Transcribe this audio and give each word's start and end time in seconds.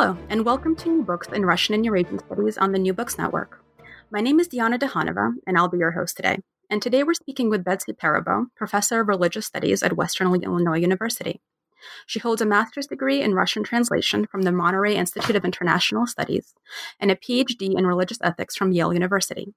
Hello, 0.00 0.16
and 0.30 0.46
welcome 0.46 0.74
to 0.76 0.88
New 0.88 1.02
Books 1.02 1.28
in 1.28 1.44
Russian 1.44 1.74
and 1.74 1.84
Eurasian 1.84 2.20
Studies 2.20 2.56
on 2.56 2.72
the 2.72 2.78
New 2.78 2.94
Books 2.94 3.18
Network. 3.18 3.62
My 4.10 4.22
name 4.22 4.40
is 4.40 4.48
Diana 4.48 4.78
Dukhanova, 4.78 5.34
and 5.46 5.58
I'll 5.58 5.68
be 5.68 5.76
your 5.76 5.90
host 5.90 6.16
today. 6.16 6.38
And 6.70 6.80
today 6.80 7.02
we're 7.02 7.12
speaking 7.12 7.50
with 7.50 7.64
Betsy 7.64 7.92
Perabo, 7.92 8.46
professor 8.56 9.00
of 9.00 9.08
religious 9.08 9.44
studies 9.44 9.82
at 9.82 9.98
Western 9.98 10.28
Illinois 10.42 10.78
University. 10.78 11.42
She 12.06 12.18
holds 12.18 12.40
a 12.40 12.46
master's 12.46 12.86
degree 12.86 13.20
in 13.20 13.34
Russian 13.34 13.62
translation 13.62 14.26
from 14.26 14.40
the 14.40 14.52
Monterey 14.52 14.96
Institute 14.96 15.36
of 15.36 15.44
International 15.44 16.06
Studies 16.06 16.54
and 16.98 17.10
a 17.10 17.14
PhD 17.14 17.76
in 17.76 17.86
religious 17.86 18.20
ethics 18.22 18.56
from 18.56 18.72
Yale 18.72 18.94
University. 18.94 19.52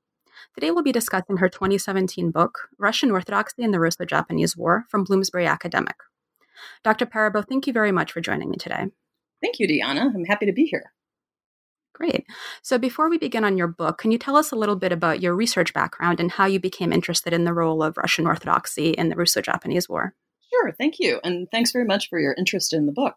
Today 0.56 0.72
we'll 0.72 0.84
be 0.84 0.92
discussing 0.92 1.38
her 1.38 1.48
2017 1.48 2.32
book, 2.32 2.68
Russian 2.78 3.12
Orthodoxy 3.12 3.64
and 3.64 3.74
the 3.74 3.80
Russo 3.80 4.04
Japanese 4.04 4.58
War, 4.58 4.84
from 4.90 5.06
Bloomsbury 5.06 5.48
Academic. 5.48 5.96
Dr. 6.84 7.06
Perabo, 7.06 7.48
thank 7.48 7.66
you 7.66 7.72
very 7.72 7.94
much 7.94 8.12
for 8.12 8.20
joining 8.20 8.50
me 8.50 8.58
today. 8.58 8.88
Thank 9.44 9.60
you, 9.60 9.68
Diana. 9.68 10.12
I'm 10.16 10.26
happy 10.26 10.46
to 10.46 10.54
be 10.54 10.66
here. 10.66 10.94
Great. 11.94 12.26
So, 12.64 12.80
before 12.80 13.10
we 13.10 13.18
begin 13.18 13.44
on 13.44 13.58
your 13.58 13.68
book, 13.68 14.00
can 14.00 14.12
you 14.12 14.18
tell 14.18 14.36
us 14.36 14.52
a 14.52 14.56
little 14.56 14.78
bit 14.78 14.92
about 14.92 15.22
your 15.22 15.36
research 15.36 15.74
background 15.74 16.20
and 16.20 16.32
how 16.32 16.46
you 16.46 16.60
became 16.60 16.92
interested 16.92 17.34
in 17.34 17.44
the 17.44 17.54
role 17.54 17.84
of 17.84 17.98
Russian 17.98 18.26
Orthodoxy 18.26 18.92
in 18.92 19.10
the 19.10 19.16
Russo 19.16 19.42
Japanese 19.42 19.88
War? 19.88 20.16
Sure. 20.50 20.72
Thank 20.72 20.96
you. 21.00 21.20
And 21.24 21.48
thanks 21.52 21.72
very 21.72 21.86
much 21.86 22.10
for 22.10 22.20
your 22.20 22.34
interest 22.38 22.74
in 22.74 22.86
the 22.86 22.92
book. 22.92 23.16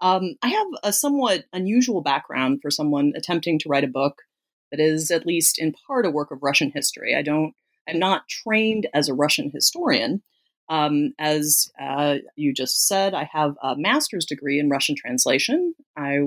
Um, 0.00 0.36
I 0.42 0.48
have 0.48 0.66
a 0.82 0.92
somewhat 0.92 1.44
unusual 1.52 2.02
background 2.02 2.60
for 2.62 2.70
someone 2.70 3.12
attempting 3.16 3.58
to 3.60 3.68
write 3.68 3.84
a 3.84 3.88
book 3.88 4.22
that 4.70 4.80
is 4.80 5.10
at 5.10 5.26
least 5.26 5.58
in 5.58 5.74
part 5.86 6.06
a 6.06 6.10
work 6.10 6.30
of 6.30 6.42
Russian 6.42 6.70
history. 6.74 7.14
I 7.14 7.22
don't, 7.22 7.52
I'm 7.88 7.98
not 7.98 8.28
trained 8.28 8.86
as 8.94 9.08
a 9.08 9.14
Russian 9.14 9.50
historian. 9.52 10.22
Um, 10.68 11.12
as 11.18 11.70
uh, 11.80 12.16
you 12.36 12.54
just 12.54 12.88
said, 12.88 13.12
I 13.14 13.28
have 13.32 13.54
a 13.62 13.76
master's 13.76 14.24
degree 14.24 14.58
in 14.58 14.70
Russian 14.70 14.96
translation. 14.96 15.74
I 15.96 16.20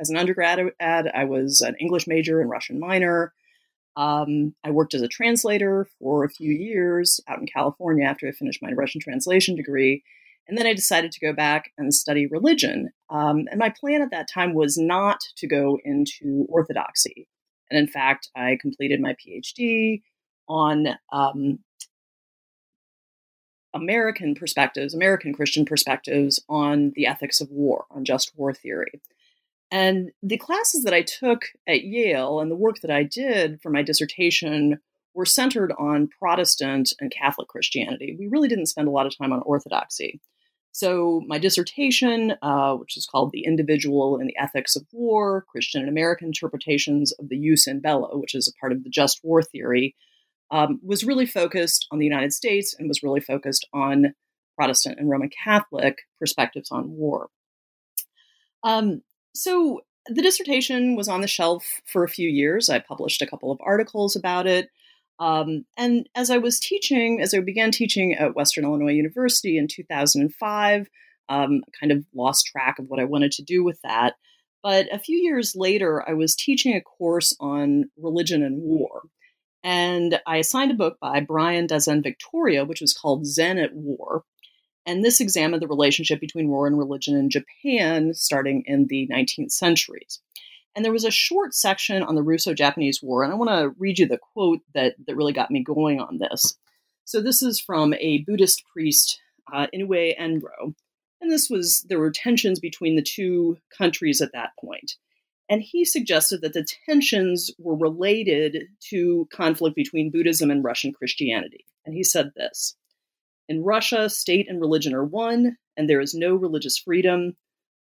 as 0.00 0.10
an 0.10 0.16
undergrad, 0.16 0.58
I 0.80 1.24
was 1.24 1.60
an 1.60 1.76
English 1.80 2.06
major 2.06 2.40
and 2.40 2.50
Russian 2.50 2.80
minor. 2.80 3.32
Um, 3.96 4.54
I 4.64 4.70
worked 4.70 4.94
as 4.94 5.02
a 5.02 5.08
translator 5.08 5.86
for 6.00 6.24
a 6.24 6.30
few 6.30 6.52
years 6.52 7.20
out 7.28 7.38
in 7.38 7.46
California 7.46 8.04
after 8.04 8.26
I 8.26 8.32
finished 8.32 8.62
my 8.62 8.72
Russian 8.72 9.00
translation 9.00 9.54
degree. 9.54 10.02
And 10.48 10.58
then 10.58 10.66
I 10.66 10.74
decided 10.74 11.12
to 11.12 11.20
go 11.20 11.32
back 11.32 11.70
and 11.78 11.94
study 11.94 12.26
religion. 12.26 12.90
Um, 13.08 13.44
and 13.50 13.58
my 13.58 13.70
plan 13.70 14.02
at 14.02 14.10
that 14.10 14.28
time 14.32 14.52
was 14.52 14.76
not 14.76 15.20
to 15.36 15.46
go 15.46 15.78
into 15.84 16.44
Orthodoxy. 16.48 17.28
And 17.70 17.78
in 17.78 17.86
fact, 17.86 18.28
I 18.36 18.58
completed 18.60 19.00
my 19.00 19.14
PhD 19.14 20.02
on 20.48 20.88
um, 21.12 21.60
American 23.74 24.34
perspectives, 24.34 24.94
American 24.94 25.34
Christian 25.34 25.64
perspectives 25.64 26.42
on 26.48 26.92
the 26.94 27.06
ethics 27.06 27.40
of 27.40 27.50
war, 27.50 27.84
on 27.90 28.04
just 28.04 28.32
war 28.36 28.54
theory. 28.54 29.00
And 29.70 30.12
the 30.22 30.38
classes 30.38 30.84
that 30.84 30.94
I 30.94 31.02
took 31.02 31.46
at 31.66 31.84
Yale 31.84 32.40
and 32.40 32.50
the 32.50 32.56
work 32.56 32.80
that 32.82 32.90
I 32.90 33.02
did 33.02 33.60
for 33.60 33.70
my 33.70 33.82
dissertation 33.82 34.78
were 35.14 35.26
centered 35.26 35.72
on 35.78 36.08
Protestant 36.08 36.92
and 37.00 37.10
Catholic 37.10 37.48
Christianity. 37.48 38.16
We 38.18 38.26
really 38.26 38.48
didn't 38.48 38.66
spend 38.66 38.88
a 38.88 38.92
lot 38.92 39.06
of 39.06 39.16
time 39.16 39.32
on 39.32 39.42
Orthodoxy. 39.42 40.20
So, 40.72 41.22
my 41.28 41.38
dissertation, 41.38 42.34
uh, 42.42 42.74
which 42.74 42.96
is 42.96 43.06
called 43.06 43.30
The 43.30 43.44
Individual 43.44 44.18
and 44.18 44.28
the 44.28 44.36
Ethics 44.36 44.74
of 44.74 44.84
War 44.92 45.44
Christian 45.48 45.80
and 45.80 45.88
American 45.88 46.28
Interpretations 46.28 47.12
of 47.12 47.28
the 47.28 47.38
Jus 47.38 47.68
in 47.68 47.78
Bello, 47.78 48.18
which 48.18 48.34
is 48.34 48.48
a 48.48 48.58
part 48.58 48.72
of 48.72 48.82
the 48.82 48.90
just 48.90 49.20
war 49.22 49.40
theory, 49.40 49.94
um, 50.54 50.78
was 50.84 51.02
really 51.02 51.26
focused 51.26 51.88
on 51.90 51.98
the 51.98 52.04
United 52.04 52.32
States 52.32 52.76
and 52.78 52.86
was 52.86 53.02
really 53.02 53.20
focused 53.20 53.66
on 53.74 54.14
Protestant 54.56 55.00
and 55.00 55.10
Roman 55.10 55.28
Catholic 55.28 56.02
perspectives 56.20 56.70
on 56.70 56.92
war. 56.92 57.28
Um, 58.62 59.02
so 59.34 59.80
the 60.06 60.22
dissertation 60.22 60.94
was 60.94 61.08
on 61.08 61.22
the 61.22 61.26
shelf 61.26 61.80
for 61.84 62.04
a 62.04 62.08
few 62.08 62.28
years. 62.28 62.70
I 62.70 62.78
published 62.78 63.20
a 63.20 63.26
couple 63.26 63.50
of 63.50 63.58
articles 63.66 64.14
about 64.14 64.46
it. 64.46 64.68
Um, 65.18 65.64
and 65.76 66.08
as 66.14 66.30
I 66.30 66.38
was 66.38 66.60
teaching, 66.60 67.20
as 67.20 67.34
I 67.34 67.40
began 67.40 67.72
teaching 67.72 68.14
at 68.14 68.36
Western 68.36 68.64
Illinois 68.64 68.92
University 68.92 69.58
in 69.58 69.66
2005, 69.66 70.88
um, 71.30 71.62
kind 71.80 71.90
of 71.90 72.04
lost 72.14 72.46
track 72.46 72.78
of 72.78 72.86
what 72.86 73.00
I 73.00 73.04
wanted 73.04 73.32
to 73.32 73.42
do 73.42 73.64
with 73.64 73.80
that. 73.82 74.14
But 74.62 74.86
a 74.92 75.00
few 75.00 75.18
years 75.18 75.56
later, 75.56 76.08
I 76.08 76.12
was 76.12 76.36
teaching 76.36 76.76
a 76.76 76.80
course 76.80 77.36
on 77.40 77.90
religion 77.98 78.44
and 78.44 78.62
war. 78.62 79.02
And 79.64 80.20
I 80.26 80.36
assigned 80.36 80.70
a 80.70 80.74
book 80.74 80.98
by 81.00 81.20
Brian 81.20 81.66
Daizen 81.66 82.02
Victoria, 82.02 82.66
which 82.66 82.82
was 82.82 82.92
called 82.92 83.26
Zen 83.26 83.58
at 83.58 83.74
War. 83.74 84.22
And 84.84 85.02
this 85.02 85.20
examined 85.20 85.62
the 85.62 85.68
relationship 85.68 86.20
between 86.20 86.48
war 86.48 86.66
and 86.66 86.78
religion 86.78 87.16
in 87.16 87.30
Japan 87.30 88.12
starting 88.12 88.62
in 88.66 88.86
the 88.88 89.08
19th 89.10 89.52
centuries. 89.52 90.20
And 90.76 90.84
there 90.84 90.92
was 90.92 91.06
a 91.06 91.10
short 91.10 91.54
section 91.54 92.02
on 92.02 92.14
the 92.14 92.22
Russo 92.22 92.52
Japanese 92.52 93.02
War, 93.02 93.22
and 93.22 93.32
I 93.32 93.36
want 93.36 93.50
to 93.50 93.74
read 93.78 93.98
you 93.98 94.06
the 94.06 94.18
quote 94.18 94.60
that, 94.74 94.96
that 95.06 95.16
really 95.16 95.32
got 95.32 95.50
me 95.50 95.62
going 95.62 96.00
on 96.00 96.18
this. 96.18 96.58
So, 97.06 97.22
this 97.22 97.42
is 97.42 97.60
from 97.60 97.94
a 97.94 98.24
Buddhist 98.26 98.62
priest, 98.72 99.20
uh, 99.52 99.68
Inoue 99.74 100.18
Enryo. 100.18 100.74
And 101.20 101.30
this 101.30 101.48
was, 101.48 101.86
there 101.88 102.00
were 102.00 102.10
tensions 102.10 102.60
between 102.60 102.96
the 102.96 103.02
two 103.02 103.56
countries 103.76 104.20
at 104.20 104.32
that 104.32 104.50
point. 104.60 104.96
And 105.48 105.62
he 105.62 105.84
suggested 105.84 106.40
that 106.40 106.54
the 106.54 106.66
tensions 106.86 107.50
were 107.58 107.76
related 107.76 108.68
to 108.90 109.28
conflict 109.30 109.76
between 109.76 110.10
Buddhism 110.10 110.50
and 110.50 110.64
Russian 110.64 110.92
Christianity. 110.92 111.66
And 111.84 111.94
he 111.94 112.02
said 112.02 112.32
this 112.34 112.76
in 113.48 113.62
Russia, 113.62 114.08
state 114.08 114.48
and 114.48 114.60
religion 114.60 114.94
are 114.94 115.04
one, 115.04 115.58
and 115.76 115.88
there 115.88 116.00
is 116.00 116.14
no 116.14 116.34
religious 116.34 116.78
freedom. 116.78 117.36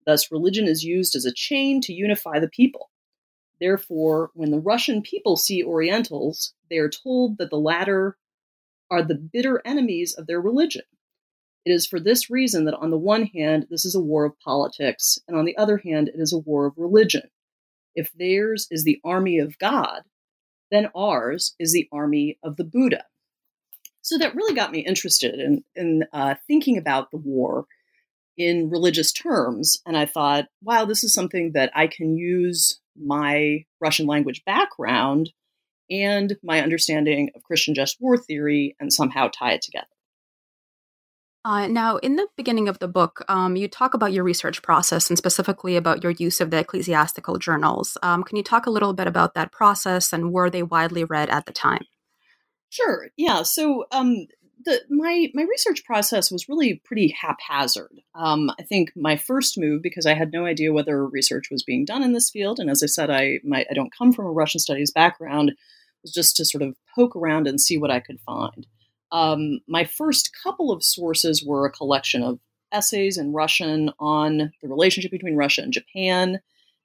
Thus, 0.06 0.32
religion 0.32 0.68
is 0.68 0.84
used 0.84 1.16
as 1.16 1.26
a 1.26 1.34
chain 1.34 1.80
to 1.82 1.94
unify 1.94 2.40
the 2.40 2.50
people. 2.50 2.90
Therefore, 3.60 4.32
when 4.34 4.52
the 4.52 4.60
Russian 4.60 5.02
people 5.02 5.38
see 5.38 5.64
Orientals, 5.64 6.54
they 6.70 6.78
are 6.78 6.90
told 6.90 7.38
that 7.38 7.50
the 7.50 7.58
latter 7.58 8.18
are 8.90 9.04
the 9.04 9.16
bitter 9.16 9.62
enemies 9.64 10.14
of 10.16 10.28
their 10.28 10.42
religion. 10.42 10.84
It 11.66 11.72
is 11.72 11.86
for 11.86 12.00
this 12.00 12.30
reason 12.30 12.66
that, 12.66 12.76
on 12.76 12.90
the 12.90 12.98
one 12.98 13.28
hand, 13.28 13.68
this 13.70 13.86
is 13.86 13.96
a 13.96 14.02
war 14.02 14.26
of 14.26 14.38
politics, 14.40 15.20
and 15.28 15.38
on 15.38 15.46
the 15.46 15.56
other 15.56 15.78
hand, 15.78 16.10
it 16.10 16.20
is 16.20 16.34
a 16.34 16.38
war 16.38 16.66
of 16.66 16.78
religion. 16.78 17.30
If 17.96 18.12
theirs 18.14 18.68
is 18.72 18.84
the 18.84 19.00
army 19.04 19.40
of 19.40 19.58
God, 19.60 20.02
then 20.72 20.90
ours 20.96 21.56
is 21.60 21.72
the 21.74 21.88
army 21.92 22.38
of 22.44 22.58
the 22.58 22.64
Buddha. 22.64 23.06
So 24.02 24.18
that 24.18 24.36
really 24.36 24.54
got 24.54 24.72
me 24.72 24.80
interested 24.80 25.40
in, 25.40 25.64
in 25.76 26.04
uh, 26.12 26.36
thinking 26.48 26.78
about 26.78 27.12
the 27.12 27.18
war 27.18 27.66
in 28.38 28.70
religious 28.70 29.12
terms. 29.12 29.78
And 29.86 29.98
I 29.98 30.06
thought, 30.06 30.48
wow, 30.62 30.86
this 30.86 31.04
is 31.04 31.14
something 31.14 31.54
that 31.54 31.72
I 31.76 31.88
can 31.88 32.18
use 32.18 32.80
my 32.96 33.66
Russian 33.80 34.06
language 34.06 34.44
background 34.46 35.32
and 35.90 36.36
my 36.44 36.62
understanding 36.62 37.30
of 37.36 37.44
Christian 37.44 37.76
just 37.76 38.02
war 38.02 38.18
theory 38.18 38.76
and 38.80 38.92
somehow 38.92 39.30
tie 39.30 39.54
it 39.54 39.62
together. 39.62 39.88
Uh, 41.46 41.68
now, 41.68 41.98
in 41.98 42.16
the 42.16 42.28
beginning 42.38 42.70
of 42.70 42.80
the 42.80 42.88
book, 42.88 43.26
um, 43.28 43.58
you 43.58 43.68
talk 43.68 43.94
about 43.94 44.14
your 44.14 44.24
research 44.24 44.62
process 44.62 45.10
and 45.10 45.18
specifically 45.18 45.76
about 45.76 46.02
your 46.02 46.14
use 46.14 46.40
of 46.40 46.52
the 46.52 46.60
ecclesiastical 46.60 47.38
journals. 47.38 47.98
Um, 48.02 48.24
can 48.24 48.38
you 48.38 48.44
talk 48.44 48.66
a 48.66 48.70
little 48.70 48.94
bit 48.94 49.08
about 49.08 49.34
that 49.34 49.52
process 49.52 50.14
and 50.14 50.32
were 50.32 50.50
they 50.50 50.64
widely 50.64 51.04
read 51.04 51.30
at 51.30 51.46
the 51.46 51.52
time? 51.52 51.84
Sure. 52.70 53.10
Yeah. 53.18 53.44
So 53.44 53.86
um, 53.92 54.28
the 54.66 54.82
my 54.90 55.28
my 55.34 55.44
research 55.44 55.84
process 55.86 56.32
was 56.32 56.48
really 56.48 56.82
pretty 56.86 57.14
haphazard. 57.20 58.00
Um, 58.16 58.50
I 58.58 58.64
think 58.64 58.94
my 58.96 59.18
first 59.18 59.58
move, 59.58 59.82
because 59.82 60.06
I 60.06 60.14
had 60.14 60.32
no 60.32 60.46
idea 60.46 60.72
whether 60.72 61.06
research 61.06 61.50
was 61.52 61.64
being 61.64 61.84
done 61.86 62.04
in 62.04 62.14
this 62.14 62.30
field, 62.30 62.60
and 62.60 62.70
as 62.70 62.82
I 62.82 62.88
said, 62.88 63.10
I 63.10 63.40
my, 63.44 63.66
I 63.70 63.74
don't 63.74 63.94
come 63.96 64.14
from 64.14 64.26
a 64.26 64.32
Russian 64.32 64.60
studies 64.60 64.92
background, 64.92 65.52
was 66.04 66.14
just 66.14 66.38
to 66.38 66.46
sort 66.46 66.62
of 66.62 66.76
poke 66.96 67.16
around 67.16 67.48
and 67.48 67.60
see 67.60 67.78
what 67.78 67.92
I 67.92 68.00
could 68.00 68.20
find. 68.22 68.66
Um, 69.14 69.62
my 69.68 69.86
first 69.86 70.32
couple 70.44 70.72
of 70.72 70.84
sources 70.84 71.44
were 71.46 71.66
a 71.66 71.72
collection 71.72 72.22
of 72.22 72.40
essays 72.74 73.18
in 73.18 73.32
Russian 73.32 73.92
on 74.00 74.52
the 74.62 74.68
relationship 74.68 75.12
between 75.12 75.38
Russia 75.38 75.62
and 75.62 75.72
Japan, 75.72 76.40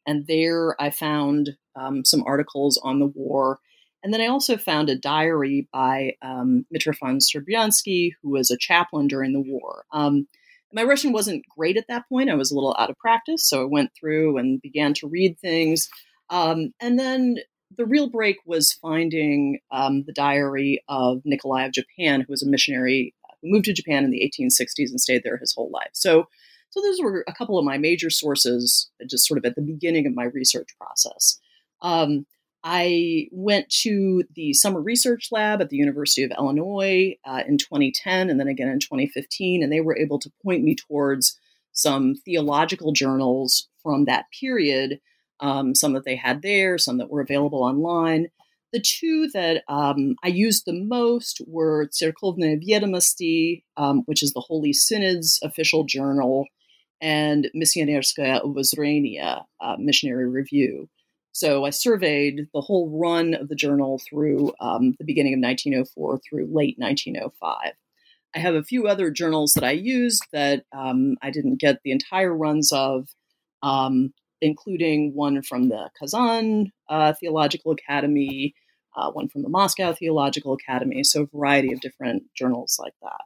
and 0.06 0.26
there 0.28 0.80
I 0.80 0.90
found 0.90 1.56
um, 1.74 2.04
some 2.04 2.22
articles 2.24 2.78
on 2.84 3.00
the 3.00 3.06
war 3.06 3.58
and 4.02 4.14
then 4.14 4.20
I 4.20 4.26
also 4.26 4.56
found 4.56 4.88
a 4.88 4.96
diary 4.96 5.68
by 5.72 6.14
um, 6.22 6.64
Mitrofan 6.74 7.20
Srebriansky, 7.20 8.12
who 8.22 8.30
was 8.30 8.50
a 8.50 8.56
chaplain 8.56 9.08
during 9.08 9.32
the 9.32 9.40
war. 9.40 9.84
Um, 9.92 10.26
my 10.72 10.84
Russian 10.84 11.12
wasn't 11.12 11.44
great 11.56 11.76
at 11.76 11.88
that 11.88 12.08
point. 12.08 12.30
I 12.30 12.34
was 12.34 12.50
a 12.50 12.54
little 12.54 12.76
out 12.78 12.90
of 12.90 12.98
practice, 12.98 13.48
so 13.48 13.62
I 13.62 13.64
went 13.64 13.90
through 13.98 14.38
and 14.38 14.62
began 14.62 14.94
to 14.94 15.08
read 15.08 15.38
things. 15.38 15.88
Um, 16.30 16.72
and 16.80 16.98
then 16.98 17.38
the 17.76 17.86
real 17.86 18.08
break 18.08 18.36
was 18.44 18.72
finding 18.72 19.60
um, 19.70 20.04
the 20.04 20.12
diary 20.12 20.82
of 20.88 21.22
Nikolai 21.24 21.66
of 21.66 21.72
Japan, 21.72 22.20
who 22.20 22.32
was 22.32 22.42
a 22.42 22.48
missionary 22.48 23.14
uh, 23.24 23.34
who 23.40 23.50
moved 23.50 23.66
to 23.66 23.72
Japan 23.72 24.04
in 24.04 24.10
the 24.10 24.20
1860s 24.20 24.90
and 24.90 25.00
stayed 25.00 25.22
there 25.22 25.36
his 25.36 25.54
whole 25.54 25.70
life. 25.70 25.90
So, 25.92 26.28
so 26.70 26.80
those 26.80 27.00
were 27.00 27.24
a 27.28 27.34
couple 27.34 27.58
of 27.58 27.64
my 27.64 27.78
major 27.78 28.10
sources, 28.10 28.90
just 29.08 29.26
sort 29.26 29.38
of 29.38 29.44
at 29.44 29.54
the 29.54 29.62
beginning 29.62 30.06
of 30.06 30.14
my 30.14 30.24
research 30.24 30.68
process. 30.78 31.38
Um, 31.82 32.26
I 32.64 33.28
went 33.30 33.70
to 33.82 34.24
the 34.34 34.52
summer 34.52 34.80
research 34.80 35.28
lab 35.30 35.60
at 35.60 35.70
the 35.70 35.76
University 35.76 36.24
of 36.24 36.32
Illinois 36.36 37.16
uh, 37.24 37.42
in 37.46 37.56
2010 37.56 38.28
and 38.28 38.40
then 38.40 38.48
again 38.48 38.68
in 38.68 38.80
2015, 38.80 39.62
and 39.62 39.72
they 39.72 39.80
were 39.80 39.96
able 39.96 40.18
to 40.18 40.32
point 40.42 40.64
me 40.64 40.74
towards 40.74 41.38
some 41.72 42.16
theological 42.24 42.92
journals 42.92 43.68
from 43.82 44.04
that 44.06 44.26
period, 44.38 45.00
um, 45.40 45.74
some 45.74 45.92
that 45.92 46.04
they 46.04 46.16
had 46.16 46.42
there, 46.42 46.78
some 46.78 46.98
that 46.98 47.10
were 47.10 47.20
available 47.20 47.62
online. 47.62 48.28
The 48.72 48.80
two 48.80 49.28
that 49.32 49.62
um, 49.68 50.16
I 50.22 50.28
used 50.28 50.64
the 50.66 50.74
most 50.74 51.40
were 51.46 51.88
Tserkovnye 51.88 52.62
Vedomosti, 52.62 53.62
um, 53.76 54.02
which 54.04 54.22
is 54.22 54.32
the 54.32 54.40
Holy 54.40 54.72
Synod's 54.72 55.38
official 55.42 55.84
journal, 55.84 56.46
and 57.00 57.48
Missionerskoe 57.56 58.42
Obozrenie, 58.44 59.42
uh, 59.60 59.76
Missionary 59.78 60.28
Review. 60.28 60.88
So 61.32 61.64
I 61.64 61.70
surveyed 61.70 62.48
the 62.52 62.60
whole 62.60 62.90
run 62.90 63.34
of 63.34 63.48
the 63.48 63.54
journal 63.54 64.00
through 64.10 64.52
um, 64.60 64.94
the 64.98 65.04
beginning 65.04 65.34
of 65.34 65.38
1904 65.38 66.20
through 66.28 66.46
late 66.52 66.74
1905. 66.78 67.74
I 68.34 68.38
have 68.38 68.54
a 68.54 68.64
few 68.64 68.88
other 68.88 69.10
journals 69.10 69.54
that 69.54 69.64
I 69.64 69.70
used 69.70 70.24
that 70.32 70.64
um, 70.76 71.16
I 71.22 71.30
didn't 71.30 71.60
get 71.60 71.78
the 71.84 71.92
entire 71.92 72.34
runs 72.34 72.72
of, 72.72 73.08
um, 73.62 74.12
including 74.40 75.14
one 75.14 75.42
from 75.42 75.68
the 75.68 75.90
Kazan 75.98 76.72
uh, 76.88 77.12
Theological 77.18 77.72
Academy, 77.72 78.54
uh, 78.96 79.10
one 79.10 79.28
from 79.28 79.42
the 79.42 79.48
Moscow 79.48 79.92
Theological 79.92 80.54
Academy, 80.54 81.04
so 81.04 81.22
a 81.22 81.26
variety 81.26 81.72
of 81.72 81.80
different 81.80 82.24
journals 82.34 82.78
like 82.80 82.94
that. 83.02 83.20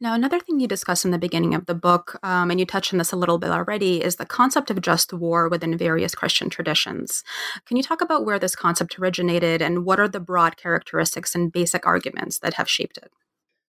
Now, 0.00 0.14
another 0.14 0.40
thing 0.40 0.58
you 0.58 0.66
discuss 0.66 1.04
in 1.04 1.10
the 1.10 1.18
beginning 1.18 1.54
of 1.54 1.66
the 1.66 1.74
book, 1.74 2.18
um, 2.22 2.50
and 2.50 2.58
you 2.58 2.66
touched 2.66 2.92
on 2.92 2.98
this 2.98 3.12
a 3.12 3.16
little 3.16 3.38
bit 3.38 3.50
already, 3.50 4.02
is 4.02 4.16
the 4.16 4.26
concept 4.26 4.70
of 4.70 4.80
just 4.80 5.12
war 5.12 5.48
within 5.48 5.78
various 5.78 6.14
Christian 6.14 6.50
traditions. 6.50 7.22
Can 7.66 7.76
you 7.76 7.82
talk 7.82 8.00
about 8.00 8.24
where 8.24 8.38
this 8.38 8.56
concept 8.56 8.98
originated 8.98 9.62
and 9.62 9.84
what 9.84 10.00
are 10.00 10.08
the 10.08 10.20
broad 10.20 10.56
characteristics 10.56 11.34
and 11.34 11.52
basic 11.52 11.86
arguments 11.86 12.38
that 12.40 12.54
have 12.54 12.68
shaped 12.68 12.96
it? 12.96 13.12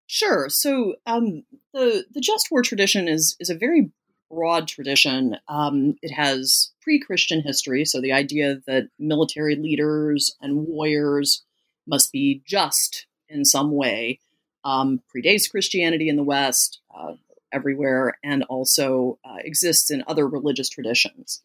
Sure. 0.06 0.48
So 0.48 0.96
um, 1.06 1.44
the 1.72 2.04
the 2.10 2.20
just 2.20 2.48
war 2.50 2.62
tradition 2.62 3.06
is 3.06 3.36
is 3.38 3.48
a 3.48 3.54
very 3.54 3.92
broad 4.30 4.68
tradition. 4.68 5.36
Um, 5.48 5.96
it 6.02 6.12
has 6.12 6.70
pre-Christian 6.82 7.42
history, 7.42 7.84
so 7.84 8.00
the 8.00 8.12
idea 8.12 8.60
that 8.66 8.88
military 8.98 9.56
leaders 9.56 10.36
and 10.40 10.66
warriors 10.66 11.42
must 11.86 12.12
be 12.12 12.42
just 12.46 13.06
in 13.28 13.44
some 13.44 13.72
way 13.72 14.20
um, 14.64 15.00
predates 15.14 15.50
Christianity 15.50 16.08
in 16.08 16.16
the 16.16 16.22
West, 16.22 16.80
uh, 16.94 17.14
everywhere, 17.52 18.18
and 18.22 18.44
also 18.44 19.18
uh, 19.24 19.38
exists 19.38 19.90
in 19.90 20.04
other 20.06 20.26
religious 20.26 20.68
traditions. 20.68 21.40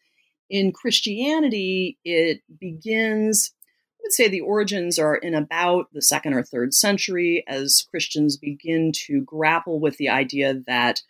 In 0.48 0.72
Christianity, 0.72 1.98
it 2.04 2.42
begins 2.60 3.52
I 3.98 4.06
would 4.06 4.12
say 4.12 4.28
the 4.28 4.40
origins 4.40 5.00
are 5.00 5.16
in 5.16 5.34
about 5.34 5.92
the 5.92 6.02
second 6.02 6.34
or 6.34 6.44
third 6.44 6.74
century 6.74 7.42
as 7.48 7.84
Christians 7.90 8.36
begin 8.36 8.92
to 9.06 9.22
grapple 9.22 9.80
with 9.80 9.96
the 9.96 10.10
idea 10.10 10.54
that 10.68 11.02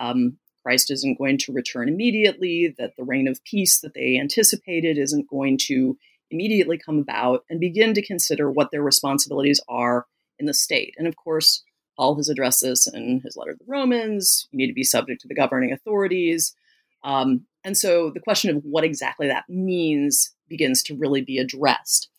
um, 0.00 0.38
Christ 0.68 0.90
isn't 0.90 1.16
going 1.16 1.38
to 1.38 1.52
return 1.52 1.88
immediately, 1.88 2.74
that 2.76 2.94
the 2.98 3.02
reign 3.02 3.26
of 3.26 3.42
peace 3.44 3.80
that 3.80 3.94
they 3.94 4.18
anticipated 4.18 4.98
isn't 4.98 5.30
going 5.30 5.56
to 5.62 5.96
immediately 6.30 6.76
come 6.76 6.98
about, 6.98 7.42
and 7.48 7.58
begin 7.58 7.94
to 7.94 8.04
consider 8.04 8.50
what 8.50 8.70
their 8.70 8.82
responsibilities 8.82 9.62
are 9.66 10.04
in 10.38 10.44
the 10.44 10.52
state. 10.52 10.94
And 10.98 11.06
of 11.06 11.16
course, 11.16 11.64
Paul 11.96 12.16
has 12.16 12.28
addressed 12.28 12.60
this 12.60 12.86
in 12.86 13.22
his 13.24 13.34
letter 13.34 13.52
to 13.52 13.58
the 13.58 13.64
Romans. 13.66 14.46
You 14.50 14.58
need 14.58 14.66
to 14.66 14.74
be 14.74 14.84
subject 14.84 15.22
to 15.22 15.28
the 15.28 15.34
governing 15.34 15.72
authorities. 15.72 16.54
Um, 17.02 17.46
and 17.64 17.74
so 17.74 18.10
the 18.10 18.20
question 18.20 18.54
of 18.54 18.62
what 18.62 18.84
exactly 18.84 19.26
that 19.26 19.48
means 19.48 20.34
begins 20.50 20.82
to 20.82 20.94
really 20.94 21.22
be 21.22 21.38
addressed. 21.38 22.10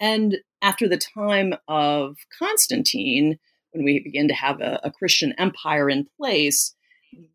And 0.00 0.38
after 0.62 0.88
the 0.88 0.96
time 0.96 1.52
of 1.68 2.16
Constantine, 2.38 3.38
when 3.72 3.84
we 3.84 3.98
begin 3.98 4.28
to 4.28 4.34
have 4.34 4.62
a, 4.62 4.80
a, 4.82 4.90
Christian 4.90 5.34
empire 5.36 5.90
in 5.90 6.06
place, 6.16 6.74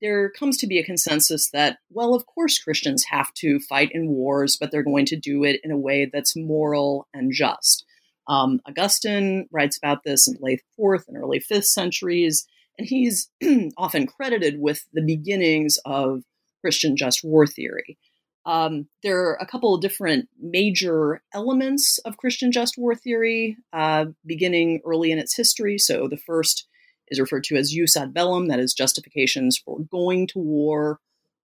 there 0.02 0.30
comes 0.30 0.58
to 0.58 0.68
be 0.68 0.80
a 0.80 0.84
consensus 0.84 1.50
that, 1.52 1.78
well, 1.90 2.14
of 2.14 2.26
course, 2.26 2.60
Christians 2.60 3.06
have 3.06 3.34
to 3.36 3.60
fight 3.60 3.90
in 3.94 4.10
wars, 4.10 4.58
but 4.60 4.72
they're 4.72 4.84
going 4.84 5.06
to 5.08 5.16
do 5.16 5.44
it 5.44 5.60
in 5.64 5.72
a 5.72 5.78
way 5.78 6.10
that's 6.12 6.36
moral 6.36 7.08
and 7.14 7.32
just. 7.32 7.86
Um, 8.28 8.62
Augustine 8.66 9.48
writes 9.52 9.78
about 9.78 10.04
this 10.04 10.28
in 10.28 10.36
the 10.36 10.40
late 10.42 10.62
fourth 10.76 11.06
and 11.08 11.18
early 11.18 11.40
fifth 11.40 11.66
centuries, 11.66 12.48
and 12.78 12.88
he's 12.88 13.30
often 13.78 14.08
credited 14.08 14.60
with 14.60 14.86
the 14.94 15.04
beginnings 15.04 15.78
of 15.86 16.24
Christian 16.62 16.96
just 16.96 17.24
war 17.24 17.46
theory. 17.46 17.98
Um, 18.46 18.88
there 19.04 19.20
are 19.20 19.38
a 19.40 19.46
couple 19.46 19.74
of 19.74 19.82
different 19.82 20.28
major 20.40 21.22
elements 21.34 21.98
of 22.00 22.18
Christian 22.18 22.52
just 22.52 22.78
war 22.78 22.96
theory, 22.96 23.58
uh, 23.72 24.06
beginning 24.26 24.82
early 24.86 25.12
in 25.12 25.20
its 25.20 25.36
history. 25.36 25.78
So 25.78 26.08
the 26.08 26.18
first 26.18 26.68
is 27.14 27.20
referred 27.20 27.44
to 27.46 27.56
as 27.56 27.72
jus 27.72 27.96
ad 27.96 28.14
bellum, 28.14 28.48
that 28.48 28.60
is 28.60 28.74
justifications 28.74 29.58
for 29.58 29.80
going 29.92 30.28
to 30.28 30.40
war. 30.40 31.00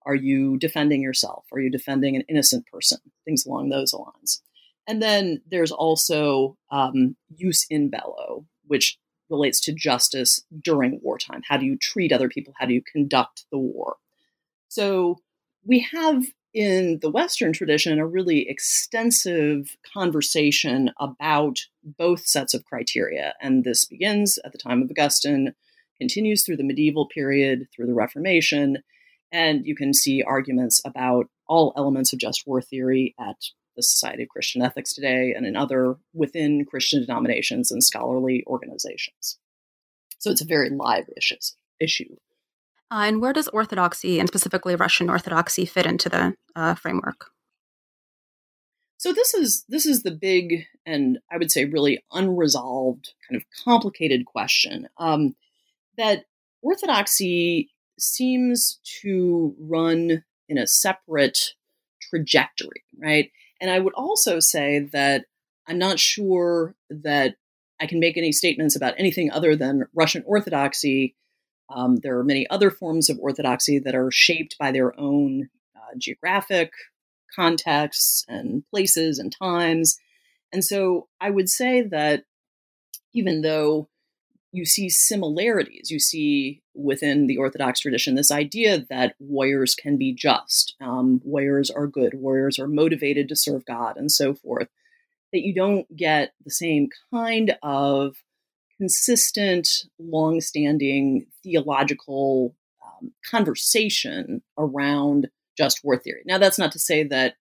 Are 0.05 0.15
you 0.15 0.57
defending 0.57 1.01
yourself? 1.01 1.45
Are 1.53 1.59
you 1.59 1.69
defending 1.69 2.15
an 2.15 2.23
innocent 2.27 2.65
person? 2.65 2.99
Things 3.23 3.45
along 3.45 3.69
those 3.69 3.93
lines. 3.93 4.41
And 4.87 5.01
then 5.01 5.41
there's 5.49 5.71
also 5.71 6.57
um, 6.71 7.15
jus 7.39 7.65
in 7.69 7.89
bello, 7.89 8.45
which 8.67 8.97
relates 9.29 9.61
to 9.61 9.73
justice 9.73 10.41
during 10.61 10.99
wartime. 11.03 11.41
How 11.47 11.57
do 11.57 11.65
you 11.65 11.77
treat 11.77 12.11
other 12.11 12.29
people? 12.29 12.53
How 12.57 12.65
do 12.65 12.73
you 12.73 12.81
conduct 12.81 13.45
the 13.51 13.59
war? 13.59 13.97
So 14.67 15.19
we 15.63 15.87
have 15.93 16.25
in 16.53 16.99
the 17.01 17.09
Western 17.11 17.53
tradition 17.53 17.99
a 17.99 18.07
really 18.07 18.49
extensive 18.49 19.77
conversation 19.93 20.91
about 20.99 21.59
both 21.83 22.25
sets 22.25 22.53
of 22.53 22.65
criteria. 22.65 23.33
And 23.41 23.63
this 23.63 23.85
begins 23.85 24.39
at 24.43 24.51
the 24.51 24.57
time 24.57 24.81
of 24.81 24.89
Augustine, 24.89 25.53
continues 25.97 26.43
through 26.43 26.57
the 26.57 26.63
medieval 26.63 27.07
period, 27.07 27.67
through 27.73 27.87
the 27.87 27.93
Reformation. 27.93 28.77
And 29.31 29.65
you 29.65 29.75
can 29.75 29.93
see 29.93 30.23
arguments 30.23 30.81
about 30.83 31.27
all 31.47 31.73
elements 31.77 32.13
of 32.13 32.19
just 32.19 32.47
war 32.47 32.61
theory 32.61 33.13
at 33.19 33.37
the 33.75 33.83
Society 33.83 34.23
of 34.23 34.29
Christian 34.29 34.61
Ethics 34.61 34.93
today 34.93 35.33
and 35.35 35.45
in 35.45 35.55
other 35.55 35.97
within 36.13 36.65
Christian 36.65 37.01
denominations 37.01 37.71
and 37.71 37.83
scholarly 37.83 38.43
organizations. 38.47 39.37
So 40.17 40.31
it's 40.31 40.41
a 40.41 40.45
very 40.45 40.69
live 40.69 41.05
issue. 41.79 42.15
Uh, 42.91 43.03
and 43.05 43.21
where 43.21 43.33
does 43.33 43.47
Orthodoxy, 43.49 44.19
and 44.19 44.27
specifically 44.27 44.75
Russian 44.75 45.09
Orthodoxy, 45.09 45.65
fit 45.65 45.85
into 45.85 46.09
the 46.09 46.33
uh, 46.55 46.75
framework? 46.75 47.27
So 48.97 49.13
this 49.13 49.33
is 49.33 49.63
this 49.69 49.85
is 49.85 50.03
the 50.03 50.11
big 50.11 50.65
and 50.85 51.19
I 51.31 51.37
would 51.37 51.51
say 51.51 51.63
really 51.65 52.03
unresolved, 52.11 53.13
kind 53.29 53.41
of 53.41 53.47
complicated 53.63 54.25
question 54.25 54.89
um, 54.97 55.35
that 55.97 56.25
Orthodoxy 56.61 57.69
seems 57.97 58.79
to 59.01 59.55
run 59.57 60.23
in 60.49 60.57
a 60.57 60.67
separate 60.67 61.53
trajectory, 62.01 62.83
right? 63.01 63.31
And 63.61 63.69
I 63.69 63.79
would 63.79 63.93
also 63.93 64.39
say 64.39 64.79
that 64.91 65.25
I'm 65.67 65.77
not 65.77 65.99
sure 65.99 66.75
that 66.89 67.35
I 67.79 67.85
can 67.85 67.99
make 67.99 68.17
any 68.17 68.31
statements 68.31 68.75
about 68.75 68.95
anything 68.97 69.31
other 69.31 69.55
than 69.55 69.85
Russian 69.93 70.23
Orthodoxy 70.25 71.15
um, 71.69 71.97
there 71.97 72.17
are 72.17 72.23
many 72.23 72.47
other 72.49 72.71
forms 72.71 73.09
of 73.09 73.19
orthodoxy 73.19 73.79
that 73.79 73.95
are 73.95 74.11
shaped 74.11 74.57
by 74.57 74.71
their 74.71 74.97
own 74.99 75.49
uh, 75.75 75.95
geographic 75.97 76.71
contexts 77.35 78.25
and 78.27 78.63
places 78.69 79.19
and 79.19 79.31
times. 79.31 79.99
And 80.51 80.63
so 80.63 81.07
I 81.21 81.29
would 81.29 81.49
say 81.49 81.81
that 81.81 82.23
even 83.13 83.41
though 83.41 83.89
you 84.51 84.65
see 84.65 84.89
similarities, 84.89 85.91
you 85.91 85.99
see 85.99 86.61
within 86.73 87.27
the 87.27 87.37
Orthodox 87.37 87.79
tradition 87.79 88.15
this 88.15 88.31
idea 88.31 88.85
that 88.89 89.15
warriors 89.19 89.75
can 89.75 89.97
be 89.97 90.13
just, 90.13 90.75
um, 90.81 91.21
warriors 91.23 91.69
are 91.69 91.85
good, 91.85 92.15
warriors 92.15 92.57
are 92.57 92.67
motivated 92.67 93.29
to 93.29 93.35
serve 93.35 93.65
God, 93.65 93.95
and 93.97 94.11
so 94.11 94.33
forth, 94.33 94.69
that 95.31 95.41
you 95.41 95.53
don't 95.53 95.95
get 95.95 96.33
the 96.43 96.51
same 96.51 96.89
kind 97.13 97.55
of 97.61 98.15
consistent, 98.79 99.85
long-standing 99.99 101.25
theological 101.43 102.55
um, 102.83 103.11
conversation 103.29 104.41
around 104.57 105.29
just 105.57 105.83
war 105.83 105.97
theory. 105.97 106.21
Now, 106.25 106.37
that's 106.37 106.57
not 106.57 106.71
to 106.71 106.79
say 106.79 107.03
that 107.03 107.35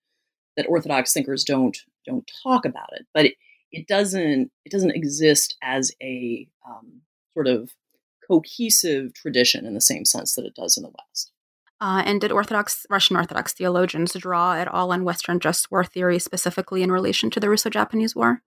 that 0.56 0.66
Orthodox 0.68 1.12
thinkers 1.12 1.44
don't 1.44 1.78
don't 2.04 2.28
talk 2.42 2.64
about 2.64 2.88
it, 2.92 3.06
but 3.14 3.26
it, 3.26 3.34
it 3.70 3.86
doesn't 3.86 4.50
it 4.64 4.72
doesn't 4.72 4.96
exist 4.96 5.56
as 5.62 5.92
a 6.02 6.48
um, 6.68 7.02
sort 7.32 7.46
of 7.46 7.70
cohesive 8.28 9.14
tradition 9.14 9.64
in 9.64 9.74
the 9.74 9.80
same 9.80 10.04
sense 10.04 10.34
that 10.34 10.44
it 10.44 10.54
does 10.56 10.76
in 10.76 10.82
the 10.82 10.90
West. 10.90 11.30
Uh, 11.80 12.02
and 12.04 12.20
did 12.20 12.32
Orthodox 12.32 12.84
Russian 12.90 13.16
Orthodox 13.16 13.52
theologians 13.52 14.12
draw 14.14 14.54
at 14.54 14.66
all 14.66 14.90
on 14.90 15.04
Western 15.04 15.38
just 15.38 15.70
war 15.70 15.84
theory, 15.84 16.18
specifically 16.18 16.82
in 16.82 16.90
relation 16.90 17.30
to 17.30 17.38
the 17.38 17.48
Russo-Japanese 17.48 18.16
War? 18.16 18.42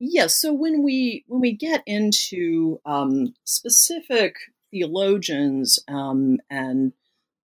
Yes. 0.00 0.36
So 0.36 0.52
when 0.52 0.82
we 0.82 1.24
when 1.26 1.40
we 1.40 1.52
get 1.52 1.82
into 1.86 2.80
um, 2.86 3.34
specific 3.44 4.36
theologians 4.70 5.78
um, 5.88 6.38
and 6.50 6.92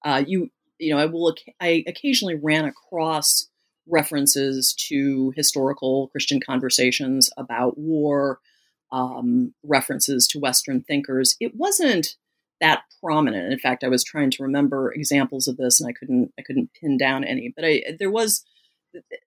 uh, 0.05 0.23
you 0.27 0.51
you 0.79 0.95
know 0.95 1.01
I 1.01 1.07
will 1.07 1.35
I 1.61 1.85
occasionally 1.87 2.37
ran 2.37 2.65
across 2.65 3.49
references 3.89 4.73
to 4.89 5.33
historical 5.37 6.09
Christian 6.09 6.41
conversations 6.41 7.29
about 7.37 7.77
war, 7.77 8.41
um, 8.93 9.53
references 9.63 10.27
to 10.29 10.39
Western 10.39 10.83
thinkers. 10.83 11.37
It 11.41 11.55
wasn't 11.55 12.17
that 12.61 12.85
prominent. 13.03 13.53
In 13.53 13.59
fact, 13.59 13.85
I 13.85 13.89
was 13.89 14.05
trying 14.05 14.31
to 14.31 14.43
remember 14.45 14.93
examples 14.93 15.49
of 15.49 15.57
this, 15.57 15.81
and 15.81 15.89
I 15.89 15.93
couldn't 15.93 16.33
I 16.39 16.43
couldn't 16.43 16.71
pin 16.81 16.97
down 16.97 17.25
any. 17.25 17.53
But 17.55 17.65
I, 17.65 17.83
there 17.99 18.13
was 18.13 18.45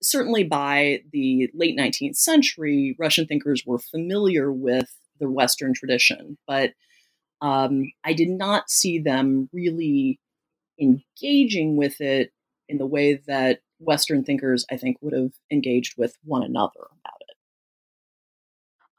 certainly 0.01 0.43
by 0.43 1.01
the 1.11 1.49
late 1.53 1.77
19th 1.77 2.15
century, 2.15 2.95
Russian 2.99 3.25
thinkers 3.25 3.63
were 3.65 3.79
familiar 3.79 4.51
with 4.51 4.93
the 5.19 5.29
Western 5.29 5.73
tradition, 5.73 6.37
but 6.47 6.73
um, 7.41 7.91
I 8.03 8.13
did 8.13 8.29
not 8.29 8.69
see 8.69 8.99
them 8.99 9.49
really 9.53 10.19
engaging 10.79 11.75
with 11.75 12.01
it 12.01 12.31
in 12.69 12.77
the 12.77 12.85
way 12.85 13.21
that 13.27 13.59
Western 13.79 14.23
thinkers, 14.23 14.65
I 14.71 14.77
think, 14.77 14.97
would 15.01 15.13
have 15.13 15.33
engaged 15.51 15.95
with 15.97 16.17
one 16.23 16.43
another. 16.43 16.87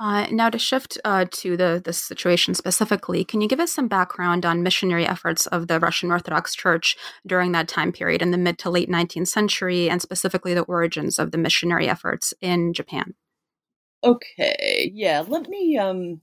Uh, 0.01 0.27
now, 0.31 0.49
to 0.49 0.59
shift 0.59 0.97
uh, 1.05 1.25
to 1.29 1.57
the, 1.57 1.83
the 1.85 1.93
situation 1.93 2.55
specifically, 2.55 3.25
can 3.25 3.41
you 3.41 3.49
give 3.49 3.59
us 3.59 3.73
some 3.73 3.89
background 3.89 4.47
on 4.47 4.63
missionary 4.63 5.05
efforts 5.05 5.47
of 5.49 5.67
the 5.67 5.81
Russian 5.81 6.13
Orthodox 6.13 6.55
Church 6.55 6.97
during 7.27 7.51
that 7.53 7.67
time 7.67 7.91
period 7.91 8.23
in 8.23 8.31
the 8.31 8.39
mid 8.39 8.59
to 8.61 8.71
late 8.71 8.89
19th 8.89 9.27
century, 9.27 9.91
and 9.91 10.01
specifically 10.01 10.55
the 10.55 10.63
origins 10.63 11.19
of 11.19 11.33
the 11.33 11.39
missionary 11.39 11.89
efforts 11.89 12.33
in 12.41 12.73
Japan? 12.75 13.15
Okay, 14.05 14.93
yeah, 14.95 15.25
let 15.27 15.49
me. 15.49 15.77
Um, 15.77 16.21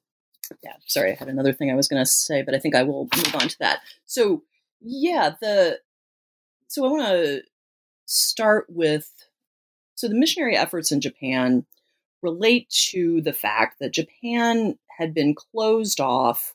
yeah, 0.63 0.75
sorry, 0.86 1.12
I 1.12 1.15
had 1.15 1.27
another 1.27 1.51
thing 1.51 1.70
I 1.70 1.75
was 1.75 1.89
going 1.89 2.01
to 2.01 2.10
say, 2.10 2.44
but 2.44 2.55
I 2.55 2.60
think 2.60 2.75
I 2.75 2.84
will 2.84 3.10
move 3.13 3.36
on 3.36 3.50
to 3.50 3.60
that. 3.60 3.79
So, 4.05 4.44
yeah, 4.79 5.32
the 5.41 5.79
so 6.67 6.86
I 6.86 6.91
want 6.91 7.08
to 7.08 7.41
start 8.05 8.67
with 8.70 9.12
so 9.96 10.08
the 10.08 10.15
missionary 10.15 10.55
efforts 10.55 10.94
in 10.94 11.01
Japan 11.01 11.65
relate 12.25 12.70
to 12.70 13.22
the 13.22 13.34
fact 13.34 13.77
that 13.79 13.94
Japan 13.94 14.77
had 14.98 15.13
been 15.13 15.36
closed 15.36 16.00
off 16.00 16.53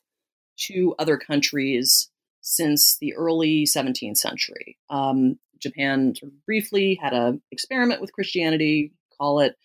to 0.57 0.93
other 0.99 1.17
countries 1.17 2.09
since 2.41 2.97
the 2.97 3.15
early 3.15 3.65
17th 3.65 4.17
century. 4.17 4.77
Um, 4.89 5.39
Japan 5.59 6.13
sort 6.15 6.31
of 6.31 6.45
briefly 6.45 6.99
had 7.01 7.13
an 7.13 7.41
experiment 7.51 8.01
with 8.01 8.11
Christianity, 8.11 8.91
call 9.17 9.39
it, 9.39 9.55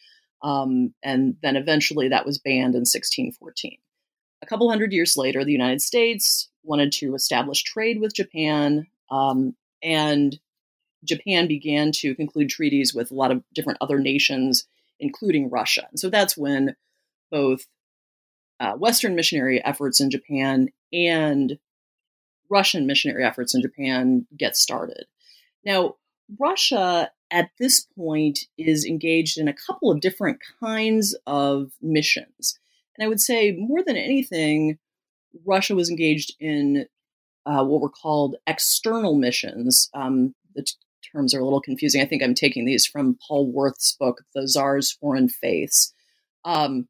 um, 0.43 0.95
and 1.03 1.37
then 1.43 1.57
eventually 1.57 2.09
that 2.09 2.27
was 2.27 2.39
banned 2.39 2.75
in 2.75 2.85
1614. 2.85 3.79
A 4.43 4.47
couple 4.47 4.69
hundred 4.71 4.93
years 4.93 5.17
later, 5.17 5.45
the 5.45 5.53
United 5.53 5.83
States 5.83 6.49
wanted 6.63 6.93
to 6.93 7.15
establish 7.15 7.63
trade 7.63 8.01
with 8.01 8.15
Japan, 8.15 8.87
um, 9.11 9.57
and 9.83 10.39
Japan 11.05 11.49
began 11.49 11.93
to 11.93 12.15
conclude 12.15 12.51
treaties 12.51 12.95
with 12.95 13.11
a 13.11 13.15
lot 13.15 13.31
of 13.31 13.43
different 13.55 13.79
other 13.81 13.99
nations 13.99 14.67
including 15.01 15.51
Russia. 15.51 15.87
And 15.91 15.99
so 15.99 16.11
that's 16.11 16.37
when 16.37 16.77
both 17.31 17.67
uh, 18.61 18.73
Western 18.73 19.15
missionary 19.15 19.63
efforts 19.65 20.01
in 20.01 20.11
Japan 20.11 20.69
and 20.93 21.59
Russian 22.51 22.87
missionary 22.87 23.25
efforts 23.25 23.55
in 23.55 23.63
Japan 23.63 24.27
get 24.37 24.57
started. 24.57 25.07
Now, 25.65 25.97
Russia 26.39 27.11
at 27.31 27.51
this 27.59 27.87
point 27.97 28.41
is 28.57 28.85
engaged 28.85 29.39
in 29.39 29.49
a 29.49 29.55
couple 29.55 29.91
of 29.91 30.01
different 30.01 30.39
kinds 30.61 31.17
of 31.27 31.73
missions. 31.83 32.59
And 32.97 33.05
I 33.05 33.09
would 33.09 33.21
say 33.21 33.53
more 33.53 33.83
than 33.83 33.97
anything, 33.97 34.79
Russia 35.45 35.75
was 35.75 35.91
engaged 35.91 36.35
in 36.41 36.87
uh, 37.45 37.65
what 37.65 37.81
were 37.81 37.91
called 37.91 38.37
external 38.47 39.17
missions. 39.17 39.91
Um, 39.95 40.35
the 40.55 40.67
terms 41.13 41.35
are 41.35 41.41
a 41.41 41.45
little 41.45 41.61
confusing. 41.61 42.01
I 42.01 42.07
think 42.07 42.23
I'm 42.23 42.35
taking 42.35 42.65
these 42.65 42.87
from 42.87 43.19
Paul 43.27 43.53
Werth's 43.53 43.97
book, 43.99 44.23
The 44.35 44.47
Tsar's 44.47 44.93
Foreign 44.93 45.29
Faiths. 45.29 45.93
Um, 46.45 46.89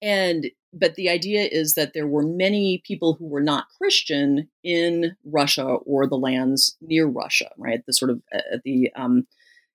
and 0.00 0.50
but 0.72 0.96
the 0.96 1.08
idea 1.08 1.48
is 1.50 1.74
that 1.74 1.92
there 1.94 2.06
were 2.06 2.22
many 2.22 2.82
people 2.84 3.14
who 3.14 3.26
were 3.26 3.42
not 3.42 3.66
Christian 3.78 4.48
in 4.62 5.16
Russia 5.24 5.64
or 5.64 6.06
the 6.06 6.18
lands 6.18 6.76
near 6.80 7.06
Russia, 7.06 7.50
right? 7.56 7.80
The 7.86 7.92
sort 7.92 8.10
of 8.10 8.22
uh, 8.32 8.40
at 8.52 8.62
the 8.64 8.90
um, 8.94 9.26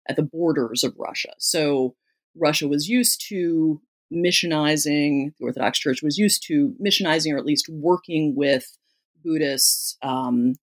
at 0.07 0.15
the 0.15 0.23
borders 0.23 0.83
of 0.83 0.93
Russia. 0.97 1.29
So 1.39 1.95
Russia 2.35 2.67
was 2.67 2.87
used 2.87 3.25
to 3.29 3.81
missionizing. 4.13 5.33
The 5.39 5.45
Orthodox 5.45 5.79
Church 5.79 6.01
was 6.03 6.17
used 6.17 6.43
to 6.47 6.75
missionizing, 6.83 7.33
or 7.33 7.37
at 7.37 7.45
least 7.45 7.69
working 7.69 8.35
with 8.35 8.77
Buddhists 9.23 9.97
um, 10.01 10.55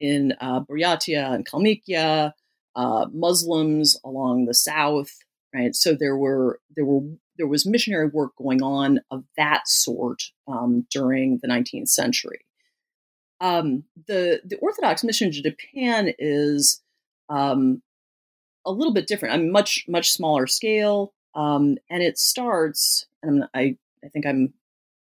in 0.00 0.34
uh, 0.40 0.60
Buryatia 0.60 1.34
and 1.34 1.48
Kalmykia, 1.48 2.32
uh, 2.74 3.06
Muslims 3.12 3.98
along 4.04 4.44
the 4.44 4.54
south, 4.54 5.10
right? 5.54 5.74
So 5.74 5.94
there 5.94 6.16
were 6.16 6.60
there 6.74 6.84
were 6.84 7.02
there 7.38 7.46
was 7.46 7.66
missionary 7.66 8.08
work 8.08 8.34
going 8.36 8.62
on 8.62 9.00
of 9.10 9.24
that 9.36 9.68
sort 9.68 10.24
um, 10.48 10.86
during 10.90 11.38
the 11.42 11.48
19th 11.48 11.88
century. 11.88 12.40
Um, 13.40 13.84
the 14.06 14.40
the 14.44 14.56
Orthodox 14.56 15.04
mission 15.04 15.30
to 15.30 15.42
Japan 15.42 16.12
is 16.18 16.82
um, 17.28 17.82
a 18.64 18.72
little 18.72 18.94
bit 18.94 19.06
different. 19.06 19.34
I 19.34 19.38
mean, 19.38 19.52
much 19.52 19.84
much 19.88 20.12
smaller 20.12 20.46
scale, 20.46 21.12
um, 21.34 21.76
and 21.90 22.02
it 22.02 22.18
starts. 22.18 23.06
And 23.22 23.44
I 23.54 23.76
I 24.04 24.08
think 24.08 24.26
I'm 24.26 24.54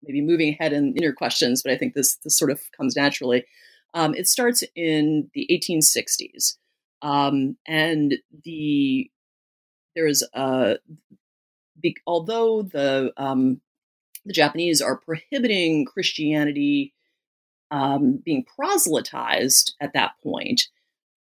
maybe 0.02 0.20
moving 0.20 0.50
ahead 0.54 0.72
in, 0.72 0.94
in 0.96 1.02
your 1.02 1.12
questions, 1.12 1.62
but 1.62 1.72
I 1.72 1.78
think 1.78 1.94
this 1.94 2.16
this 2.16 2.36
sort 2.36 2.50
of 2.50 2.60
comes 2.76 2.96
naturally. 2.96 3.44
Um, 3.94 4.14
it 4.14 4.26
starts 4.26 4.64
in 4.74 5.30
the 5.34 5.48
1860s, 5.50 6.56
um, 7.02 7.56
and 7.66 8.16
the 8.44 9.10
there 9.94 10.06
is 10.06 10.26
a 10.34 10.76
be, 11.80 11.96
although 12.06 12.62
the 12.62 13.12
um, 13.16 13.60
the 14.24 14.32
Japanese 14.32 14.80
are 14.82 14.98
prohibiting 14.98 15.84
Christianity 15.84 16.92
um, 17.70 18.20
being 18.24 18.44
proselytized 18.44 19.74
at 19.80 19.92
that 19.94 20.12
point, 20.22 20.62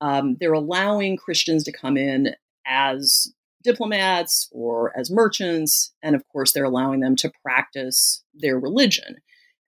um, 0.02 0.38
they're 0.40 0.54
allowing 0.54 1.18
Christians 1.18 1.64
to 1.66 1.72
come 1.72 1.98
in 1.98 2.36
as 2.66 3.34
diplomats 3.64 4.50
or 4.52 4.98
as 4.98 5.12
merchants, 5.12 5.94
and 6.02 6.16
of 6.16 6.24
course, 6.30 6.54
they're 6.54 6.64
allowing 6.64 7.00
them 7.00 7.16
to 7.18 7.32
practice 7.44 8.24
their 8.34 8.60
religion. 8.60 9.18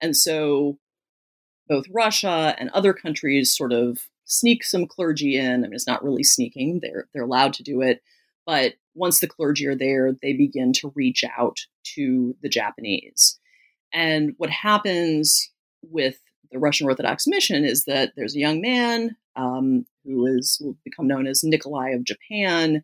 And 0.02 0.16
so 0.16 0.78
both 1.70 1.86
Russia 1.94 2.56
and 2.58 2.70
other 2.72 2.94
countries 2.94 3.56
sort 3.56 3.72
of 3.72 4.08
sneak 4.26 4.64
some 4.64 4.88
clergy 4.88 5.38
in. 5.38 5.64
I 5.64 5.68
mean, 5.68 5.74
it's 5.74 5.88
not 5.88 6.04
really 6.04 6.24
sneaking; 6.24 6.80
they're 6.82 7.08
they're 7.14 7.24
allowed 7.24 7.54
to 7.54 7.64
do 7.64 7.82
it. 7.82 8.02
But 8.46 8.74
once 8.96 9.20
the 9.20 9.28
clergy 9.28 9.68
are 9.68 9.76
there, 9.76 10.12
they 10.12 10.34
begin 10.34 10.74
to 10.74 10.92
reach 10.96 11.24
out 11.38 11.60
to 11.96 12.36
the 12.42 12.50
Japanese. 12.50 13.40
And 13.94 14.34
what 14.38 14.50
happens 14.50 15.52
with 15.84 16.20
the 16.52 16.60
Russian 16.60 16.88
Orthodox 16.88 17.28
mission 17.28 17.64
is 17.64 17.86
that 17.86 18.14
there's 18.16 18.36
a 18.36 18.40
young 18.40 18.60
man 18.60 19.16
um, 19.36 19.86
who 20.04 20.26
is 20.26 20.60
will 20.62 20.76
become 20.84 21.08
known 21.08 21.28
as 21.28 21.44
Nikolai 21.44 21.92
of 21.92 22.04
Japan, 22.04 22.84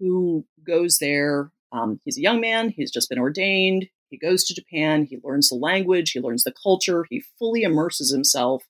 who 0.00 0.44
goes 0.66 0.98
there. 0.98 1.50
Um, 1.72 2.00
he's 2.04 2.18
a 2.18 2.22
young 2.22 2.40
man. 2.40 2.70
He's 2.70 2.90
just 2.90 3.08
been 3.08 3.18
ordained. 3.18 3.88
He 4.14 4.26
goes 4.26 4.44
to 4.44 4.54
Japan, 4.54 5.06
he 5.06 5.18
learns 5.24 5.48
the 5.48 5.56
language, 5.56 6.12
he 6.12 6.20
learns 6.20 6.44
the 6.44 6.54
culture, 6.62 7.04
he 7.10 7.24
fully 7.36 7.62
immerses 7.62 8.12
himself 8.12 8.62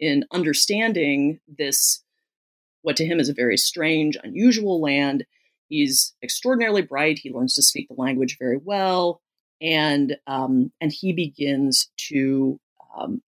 in 0.00 0.24
understanding 0.32 1.38
this, 1.46 2.02
what 2.82 2.96
to 2.96 3.06
him 3.06 3.20
is 3.20 3.28
a 3.28 3.34
very 3.34 3.56
strange, 3.56 4.16
unusual 4.24 4.80
land. 4.80 5.24
He's 5.68 6.14
extraordinarily 6.20 6.82
bright. 6.82 7.20
He 7.20 7.32
learns 7.32 7.54
to 7.54 7.62
speak 7.62 7.86
the 7.86 7.94
language 7.94 8.38
very 8.40 8.56
well, 8.56 9.20
and 9.60 10.16
um, 10.26 10.72
and 10.80 10.92
he 10.92 11.12
begins 11.12 11.90
to 12.08 12.58
um, 12.96 13.22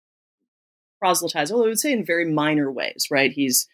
proselytize. 1.01 1.51
Although 1.51 1.65
I 1.65 1.69
would 1.69 1.81
say 1.81 1.93
in 1.93 2.05
very 2.05 2.31
minor 2.31 2.71
ways, 2.71 3.09
right? 3.11 3.33
He's 3.33 3.67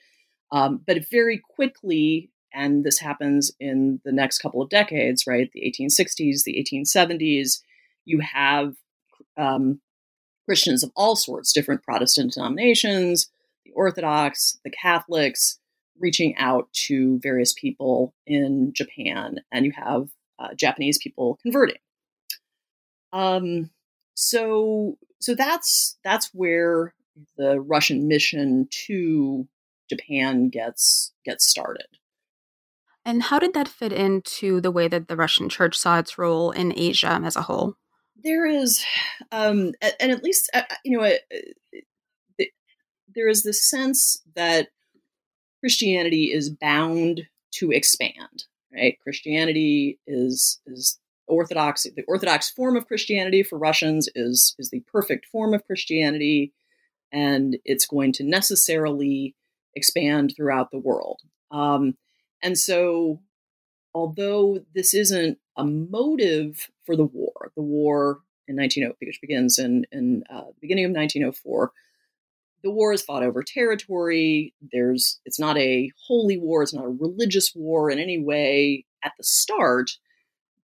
um, 0.51 0.81
but 0.87 1.11
very 1.11 1.43
quickly, 1.55 2.31
and 2.55 2.85
this 2.85 3.01
happens 3.01 3.53
in 3.61 4.01
the 4.03 4.13
next 4.13 4.39
couple 4.39 4.63
of 4.63 4.71
decades, 4.71 5.27
right? 5.27 5.51
The 5.53 5.61
1860s, 5.61 6.45
the 6.45 6.65
1870s 6.65 7.61
you 8.05 8.21
have 8.21 8.75
um, 9.37 9.81
Christians 10.47 10.83
of 10.83 10.91
all 10.97 11.17
sorts, 11.17 11.53
different 11.53 11.83
Protestant 11.83 12.35
denominations, 12.35 13.31
the 13.65 13.73
Orthodox, 13.73 14.59
the 14.65 14.71
Catholics, 14.71 15.59
reaching 15.99 16.37
out 16.37 16.73
to 16.73 17.19
various 17.21 17.53
people 17.53 18.15
in 18.27 18.73
Japan, 18.75 19.41
and 19.53 19.65
you 19.65 19.73
have 19.73 20.09
uh, 20.39 20.55
Japanese 20.55 20.99
people 20.99 21.39
converting. 21.43 21.77
Um, 23.13 23.71
so, 24.15 24.99
so 25.21 25.35
that's 25.35 25.99
that's 26.03 26.31
where 26.33 26.95
the 27.37 27.61
Russian 27.61 28.09
mission 28.09 28.69
to 28.87 29.47
Japan 29.89 30.49
gets 30.49 31.13
gets 31.25 31.47
started. 31.47 31.87
And 33.05 33.25
how 33.25 33.39
did 33.39 33.53
that 33.55 33.69
fit 33.69 33.93
into 33.93 34.61
the 34.61 34.71
way 34.71 34.89
that 34.89 35.09
the 35.09 35.17
Russian 35.17 35.49
Church 35.49 35.77
saw 35.77 35.99
its 35.99 36.19
role 36.19 36.53
in 36.53 36.73
Asia 36.77 37.21
as 37.25 37.37
a 37.37 37.43
whole? 37.43 37.77
There 38.23 38.47
is, 38.47 38.85
um, 39.31 39.73
and 40.01 40.13
at 40.13 40.23
least 40.23 40.51
uh, 40.55 40.63
uh, 40.71 40.75
you 40.85 40.97
know, 40.97 41.05
uh, 41.05 42.45
there 43.15 43.29
is 43.29 43.43
this 43.43 43.69
sense 43.69 44.23
that 44.35 44.69
Christianity 45.61 46.33
is 46.33 46.51
bound 46.51 47.29
to 47.55 47.71
expand. 47.71 48.45
Right? 48.75 48.99
Christianity 49.03 49.99
is 50.07 50.61
is 50.67 50.99
orthodox. 51.27 51.83
The 51.85 52.05
orthodox 52.09 52.51
form 52.51 52.77
of 52.77 52.87
Christianity 52.87 53.43
for 53.43 53.59
Russians 53.59 54.09
is 54.15 54.55
is 54.59 54.71
the 54.71 54.83
perfect 54.93 55.27
form 55.27 55.55
of 55.55 55.67
Christianity. 55.67 56.53
and 57.13 57.59
it's 57.65 57.87
going 57.87 58.13
to 58.15 58.25
necessarily 58.25 59.35
expand 59.75 60.33
throughout 60.35 60.71
the 60.71 60.79
world. 60.79 61.21
Um, 61.51 61.95
and 62.43 62.59
so, 62.59 63.21
although 63.95 64.61
this 64.75 64.95
isn't 64.95 65.39
a 65.57 65.65
motive 65.65 66.71
for 66.85 66.97
the 66.97 67.05
war, 67.05 67.53
the 67.55 67.63
war 67.63 68.21
in 68.49 68.57
1900, 68.57 68.97
which 69.01 69.21
begins 69.21 69.59
in, 69.59 69.87
in 69.93 70.25
uh, 70.31 70.47
the 70.47 70.61
beginning 70.61 70.85
of 70.85 70.91
1904, 70.91 71.73
the 72.63 72.71
war 72.71 72.93
is 72.93 73.03
fought 73.03 73.23
over 73.23 73.43
territory. 73.43 74.55
There's 74.73 75.21
it's 75.25 75.39
not 75.39 75.59
a 75.59 75.91
holy 76.07 76.39
war, 76.39 76.63
it's 76.63 76.75
not 76.75 76.85
a 76.85 76.89
religious 76.89 77.53
war 77.55 77.91
in 77.91 77.99
any 77.99 78.19
way 78.19 78.85
at 79.03 79.13
the 79.19 79.25
start, 79.25 79.93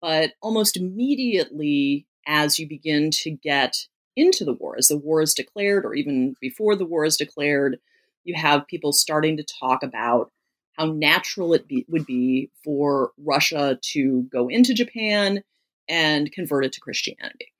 but 0.00 0.32
almost 0.42 0.76
immediately 0.76 2.06
as 2.26 2.58
you 2.58 2.68
begin 2.68 3.10
to 3.10 3.30
get 3.30 3.86
into 4.14 4.44
the 4.44 4.52
war, 4.52 4.76
as 4.78 4.88
the 4.88 4.96
war 4.96 5.20
is 5.20 5.34
declared, 5.34 5.84
or 5.84 5.94
even 5.94 6.34
before 6.40 6.74
the 6.74 6.86
war 6.86 7.04
is 7.04 7.16
declared, 7.16 7.78
you 8.24 8.34
have 8.34 8.66
people 8.66 8.92
starting 8.92 9.36
to 9.36 9.44
talk 9.44 9.82
about 9.82 10.32
how 10.76 10.86
natural 10.86 11.54
it 11.54 11.66
be, 11.66 11.84
would 11.88 12.06
be 12.06 12.50
for 12.64 13.12
Russia 13.18 13.78
to 13.92 14.22
go 14.30 14.48
into 14.48 14.74
Japan 14.74 15.42
and 15.88 16.32
convert 16.32 16.64
it 16.64 16.72
to 16.72 16.80
Christianity. 16.80 17.52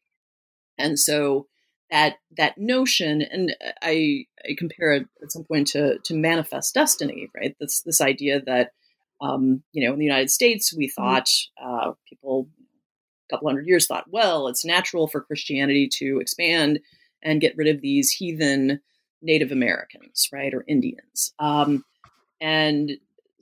And 0.79 0.99
so 0.99 1.47
that 1.91 2.17
that 2.37 2.59
notion, 2.59 3.23
and 3.23 3.57
I, 3.83 4.27
I 4.45 4.55
compare 4.59 4.93
it 4.93 5.07
at 5.23 5.33
some 5.33 5.45
point 5.45 5.69
to 5.69 5.99
to 6.05 6.15
manifest 6.15 6.75
destiny, 6.75 7.29
right? 7.35 7.57
This 7.61 7.83
this 7.83 8.01
idea 8.01 8.43
that 8.43 8.73
um, 9.21 9.63
you 9.73 9.87
know 9.87 9.93
in 9.93 9.99
the 9.99 10.05
United 10.05 10.31
States 10.31 10.75
we 10.77 10.89
mm-hmm. 10.89 11.03
thought 11.03 11.31
uh, 11.63 11.93
people 12.09 12.49
a 13.29 13.35
couple 13.35 13.49
hundred 13.49 13.67
years 13.67 13.87
thought, 13.87 14.05
well, 14.09 14.49
it's 14.49 14.65
natural 14.65 15.09
for 15.09 15.21
Christianity 15.21 15.89
to 15.95 16.19
expand 16.21 16.81
and 17.23 17.41
get 17.41 17.57
rid 17.57 17.69
of 17.69 17.81
these 17.81 18.11
heathen 18.11 18.81
Native 19.23 19.51
Americans, 19.51 20.29
right, 20.33 20.53
or 20.53 20.65
Indians. 20.69 21.33
Um, 21.39 21.85
and 22.41 22.93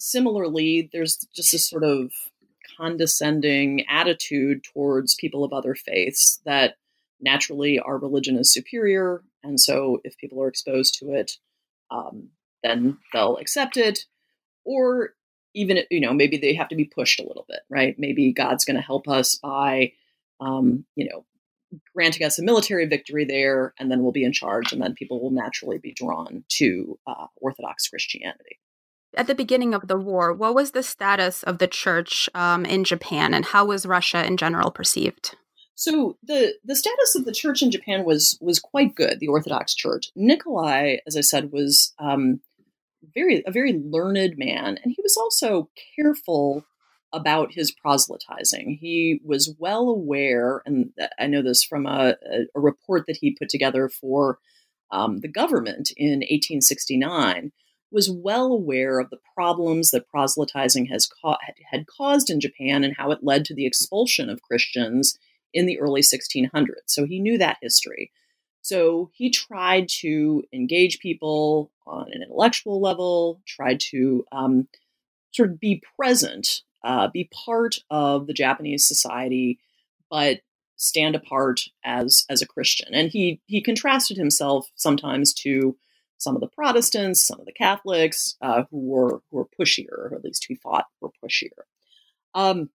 similarly, 0.05 0.91
there's 0.93 1.17
just 1.35 1.53
this 1.53 1.69
sort 1.69 1.83
of 1.83 2.13
condescending 2.77 3.87
attitude 3.89 4.63
towards 4.63 5.15
people 5.15 5.45
of 5.45 5.53
other 5.53 5.75
faiths 5.75 6.41
that 6.45 6.77
naturally 7.21 7.79
our 7.79 7.97
religion 7.97 8.37
is 8.37 8.53
superior. 8.53 9.23
And 9.43 9.59
so 9.59 10.01
if 10.05 10.19
people 10.19 10.43
are 10.43 10.49
exposed 10.49 10.99
to 10.99 11.13
it, 11.13 11.33
um, 11.91 12.29
then 12.63 12.99
they'll 13.13 13.39
accept 13.39 13.77
it. 13.77 14.05
Or 14.65 15.15
even, 15.55 15.79
you 15.91 16.01
know, 16.01 16.13
maybe 16.13 16.37
they 16.37 16.55
have 16.55 16.69
to 16.69 16.77
be 16.77 16.85
pushed 16.85 17.21
a 17.21 17.27
little 17.27 17.47
bit, 17.49 17.61
right? 17.71 17.99
Maybe 17.99 18.33
God's 18.33 18.65
going 18.65 18.77
to 18.77 18.83
help 18.83 19.09
us 19.09 19.37
by, 19.37 19.93
um, 20.41 20.85
you 20.97 21.09
know, 21.09 21.25
granting 21.95 22.27
us 22.27 22.39
a 22.39 22.43
military 22.43 22.87
victory 22.87 23.25
there, 23.25 23.73
and 23.79 23.91
then 23.91 24.03
we'll 24.03 24.13
be 24.13 24.25
in 24.25 24.33
charge, 24.33 24.73
and 24.73 24.83
then 24.83 24.95
people 24.95 25.21
will 25.21 25.31
naturally 25.31 25.79
be 25.79 25.93
drawn 25.93 26.45
to 26.49 26.99
uh, 27.07 27.27
Orthodox 27.37 27.89
Christianity. 27.89 28.59
At 29.17 29.27
the 29.27 29.35
beginning 29.35 29.75
of 29.75 29.89
the 29.89 29.99
war, 29.99 30.33
what 30.33 30.55
was 30.55 30.73
the 30.73 30.83
status 30.83 31.43
of 31.43 31.59
the 31.59 31.69
church 31.69 32.29
um, 32.35 32.65
in 32.65 32.85
Japan, 32.85 33.35
and 33.35 33.45
how 33.45 33.67
was 33.67 33.87
Russia 33.87 34.25
in 34.25 34.37
general 34.37 34.71
perceived? 34.71 35.37
So 35.75 36.17
the 36.23 36.55
the 36.65 36.77
status 36.77 37.15
of 37.17 37.25
the 37.25 37.33
church 37.33 37.63
in 37.63 37.71
Japan 37.71 38.05
was 38.05 38.39
was 38.41 38.61
quite 38.61 38.95
good. 38.95 39.19
The 39.21 39.29
Orthodox 39.29 39.75
Church. 39.75 40.11
Nikolai, 40.15 40.97
as 41.07 41.17
I 41.17 41.21
said, 41.21 41.53
was 41.53 41.93
um, 41.99 42.41
very 43.15 43.43
a 43.47 43.51
very 43.51 43.73
learned 43.73 44.39
man, 44.39 44.79
and 44.83 44.93
he 44.95 45.03
was 45.03 45.17
also 45.17 45.69
careful 45.97 46.65
about 47.13 47.53
his 47.53 47.71
proselytizing. 47.71 48.79
He 48.81 49.21
was 49.25 49.55
well 49.59 49.89
aware, 49.89 50.63
and 50.67 50.91
I 51.19 51.27
know 51.27 51.43
this 51.43 51.63
from 51.63 51.87
a, 51.87 52.17
a 52.55 52.61
report 52.61 53.07
that 53.07 53.19
he 53.21 53.37
put 53.39 53.49
together 53.49 53.89
for 53.89 54.39
um, 54.91 55.21
the 55.21 55.29
government 55.29 55.93
in 55.97 56.21
1869, 56.21 57.53
was 57.95 58.11
well 58.11 58.53
aware 58.53 58.99
of 58.99 59.09
the 59.09 59.21
problems 59.35 59.91
that 59.91 60.09
proselytizing 60.09 60.87
has 60.87 61.07
ca- 61.07 61.39
had 61.71 61.87
caused 61.87 62.29
in 62.29 62.41
Japan 62.41 62.85
and 62.85 62.97
how 62.97 63.11
it 63.11 63.23
led 63.23 63.45
to 63.47 63.55
the 63.55 63.67
expulsion 63.67 64.29
of 64.29 64.43
Christians 64.43 65.19
in 65.55 65.67
the 65.67 65.79
early 65.81 66.03
1600s. 66.03 66.67
So 66.87 67.07
he 67.07 67.21
knew 67.21 67.39
that 67.39 67.59
history. 67.63 68.13
So 68.61 69.11
he 69.15 69.31
tried 69.31 69.89
to 70.01 70.43
engage 70.53 70.99
people 70.99 71.71
on 71.87 72.11
an 72.13 72.23
intellectual 72.23 72.81
level, 72.81 73.41
tried 73.47 73.81
to 73.91 74.25
um, 74.33 74.69
sort 75.33 75.51
of 75.51 75.61
be 75.61 75.83
present 75.97 76.63
uh, 76.85 77.09
be 77.09 77.31
part 77.33 77.77
of 77.91 78.27
the 78.27 78.35
Japanese 78.35 78.87
society, 78.87 79.59
but 80.11 80.41
stand 80.77 81.17
apart 81.17 81.63
as 81.83 82.27
as 82.29 82.43
a 82.43 82.47
Christian. 82.47 82.95
And 82.95 83.11
he 83.11 83.41
he 83.47 83.63
contrasted 83.63 84.17
himself 84.19 84.71
sometimes 84.77 85.33
to 85.35 85.77
some 86.19 86.35
of 86.35 86.41
the 86.41 86.49
Protestants, 86.49 87.23
some 87.23 87.41
of 87.41 87.47
the 87.47 87.53
Catholics 87.53 88.37
uh, 88.41 88.65
who 88.71 88.79
were 88.79 89.21
who 89.31 89.37
were 89.39 89.49
pushier, 89.59 90.11
or 90.11 90.15
at 90.15 90.25
least 90.25 90.47
he 90.49 90.55
thought 90.55 90.87
were 91.01 91.11
pushier. 91.23 91.65
Um, 92.35 92.71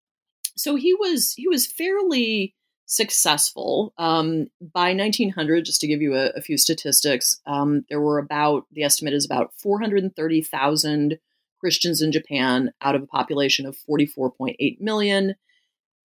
so 0.56 0.76
he 0.76 0.94
was 0.94 1.34
he 1.34 1.48
was 1.48 1.68
fairly 1.68 2.56
successful 2.86 3.94
um, 3.98 4.48
by 4.62 4.94
1900. 4.94 5.66
Just 5.66 5.82
to 5.82 5.88
give 5.88 6.02
you 6.02 6.16
a, 6.16 6.28
a 6.30 6.42
few 6.42 6.58
statistics, 6.58 7.40
um, 7.46 7.86
there 7.90 8.02
were 8.02 8.18
about 8.18 8.66
the 8.72 8.84
estimate 8.84 9.14
is 9.14 9.26
about 9.26 9.54
430,000 9.62 11.20
Christians 11.60 12.02
in 12.02 12.12
Japan 12.12 12.72
out 12.82 12.96
of 12.96 13.04
a 13.04 13.08
population 13.08 13.66
of 13.66 13.78
44.8 13.90 14.80
million. 14.80 15.36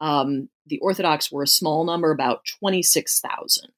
Um, 0.01 0.49
the 0.67 0.79
Orthodox 0.79 1.31
were 1.31 1.43
a 1.43 1.49
small 1.49 1.85
number, 1.85 2.11
about 2.11 2.45
26,000. 2.59 3.71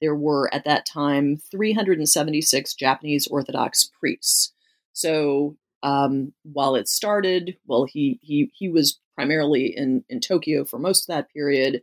There 0.00 0.14
were 0.14 0.52
at 0.54 0.64
that 0.64 0.86
time 0.86 1.38
376 1.50 2.74
Japanese 2.74 3.26
Orthodox 3.26 3.90
priests. 3.98 4.52
So 4.92 5.56
um, 5.82 6.32
while 6.42 6.74
it 6.74 6.88
started, 6.88 7.56
well, 7.66 7.84
he 7.84 8.18
he 8.22 8.50
he 8.54 8.68
was 8.68 8.98
primarily 9.14 9.66
in 9.76 10.04
in 10.08 10.20
Tokyo 10.20 10.64
for 10.64 10.78
most 10.78 11.04
of 11.04 11.14
that 11.14 11.30
period. 11.32 11.82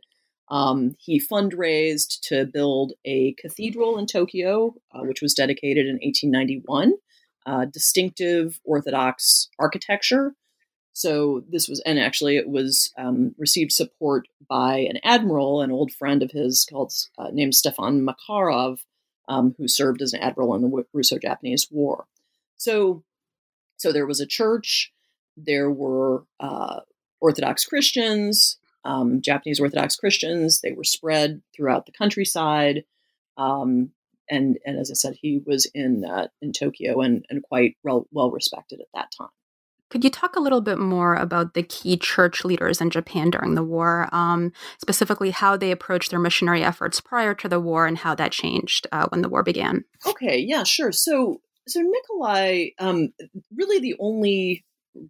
Um, 0.50 0.94
he 0.98 1.20
fundraised 1.20 2.20
to 2.28 2.46
build 2.46 2.94
a 3.04 3.34
cathedral 3.34 3.98
in 3.98 4.06
Tokyo, 4.06 4.74
uh, 4.92 5.02
which 5.02 5.20
was 5.20 5.34
dedicated 5.34 5.86
in 5.86 5.96
1891 5.96 6.94
uh, 7.48 7.64
distinctive 7.64 8.60
Orthodox 8.64 9.48
architecture. 9.58 10.34
So 10.98 11.44
this 11.48 11.68
was, 11.68 11.78
and 11.86 11.96
actually 11.96 12.38
it 12.38 12.48
was 12.48 12.92
um, 12.98 13.32
received 13.38 13.70
support 13.70 14.26
by 14.48 14.78
an 14.78 14.98
admiral, 15.04 15.60
an 15.60 15.70
old 15.70 15.92
friend 15.92 16.24
of 16.24 16.32
his 16.32 16.66
called 16.68 16.92
uh, 17.16 17.28
named 17.32 17.54
Stefan 17.54 18.04
Makarov, 18.04 18.80
um, 19.28 19.54
who 19.56 19.68
served 19.68 20.02
as 20.02 20.12
an 20.12 20.20
admiral 20.20 20.56
in 20.56 20.62
the 20.62 20.84
Russo-Japanese 20.92 21.68
War. 21.70 22.06
So, 22.56 23.04
so 23.76 23.92
there 23.92 24.06
was 24.06 24.18
a 24.18 24.26
church. 24.26 24.92
There 25.36 25.70
were 25.70 26.24
uh, 26.40 26.80
Orthodox 27.20 27.64
Christians, 27.64 28.58
um, 28.84 29.22
Japanese 29.22 29.60
Orthodox 29.60 29.94
Christians. 29.94 30.62
They 30.62 30.72
were 30.72 30.82
spread 30.82 31.42
throughout 31.54 31.86
the 31.86 31.92
countryside. 31.92 32.82
Um, 33.36 33.92
and 34.28 34.58
and 34.66 34.76
as 34.76 34.90
I 34.90 34.94
said, 34.94 35.14
he 35.22 35.40
was 35.46 35.70
in 35.72 36.04
uh, 36.04 36.26
in 36.42 36.52
Tokyo 36.52 37.02
and 37.02 37.24
and 37.30 37.44
quite 37.44 37.76
well, 37.84 38.08
well 38.10 38.32
respected 38.32 38.80
at 38.80 38.88
that 38.94 39.12
time. 39.16 39.28
Could 39.90 40.04
you 40.04 40.10
talk 40.10 40.36
a 40.36 40.40
little 40.40 40.60
bit 40.60 40.78
more 40.78 41.14
about 41.14 41.54
the 41.54 41.62
key 41.62 41.96
church 41.96 42.44
leaders 42.44 42.80
in 42.80 42.90
Japan 42.90 43.30
during 43.30 43.54
the 43.54 43.64
war, 43.64 44.08
um, 44.12 44.52
specifically 44.80 45.30
how 45.30 45.56
they 45.56 45.70
approached 45.70 46.10
their 46.10 46.20
missionary 46.20 46.62
efforts 46.62 47.00
prior 47.00 47.34
to 47.34 47.48
the 47.48 47.60
war 47.60 47.86
and 47.86 47.98
how 47.98 48.14
that 48.14 48.32
changed 48.32 48.86
uh, 48.92 49.06
when 49.08 49.22
the 49.22 49.28
war 49.28 49.42
began? 49.42 49.84
Okay, 50.06 50.38
yeah, 50.38 50.62
sure. 50.62 50.92
So, 50.92 51.40
so 51.66 51.80
Nikolai, 51.80 52.68
um, 52.78 53.12
really 53.54 53.78
the 53.78 53.96
only 53.98 54.64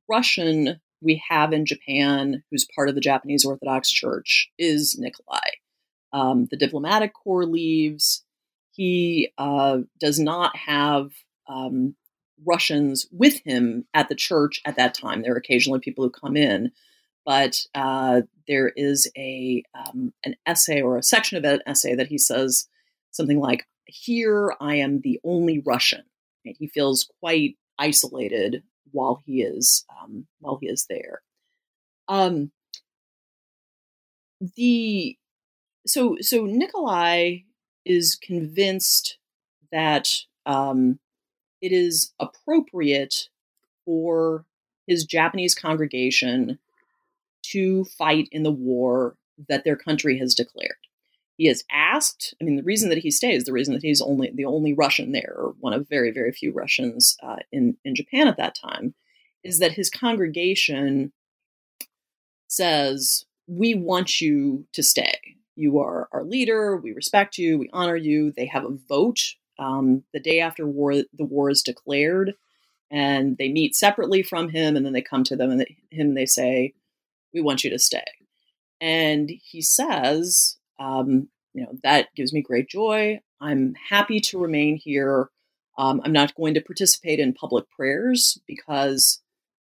Russian 0.09 0.81
we 1.01 1.23
have 1.29 1.53
in 1.53 1.67
Japan 1.67 2.43
who's 2.51 2.67
part 2.75 2.89
of 2.89 2.95
the 2.95 3.01
Japanese 3.01 3.45
Orthodox 3.45 3.91
Church 3.91 4.51
is 4.59 4.97
Nikolai. 4.99 5.49
Um, 6.13 6.47
the 6.51 6.57
diplomatic 6.57 7.13
corps 7.15 7.47
leaves. 7.47 8.25
He 8.73 9.31
uh, 9.39 9.79
does 10.01 10.19
not 10.19 10.57
have 10.57 11.11
um, 11.49 11.97
Russians 12.47 13.07
with 13.11 13.41
him 13.45 13.87
at 13.95 14.09
the 14.09 14.15
church 14.15 14.61
at 14.65 14.77
that 14.77 14.95
time. 14.95 15.23
There 15.23 15.35
are 15.35 15.39
occasionally 15.39 15.81
people 15.81 16.05
who 16.05 16.11
come 16.11 16.37
in, 16.37 16.73
but 17.25 17.65
uh, 17.75 18.23
there 18.47 18.69
is 18.77 19.11
a 19.17 19.63
um, 19.75 20.13
an 20.25 20.37
essay 20.47 20.81
or 20.81 20.97
a 20.97 21.03
section 21.03 21.37
of 21.37 21.45
an 21.45 21.61
essay 21.67 21.95
that 21.95 22.09
he 22.09 22.19
says 22.19 22.69
something 23.11 23.39
like, 23.39 23.67
"Here 23.87 24.55
I 24.61 24.77
am 24.77 25.01
the 25.01 25.21
only 25.25 25.59
Russian." 25.59 26.05
And 26.45 26.57
he 26.59 26.69
feels 26.69 27.11
quite 27.21 27.57
isolated 27.79 28.63
while 28.93 29.23
he 29.25 29.43
is 29.43 29.85
um, 30.01 30.27
while 30.41 30.59
he 30.61 30.69
is 30.69 30.87
there. 30.89 31.23
Um, 32.09 32.53
the 34.57 35.17
so 35.87 36.17
so 36.21 36.45
Nikolai 36.47 37.41
is 37.85 38.15
convinced 38.15 39.19
that 39.73 40.09
um, 40.47 40.99
it 41.61 41.73
is 41.73 42.13
appropriate 42.21 43.29
for 43.85 44.45
his 44.87 45.05
Japanese 45.05 45.55
congregation 45.55 46.59
to 47.43 47.85
fight 47.85 48.29
in 48.33 48.43
the 48.43 48.51
war 48.53 49.17
that 49.49 49.65
their 49.65 49.77
country 49.77 50.19
has 50.19 50.35
declared. 50.35 50.77
he 51.37 51.47
has 51.47 51.63
asked. 51.71 52.35
I 52.41 52.45
mean, 52.45 52.57
the 52.57 52.63
reason 52.63 52.89
that 52.89 52.99
he 52.99 53.11
stays, 53.11 53.45
the 53.45 53.53
reason 53.53 53.73
that 53.75 53.83
he's 53.83 54.03
only 54.03 54.31
the 54.35 54.45
only 54.45 54.73
Russian 54.75 55.13
there, 55.13 55.35
or 55.37 55.55
one 55.61 55.73
of 55.73 55.89
very 55.89 56.11
very 56.11 56.33
few 56.33 56.53
Russians 56.53 57.17
uh, 57.23 57.37
in 57.53 57.77
in 57.85 57.95
Japan 57.95 58.29
at 58.29 58.37
that 58.39 58.57
time, 58.57 58.95
is 59.45 59.59
that 59.61 59.73
his 59.73 59.89
congregation 59.91 61.13
says, 62.49 63.25
"We 63.47 63.75
want 63.75 64.21
you 64.21 64.67
to 64.73 64.83
stay. 64.83 65.15
You 65.55 65.79
are 65.79 66.09
our 66.13 66.25
leader. 66.25 66.77
We 66.77 66.93
respect 66.93 67.39
you. 67.39 67.59
We 67.59 67.71
honor 67.73 67.97
you." 67.97 68.33
They 68.33 68.47
have 68.47 68.65
a 68.65 68.77
vote 68.89 69.35
um, 69.59 70.05
the 70.13 70.21
day 70.21 70.41
after 70.41 70.67
war 70.67 70.93
the 70.95 71.25
war 71.25 71.51
is 71.51 71.63
declared, 71.63 72.35
and 72.91 73.37
they 73.39 73.49
meet 73.49 73.77
separately 73.77 74.23
from 74.23 74.51
him, 74.51 74.77
and 74.77 74.85
then 74.85 74.93
they 74.93 75.03
come 75.03 75.25
to 75.25 75.37
them 75.37 75.51
and 75.51 75.61
they, 75.61 75.77
him. 75.91 76.09
And 76.09 76.17
they 76.17 76.27
say, 76.27 76.75
"We 77.33 77.41
want 77.41 77.65
you 77.65 77.71
to 77.71 77.79
stay." 77.79 78.05
And 78.81 79.31
he 79.31 79.61
says, 79.61 80.57
um, 80.79 81.29
you 81.55 81.63
know, 81.63 81.79
that 81.83 82.15
gives 82.15 82.33
me 82.33 82.43
great 82.43 82.69
joy. 82.69 83.21
I'm 83.41 83.75
happy 83.91 84.21
to 84.21 84.39
remain 84.39 84.77
here. 84.77 85.31
Um, 85.77 86.01
I'm 86.05 86.13
not 86.13 86.35
going 86.35 86.55
to 86.55 86.61
participate 86.61 87.21
in 87.21 87.35
public 87.35 87.69
prayers 87.71 88.39
because 88.47 89.21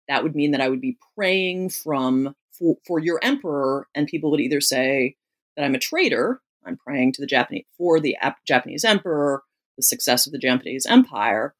that 0.07 0.23
would 0.23 0.35
mean 0.35 0.51
that 0.51 0.61
I 0.61 0.69
would 0.69 0.81
be 0.81 0.97
praying 1.15 1.69
from 1.69 2.35
for, 2.51 2.77
for 2.85 2.99
your 2.99 3.19
emperor, 3.21 3.87
and 3.95 4.07
people 4.07 4.31
would 4.31 4.41
either 4.41 4.61
say 4.61 5.15
that 5.55 5.63
I'm 5.63 5.75
a 5.75 5.79
traitor. 5.79 6.41
I'm 6.65 6.77
praying 6.77 7.13
to 7.13 7.21
the 7.21 7.27
Japanese 7.27 7.65
for 7.77 7.99
the 7.99 8.17
Japanese 8.45 8.85
emperor, 8.85 9.43
the 9.81 9.85
success 9.85 10.25
of 10.25 10.31
the 10.31 10.39
Japanese 10.39 10.85
empire, 10.85 11.53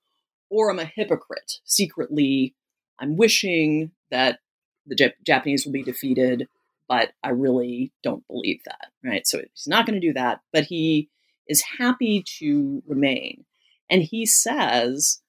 or 0.50 0.70
I'm 0.70 0.80
a 0.80 0.86
hypocrite. 0.86 1.60
Secretly, 1.66 2.56
I'm 3.00 3.18
wishing 3.18 3.92
that 4.10 4.40
the 4.86 4.96
Jap- 4.96 5.14
Japanese 5.26 5.66
will 5.66 5.74
be 5.74 5.84
defeated 5.84 6.48
but 6.92 7.14
I 7.24 7.30
really 7.30 7.94
don't 8.04 8.28
believe 8.28 8.66
that, 8.66 8.88
right? 9.02 9.26
So 9.26 9.38
he's 9.38 9.66
not 9.66 9.86
going 9.86 9.94
to 9.94 10.06
do 10.06 10.12
that, 10.12 10.42
but 10.52 10.66
he 10.66 11.08
is 11.48 11.64
happy 11.80 12.22
to 12.40 12.84
remain. 12.86 13.46
And 13.90 14.04
he 14.04 14.26
says 14.26 15.22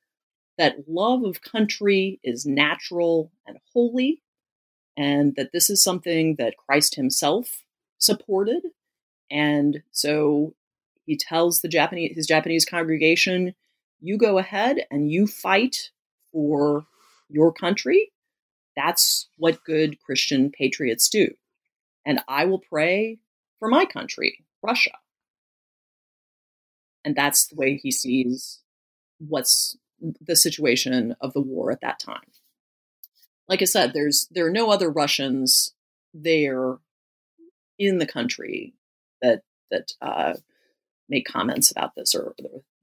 that 0.58 0.88
love 0.88 1.22
of 1.22 1.40
country 1.40 2.18
is 2.24 2.44
natural 2.44 3.30
and 3.46 3.58
holy, 3.72 4.22
and 4.96 5.36
that 5.36 5.52
this 5.52 5.70
is 5.70 5.80
something 5.80 6.34
that 6.34 6.56
Christ 6.56 6.96
himself 6.96 7.62
supported. 7.96 8.64
And 9.30 9.84
so 9.92 10.56
he 11.06 11.16
tells 11.16 11.60
the 11.60 11.68
Japanese 11.68 12.14
his 12.14 12.26
Japanese 12.26 12.64
congregation, 12.64 13.54
you 14.00 14.18
go 14.18 14.38
ahead 14.38 14.84
and 14.90 15.10
you 15.10 15.26
fight 15.26 15.90
for 16.32 16.86
your 17.28 17.52
country. 17.52 18.12
That's 18.76 19.28
what 19.36 19.64
good 19.64 20.00
Christian 20.00 20.50
patriots 20.50 21.08
do 21.08 21.28
and 22.04 22.20
I 22.28 22.44
will 22.44 22.58
pray 22.58 23.18
for 23.58 23.68
my 23.68 23.84
country, 23.84 24.44
Russia. 24.62 24.92
And 27.04 27.16
that's 27.16 27.46
the 27.46 27.56
way 27.56 27.76
he 27.76 27.90
sees 27.90 28.60
what's 29.18 29.76
the 30.20 30.36
situation 30.36 31.14
of 31.20 31.32
the 31.32 31.40
war 31.40 31.70
at 31.70 31.80
that 31.80 32.00
time. 32.00 32.20
Like 33.48 33.62
I 33.62 33.66
said, 33.66 33.92
there's 33.92 34.28
there 34.30 34.46
are 34.46 34.52
no 34.52 34.70
other 34.70 34.90
Russians 34.90 35.74
there 36.14 36.76
in 37.78 37.98
the 37.98 38.06
country 38.06 38.74
that 39.20 39.42
that 39.70 39.92
uh, 40.00 40.34
make 41.12 41.26
comments 41.26 41.70
about 41.70 41.94
this 41.94 42.14
or 42.14 42.34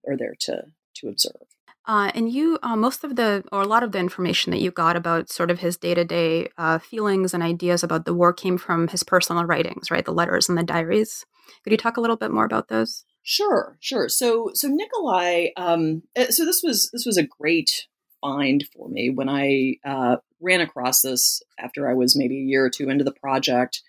are 0.08 0.18
there 0.18 0.36
to 0.39 0.63
to 0.96 1.08
observe. 1.10 1.42
Uh, 1.86 2.12
and 2.13 2.32
you, 2.32 2.60
uh, 2.62 2.76
most 2.76 3.04
of 3.04 3.15
the, 3.15 3.44
or 3.52 3.63
a 3.63 3.68
lot 3.68 3.82
of 3.82 3.92
the 3.92 3.98
information 3.98 4.52
that 4.52 4.60
you 4.60 4.70
got 4.70 4.96
about 4.96 5.30
sort 5.30 5.50
of 5.50 5.60
his 5.60 5.76
day 5.76 5.96
to 5.96 6.06
day 6.06 6.48
feelings 6.82 7.34
and 7.34 7.42
ideas 7.42 7.84
about 7.84 8.06
the 8.06 8.13
war 8.13 8.32
came 8.32 8.60
from 8.60 8.88
his 8.89 9.02
personal 9.04 9.44
writings, 9.46 9.89
right? 9.89 10.06
The 10.06 10.13
letters 10.13 10.48
and 10.48 10.58
the 10.58 10.63
diaries. 10.63 11.26
Could 11.63 11.72
you 11.72 11.78
talk 11.78 11.98
a 11.98 12.02
little 12.02 12.15
bit 12.15 12.32
more 12.32 12.46
about 12.46 12.68
those? 12.68 13.06
Sure, 13.24 13.78
sure. 13.80 14.08
So, 14.08 14.52
so 14.54 14.68
Nikolai, 14.68 15.48
um, 15.58 16.04
eh, 16.15 16.30
so 16.30 16.46
this 16.46 16.62
was 16.63 16.89
this 16.92 17.06
was 17.06 17.18
a 17.18 17.28
great 17.28 17.88
find 18.22 18.65
for 18.74 18.89
me 18.89 19.10
when 19.10 19.30
I 19.30 19.76
uh, 19.86 20.18
ran 20.39 20.62
across 20.62 21.02
this 21.02 21.42
after 21.58 21.89
I 21.89 21.94
was 21.94 22.15
maybe 22.15 22.38
a 22.38 22.44
year 22.44 22.65
or 22.65 22.70
two 22.70 22.89
into 22.89 23.04
the 23.04 23.12
project. 23.12 23.82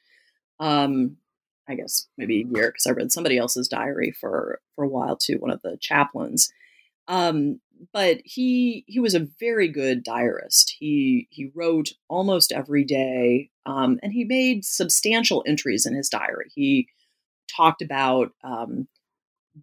Um, 0.59 1.17
I 1.71 1.77
guess 1.77 2.09
maybe 2.19 2.43
a 2.43 2.47
year 2.47 2.69
because 2.69 2.87
I 2.87 2.91
read 2.91 3.13
somebody 3.13 3.39
else's 3.39 3.69
diary 3.69 4.11
for 4.11 4.61
for 4.75 4.85
a 4.85 4.89
while 4.89 5.17
too, 5.17 5.37
one 5.39 5.51
of 5.51 5.63
the 5.63 5.79
chaplains. 5.81 6.53
Um, 7.07 7.61
but 7.93 8.19
he 8.25 8.85
he 8.89 8.99
was 8.99 9.15
a 9.15 9.29
very 9.39 9.69
good 9.69 10.03
diarist. 10.03 10.75
He 10.79 11.29
he 11.31 11.51
wrote 11.55 11.91
almost 12.09 12.53
every 12.53 12.85
day, 12.85 13.51
um, 13.67 14.01
and 14.03 14.13
he 14.13 14.25
made 14.25 14.65
substantial 14.65 15.45
entries 15.47 15.87
in 15.87 15.95
his 15.95 16.09
diary. 16.09 16.51
He 16.55 16.89
talked 17.57 17.83
about 17.83 18.33
um, 18.43 18.89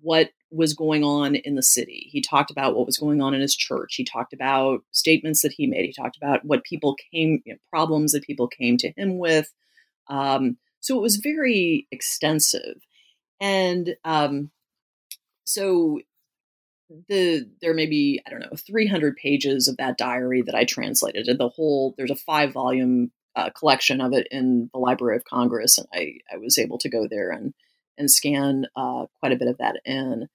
what 0.02 0.32
was 0.50 0.74
going 0.74 1.04
on 1.04 1.36
in 1.36 1.56
the 1.56 1.64
city. 1.64 2.08
He 2.10 2.22
talked 2.22 2.52
about 2.52 2.76
what 2.76 2.86
was 2.86 2.98
going 2.98 3.22
on 3.22 3.34
in 3.34 3.42
his 3.42 3.56
church. 3.56 3.96
He 3.96 4.06
talked 4.06 4.34
about 4.34 4.82
statements 4.92 5.42
that 5.42 5.52
he 5.52 5.68
made. 5.68 5.86
He 5.86 5.94
talked 5.94 6.18
about 6.18 6.46
what 6.46 6.64
people 6.64 6.96
came, 7.12 7.42
you 7.46 7.54
know, 7.54 7.60
problems 7.70 8.14
that 8.14 8.24
people 8.24 8.48
came 8.48 8.78
to 8.78 8.94
him 8.96 9.18
with. 9.18 9.52
Um, 10.10 10.58
so 10.88 10.98
it 10.98 11.02
was 11.02 11.18
very 11.18 11.86
extensive, 11.92 12.78
and 13.42 13.98
um, 14.06 14.52
so 15.44 16.00
the 17.10 17.46
there 17.62 17.74
may 17.74 17.88
be 17.88 18.22
I 18.26 18.30
don't 18.30 18.40
know 18.40 18.56
300 18.56 19.18
pages 19.18 19.68
of 19.68 19.76
that 19.76 19.98
diary 19.98 20.44
that 20.44 20.56
I 20.56 20.64
translated. 20.64 21.28
And 21.28 21.38
the 21.38 21.50
whole 21.50 21.94
there's 21.98 22.10
a 22.10 22.16
five 22.16 22.54
volume 22.54 23.12
uh, 23.36 23.50
collection 23.50 24.00
of 24.00 24.14
it 24.14 24.30
in 24.32 24.70
the 24.74 24.80
Library 24.80 25.18
of 25.18 25.26
Congress, 25.26 25.78
and 25.78 25.88
I 25.94 26.20
I 26.34 26.38
was 26.38 26.58
able 26.58 26.78
to 26.78 26.90
go 26.90 27.06
there 27.06 27.32
and 27.32 27.54
and 27.98 28.10
scan 28.10 28.68
uh, 28.78 29.08
quite 29.20 29.34
a 29.34 29.38
bit 29.38 29.50
of 29.50 29.58
that 29.58 29.82
in. 29.84 30.30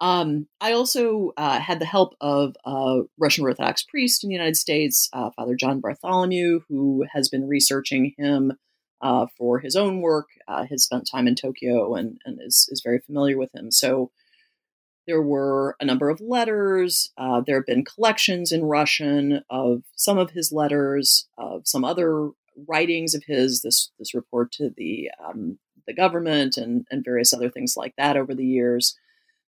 Um, 0.00 0.46
I 0.60 0.74
also 0.74 1.32
uh, 1.36 1.58
had 1.58 1.80
the 1.80 1.86
help 1.86 2.14
of 2.20 2.54
a 2.64 3.00
Russian 3.18 3.42
Orthodox 3.42 3.82
priest 3.82 4.22
in 4.22 4.28
the 4.28 4.36
United 4.36 4.56
States, 4.56 5.08
uh, 5.12 5.30
Father 5.30 5.56
John 5.56 5.80
Bartholomew, 5.80 6.60
who 6.68 7.04
has 7.12 7.28
been 7.28 7.48
researching 7.48 8.14
him 8.16 8.52
uh, 9.00 9.26
for 9.36 9.58
his 9.58 9.76
own 9.76 10.00
work. 10.00 10.28
Uh, 10.46 10.64
has 10.66 10.82
spent 10.82 11.08
time 11.10 11.28
in 11.28 11.34
Tokyo 11.34 11.94
and, 11.94 12.20
and 12.24 12.40
is, 12.40 12.68
is 12.70 12.82
very 12.82 12.98
familiar 12.98 13.36
with 13.36 13.54
him. 13.54 13.70
So 13.70 14.10
there 15.06 15.22
were 15.22 15.74
a 15.80 15.84
number 15.84 16.10
of 16.10 16.20
letters. 16.20 17.10
Uh, 17.16 17.40
there 17.40 17.56
have 17.56 17.66
been 17.66 17.84
collections 17.84 18.52
in 18.52 18.64
Russian 18.64 19.42
of 19.48 19.82
some 19.96 20.18
of 20.18 20.30
his 20.32 20.52
letters, 20.52 21.28
of 21.38 21.66
some 21.66 21.82
other 21.82 22.30
writings 22.66 23.14
of 23.14 23.24
his. 23.24 23.62
This 23.62 23.90
this 23.98 24.14
report 24.14 24.52
to 24.52 24.70
the 24.76 25.10
um, 25.24 25.58
the 25.86 25.94
government 25.94 26.58
and 26.58 26.86
and 26.90 27.04
various 27.04 27.32
other 27.32 27.48
things 27.48 27.74
like 27.74 27.94
that 27.96 28.18
over 28.18 28.34
the 28.34 28.46
years. 28.46 28.96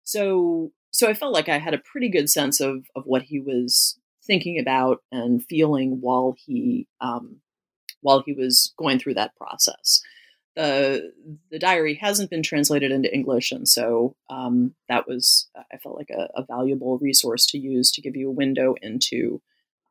So 0.04 0.72
so 0.92 1.10
I 1.10 1.16
felt 1.16 1.34
like 1.34 1.50
I 1.50 1.58
had 1.58 1.74
a 1.74 1.80
pretty 1.80 2.10
good 2.10 2.30
sense 2.30 2.60
of 2.60 2.86
of 2.96 3.06
what 3.06 3.24
he 3.24 3.40
was 3.40 4.00
thinking 4.24 4.60
about 4.60 5.02
and 5.12 5.44
feeling 5.44 6.02
while 6.02 6.36
he 6.38 6.88
um, 7.02 7.38
while 8.08 8.24
he 8.26 8.32
was 8.32 8.74
going 8.78 8.98
through 8.98 9.14
that 9.14 9.36
process 9.36 10.02
the 10.58 11.14
the 11.52 11.60
diary 11.60 11.94
hasn't 11.94 12.32
been 12.32 12.42
translated 12.42 12.92
into 12.92 13.14
English, 13.14 13.52
and 13.52 13.68
so 13.70 14.16
um, 14.30 14.74
that 14.90 15.08
was 15.08 15.48
I 15.56 15.78
felt 15.78 15.96
like 15.96 16.10
a, 16.10 16.30
a, 16.36 16.44
valuable 16.44 16.98
resource 16.98 17.46
to 17.48 17.60
use 17.60 17.92
to 17.92 18.02
give 18.02 18.16
you 18.16 18.28
a 18.28 18.34
window 18.34 18.74
into 18.82 19.40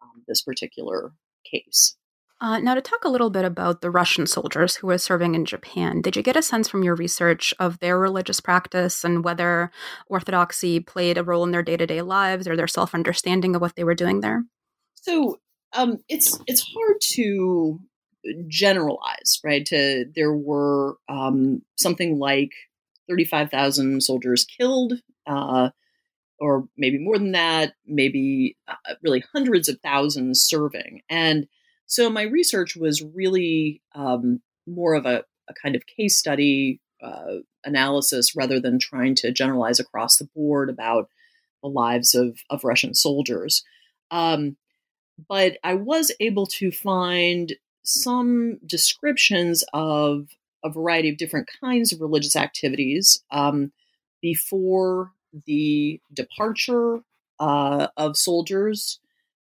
um, 0.02 0.24
this 0.26 0.42
particular 0.42 1.12
case. 1.48 1.94
Uh, 2.40 2.58
now, 2.58 2.74
to 2.74 2.82
talk 2.82 3.04
a 3.04 3.08
little 3.08 3.30
bit 3.30 3.44
about 3.44 3.80
the 3.80 3.92
Russian 3.92 4.26
soldiers 4.26 4.74
who 4.74 4.88
were 4.88 4.98
serving 4.98 5.36
in 5.36 5.44
Japan, 5.44 6.02
did 6.02 6.16
you 6.16 6.22
get 6.22 6.36
a 6.36 6.42
sense 6.42 6.68
from 6.68 6.82
your 6.82 6.96
research 6.96 7.54
of 7.60 7.78
their 7.78 7.96
religious 7.96 8.40
practice 8.40 9.04
and 9.04 9.24
whether 9.24 9.70
Orthodoxy 10.08 10.80
played 10.80 11.16
a 11.16 11.22
role 11.22 11.44
in 11.44 11.52
their 11.52 11.62
day 11.62 11.76
to 11.76 11.86
day 11.86 12.02
lives 12.02 12.48
or 12.48 12.56
their 12.56 12.66
self 12.66 12.92
understanding 12.92 13.54
of 13.54 13.62
what 13.62 13.76
they 13.76 13.84
were 13.84 13.94
doing 13.94 14.20
there? 14.20 14.42
So 14.94 15.38
um, 15.74 15.98
it's 16.08 16.36
it's 16.48 16.66
hard 16.74 16.96
to 17.12 17.78
generalize, 18.48 19.40
right? 19.44 19.64
To 19.66 20.06
there 20.14 20.34
were 20.34 20.96
um, 21.08 21.62
something 21.76 22.18
like 22.18 22.52
thirty-five 23.08 23.50
thousand 23.50 24.02
soldiers 24.02 24.44
killed, 24.44 24.94
uh, 25.26 25.70
or 26.40 26.68
maybe 26.76 26.98
more 26.98 27.18
than 27.18 27.32
that, 27.32 27.74
maybe 27.86 28.56
uh, 28.68 28.94
really 29.02 29.24
hundreds 29.32 29.68
of 29.68 29.80
thousands 29.80 30.42
serving, 30.42 31.02
and 31.08 31.48
so 31.86 32.10
my 32.10 32.22
research 32.22 32.76
was 32.76 33.02
really 33.02 33.80
um, 33.94 34.40
more 34.66 34.94
of 34.94 35.06
a, 35.06 35.24
a, 35.48 35.54
kind 35.54 35.76
of 35.76 35.86
case 35.86 36.16
study 36.16 36.80
uh, 37.02 37.36
analysis 37.64 38.34
rather 38.34 38.60
than 38.60 38.78
trying 38.78 39.14
to 39.14 39.30
generalize 39.30 39.78
across 39.78 40.16
the 40.16 40.28
board 40.34 40.68
about 40.68 41.08
the 41.62 41.68
lives 41.68 42.14
of, 42.14 42.40
of 42.50 42.64
Russian 42.64 42.94
soldiers. 42.94 43.64
Um, 44.10 44.56
but 45.28 45.58
I 45.64 45.74
was 45.74 46.12
able 46.20 46.46
to 46.46 46.70
find 46.70 47.52
some 47.86 48.58
descriptions 48.66 49.64
of 49.72 50.28
a 50.64 50.70
variety 50.70 51.08
of 51.08 51.16
different 51.16 51.48
kinds 51.60 51.92
of 51.92 52.00
religious 52.00 52.34
activities 52.34 53.22
um, 53.30 53.72
before 54.20 55.12
the 55.46 56.00
departure 56.12 57.00
uh, 57.38 57.86
of 57.96 58.16
soldiers. 58.16 58.98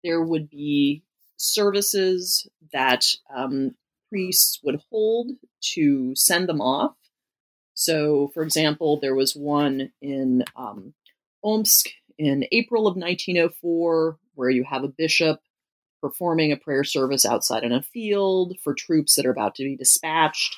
There 0.03 0.21
would 0.21 0.49
be 0.49 1.03
services 1.37 2.47
that 2.71 3.05
um, 3.33 3.75
priests 4.09 4.59
would 4.63 4.81
hold 4.89 5.31
to 5.61 6.15
send 6.15 6.49
them 6.49 6.59
off. 6.59 6.95
So, 7.75 8.31
for 8.33 8.41
example, 8.41 8.99
there 8.99 9.15
was 9.15 9.35
one 9.35 9.91
in 10.01 10.43
um, 10.55 10.93
Omsk 11.43 11.87
in 12.17 12.45
April 12.51 12.87
of 12.87 12.95
1904 12.95 14.17
where 14.35 14.49
you 14.49 14.63
have 14.63 14.83
a 14.83 14.87
bishop 14.87 15.39
performing 16.03 16.51
a 16.51 16.57
prayer 16.57 16.83
service 16.83 17.25
outside 17.25 17.63
in 17.63 17.71
a 17.71 17.81
field 17.81 18.57
for 18.61 18.73
troops 18.73 19.15
that 19.15 19.25
are 19.25 19.31
about 19.31 19.55
to 19.55 19.63
be 19.63 19.77
dispatched, 19.77 20.57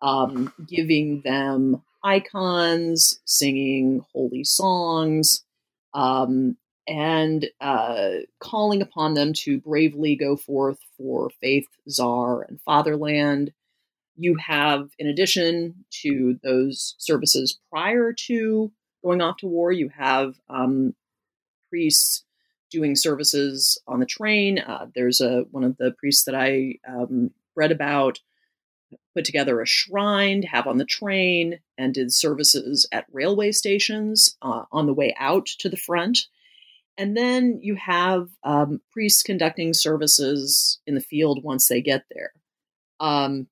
um, 0.00 0.52
giving 0.64 1.22
them 1.22 1.82
icons, 2.04 3.20
singing 3.24 4.06
holy 4.12 4.44
songs, 4.44 5.44
um, 5.92 6.56
and 6.86 7.46
uh, 7.60 8.10
calling 8.38 8.80
upon 8.80 9.14
them 9.14 9.32
to 9.32 9.58
bravely 9.58 10.14
go 10.14 10.36
forth 10.36 10.78
for 10.96 11.30
faith, 11.40 11.66
czar, 11.90 12.42
and 12.42 12.60
fatherland. 12.60 13.52
You 14.14 14.36
have, 14.36 14.90
in 15.00 15.08
addition 15.08 15.84
to 16.02 16.38
those 16.44 16.94
services 16.98 17.58
prior 17.72 18.12
to 18.28 18.70
going 19.02 19.20
off 19.20 19.38
to 19.38 19.48
war, 19.48 19.72
you 19.72 19.88
have 19.88 20.36
um, 20.48 20.94
priests 21.70 22.22
doing 22.76 22.94
services 22.94 23.80
on 23.86 24.00
the 24.00 24.06
train. 24.06 24.58
Uh, 24.58 24.86
there's 24.94 25.22
a 25.22 25.44
one 25.50 25.64
of 25.64 25.78
the 25.78 25.92
priests 25.92 26.24
that 26.24 26.34
I 26.34 26.74
um, 26.86 27.30
read 27.54 27.72
about 27.72 28.20
put 29.14 29.24
together 29.24 29.62
a 29.62 29.66
shrine 29.66 30.42
to 30.42 30.48
have 30.48 30.66
on 30.66 30.76
the 30.76 30.84
train 30.84 31.58
and 31.78 31.94
did 31.94 32.12
services 32.12 32.86
at 32.92 33.06
railway 33.10 33.50
stations 33.50 34.36
uh, 34.42 34.64
on 34.70 34.84
the 34.84 34.92
way 34.92 35.14
out 35.18 35.46
to 35.46 35.70
the 35.70 35.76
front. 35.76 36.26
And 36.98 37.16
then 37.16 37.60
you 37.62 37.76
have 37.76 38.28
um, 38.44 38.80
priests 38.92 39.22
conducting 39.22 39.72
services 39.72 40.78
in 40.86 40.94
the 40.94 41.00
field 41.00 41.42
once 41.42 41.66
they 41.68 41.80
get 41.80 42.04
there. 42.10 42.32
Um, 43.00 43.48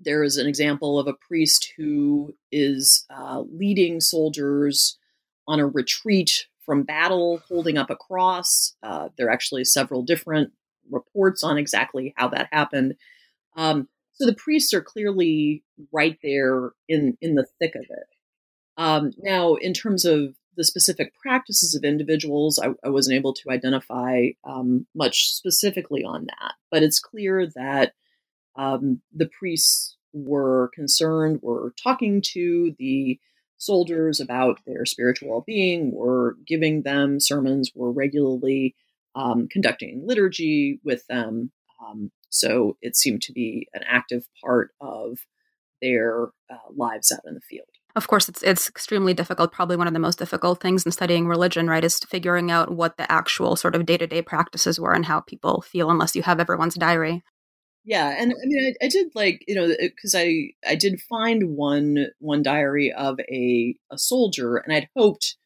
there 0.00 0.24
is 0.24 0.38
an 0.38 0.48
example 0.48 0.98
of 0.98 1.06
a 1.06 1.14
priest 1.14 1.72
who 1.76 2.34
is 2.50 3.06
uh, 3.10 3.44
leading 3.48 4.00
soldiers 4.00 4.98
on 5.46 5.60
a 5.60 5.66
retreat 5.66 6.46
from 6.64 6.82
battle, 6.82 7.42
holding 7.48 7.78
up 7.78 7.90
a 7.90 7.96
cross. 7.96 8.74
Uh, 8.82 9.08
there 9.16 9.26
are 9.26 9.32
actually 9.32 9.64
several 9.64 10.02
different 10.02 10.52
reports 10.90 11.42
on 11.42 11.58
exactly 11.58 12.14
how 12.16 12.28
that 12.28 12.48
happened. 12.52 12.94
Um, 13.56 13.88
so 14.12 14.26
the 14.26 14.34
priests 14.34 14.74
are 14.74 14.82
clearly 14.82 15.64
right 15.92 16.18
there 16.22 16.72
in 16.88 17.16
in 17.20 17.34
the 17.34 17.46
thick 17.58 17.74
of 17.74 17.84
it. 17.84 18.06
Um, 18.76 19.12
now, 19.18 19.54
in 19.54 19.72
terms 19.72 20.04
of 20.04 20.34
the 20.56 20.64
specific 20.64 21.14
practices 21.14 21.74
of 21.74 21.84
individuals, 21.84 22.58
I, 22.58 22.70
I 22.84 22.90
wasn't 22.90 23.16
able 23.16 23.32
to 23.34 23.50
identify 23.50 24.28
um, 24.44 24.86
much 24.94 25.28
specifically 25.28 26.04
on 26.04 26.26
that, 26.26 26.52
but 26.70 26.82
it's 26.82 26.98
clear 26.98 27.46
that 27.56 27.94
um, 28.56 29.00
the 29.14 29.28
priests 29.38 29.96
were 30.12 30.70
concerned, 30.74 31.40
were 31.42 31.72
talking 31.82 32.20
to 32.32 32.74
the 32.78 33.18
soldiers 33.60 34.20
about 34.20 34.58
their 34.66 34.86
spiritual 34.86 35.28
well-being, 35.28 35.92
were 35.92 36.36
giving 36.46 36.82
them 36.82 37.20
sermons, 37.20 37.70
were 37.74 37.92
regularly 37.92 38.74
um, 39.14 39.48
conducting 39.48 40.02
liturgy 40.06 40.80
with 40.82 41.06
them. 41.08 41.52
Um, 41.84 42.10
so 42.30 42.78
it 42.80 42.96
seemed 42.96 43.22
to 43.22 43.32
be 43.32 43.68
an 43.74 43.82
active 43.86 44.26
part 44.42 44.70
of 44.80 45.18
their 45.82 46.28
uh, 46.50 46.70
lives 46.74 47.12
out 47.12 47.20
in 47.26 47.34
the 47.34 47.40
field. 47.40 47.68
Of 47.96 48.06
course, 48.06 48.28
it's 48.28 48.42
it's 48.42 48.68
extremely 48.68 49.14
difficult. 49.14 49.52
Probably 49.52 49.76
one 49.76 49.88
of 49.88 49.94
the 49.94 49.98
most 49.98 50.18
difficult 50.18 50.60
things 50.60 50.86
in 50.86 50.92
studying 50.92 51.26
religion, 51.26 51.68
right, 51.68 51.84
is 51.84 51.98
figuring 51.98 52.50
out 52.50 52.70
what 52.70 52.96
the 52.96 53.10
actual 53.10 53.56
sort 53.56 53.74
of 53.74 53.84
day 53.84 53.98
to 53.98 54.06
day 54.06 54.22
practices 54.22 54.78
were 54.78 54.94
and 54.94 55.06
how 55.06 55.20
people 55.20 55.60
feel, 55.60 55.90
unless 55.90 56.14
you 56.14 56.22
have 56.22 56.40
everyone's 56.40 56.76
diary. 56.76 57.22
Yeah, 57.84 58.14
and 58.16 58.32
I 58.32 58.46
mean, 58.46 58.74
I, 58.80 58.84
I 58.84 58.88
did 58.88 59.08
like 59.14 59.42
you 59.48 59.54
know 59.54 59.68
because 59.68 60.14
I 60.14 60.50
I 60.66 60.74
did 60.74 61.00
find 61.02 61.56
one 61.56 62.08
one 62.18 62.42
diary 62.42 62.92
of 62.92 63.18
a 63.20 63.74
a 63.90 63.98
soldier, 63.98 64.56
and 64.58 64.72
I'd 64.72 64.88
hoped 64.96 65.36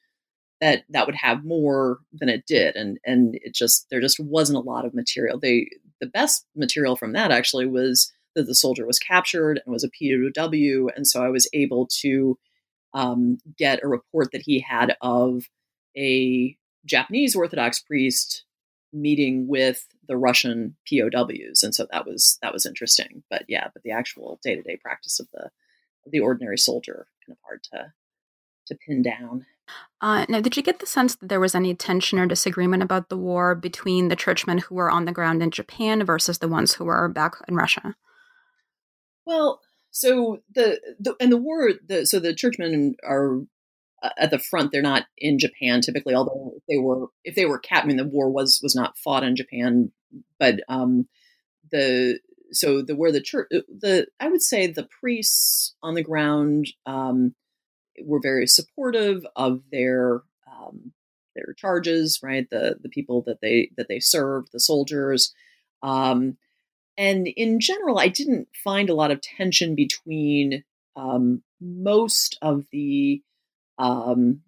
that 0.60 0.84
that 0.90 1.06
would 1.06 1.16
have 1.16 1.44
more 1.44 1.98
than 2.12 2.28
it 2.28 2.44
did, 2.46 2.76
and 2.76 2.98
and 3.04 3.36
it 3.42 3.54
just 3.54 3.86
there 3.90 4.00
just 4.00 4.18
wasn't 4.20 4.58
a 4.58 4.62
lot 4.62 4.84
of 4.84 4.94
material. 4.94 5.38
They 5.38 5.68
the 6.00 6.06
best 6.08 6.46
material 6.56 6.96
from 6.96 7.12
that 7.12 7.30
actually 7.30 7.66
was 7.66 8.12
that 8.34 8.44
the 8.44 8.54
soldier 8.54 8.86
was 8.86 8.98
captured 8.98 9.60
and 9.64 9.72
was 9.72 9.84
a 9.84 9.88
POW, 9.88 10.88
and 10.96 11.06
so 11.06 11.22
I 11.24 11.28
was 11.28 11.48
able 11.52 11.88
to 12.00 12.36
um, 12.94 13.38
get 13.58 13.82
a 13.82 13.88
report 13.88 14.32
that 14.32 14.42
he 14.44 14.60
had 14.60 14.96
of 15.00 15.44
a 15.96 16.56
Japanese 16.84 17.36
Orthodox 17.36 17.80
priest 17.80 18.44
meeting 18.92 19.46
with 19.48 19.86
the 20.06 20.16
Russian 20.16 20.76
POWs, 20.88 21.62
and 21.62 21.74
so 21.74 21.86
that 21.90 22.06
was 22.06 22.38
that 22.42 22.52
was 22.52 22.66
interesting. 22.66 23.22
But 23.30 23.44
yeah, 23.48 23.68
but 23.72 23.82
the 23.82 23.92
actual 23.92 24.38
day 24.42 24.56
to 24.56 24.62
day 24.62 24.76
practice 24.76 25.20
of 25.20 25.28
the 25.32 25.50
of 26.06 26.12
the 26.12 26.20
ordinary 26.20 26.58
soldier 26.58 27.06
kind 27.26 27.36
of 27.36 27.42
hard 27.44 27.62
to 27.72 27.92
to 28.66 28.78
pin 28.86 29.02
down. 29.02 29.46
Uh, 30.00 30.26
now, 30.28 30.40
did 30.40 30.56
you 30.56 30.62
get 30.62 30.78
the 30.78 30.86
sense 30.86 31.16
that 31.16 31.28
there 31.28 31.40
was 31.40 31.54
any 31.54 31.74
tension 31.74 32.18
or 32.18 32.26
disagreement 32.26 32.82
about 32.82 33.08
the 33.08 33.16
war 33.16 33.54
between 33.54 34.08
the 34.08 34.16
churchmen 34.16 34.58
who 34.58 34.74
were 34.74 34.90
on 34.90 35.06
the 35.06 35.12
ground 35.12 35.42
in 35.42 35.50
Japan 35.50 36.04
versus 36.04 36.38
the 36.38 36.48
ones 36.48 36.74
who 36.74 36.84
were 36.84 37.08
back 37.08 37.36
in 37.48 37.54
Russia? 37.54 37.94
Well, 39.24 39.60
so 39.90 40.42
the, 40.54 40.80
the 40.98 41.14
and 41.20 41.32
the 41.32 41.38
war, 41.38 41.72
the, 41.86 42.04
so 42.04 42.20
the 42.20 42.34
churchmen 42.34 42.96
are 43.02 43.40
at 44.16 44.30
the 44.30 44.38
front. 44.38 44.72
They're 44.72 44.82
not 44.82 45.06
in 45.18 45.38
Japan 45.38 45.80
typically, 45.80 46.14
although 46.14 46.54
if 46.56 46.62
they 46.68 46.78
were 46.78 47.06
if 47.24 47.34
they 47.34 47.46
were 47.46 47.58
cat, 47.58 47.84
I 47.84 47.86
mean, 47.86 47.96
the 47.96 48.04
war 48.04 48.30
was 48.30 48.60
was 48.62 48.74
not 48.74 48.98
fought 48.98 49.24
in 49.24 49.36
Japan, 49.36 49.92
but 50.38 50.60
um, 50.68 51.08
the 51.70 52.20
so 52.52 52.82
the 52.82 52.96
where 52.96 53.12
the 53.12 53.20
church 53.20 53.48
the 53.50 54.06
I 54.20 54.28
would 54.28 54.42
say 54.42 54.66
the 54.66 54.88
priests 55.00 55.74
on 55.82 55.94
the 55.94 56.02
ground 56.02 56.68
um, 56.86 57.34
were 58.02 58.20
very 58.22 58.46
supportive 58.46 59.26
of 59.36 59.62
their 59.70 60.22
um, 60.50 60.92
their 61.34 61.54
charges, 61.56 62.20
right? 62.22 62.48
The 62.50 62.78
the 62.82 62.88
people 62.88 63.22
that 63.26 63.40
they 63.40 63.70
that 63.76 63.88
they 63.88 64.00
served, 64.00 64.50
the 64.52 64.60
soldiers. 64.60 65.34
Um, 65.82 66.38
and 66.96 67.26
in 67.26 67.58
general, 67.60 67.98
I 67.98 68.08
didn't 68.08 68.48
find 68.62 68.88
a 68.88 68.94
lot 68.94 69.10
of 69.10 69.20
tension 69.20 69.74
between 69.74 70.62
um, 70.96 71.42
most 71.60 72.38
of 72.40 72.66
the 72.70 73.20
um, 73.78 74.40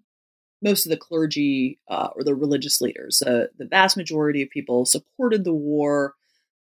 most 0.62 0.86
of 0.86 0.90
the 0.90 0.96
clergy 0.96 1.78
uh, 1.88 2.08
or 2.14 2.24
the 2.24 2.34
religious 2.34 2.80
leaders. 2.80 3.22
Uh, 3.22 3.46
the 3.58 3.66
vast 3.66 3.96
majority 3.96 4.42
of 4.42 4.50
people 4.50 4.86
supported 4.86 5.44
the 5.44 5.54
war. 5.54 6.14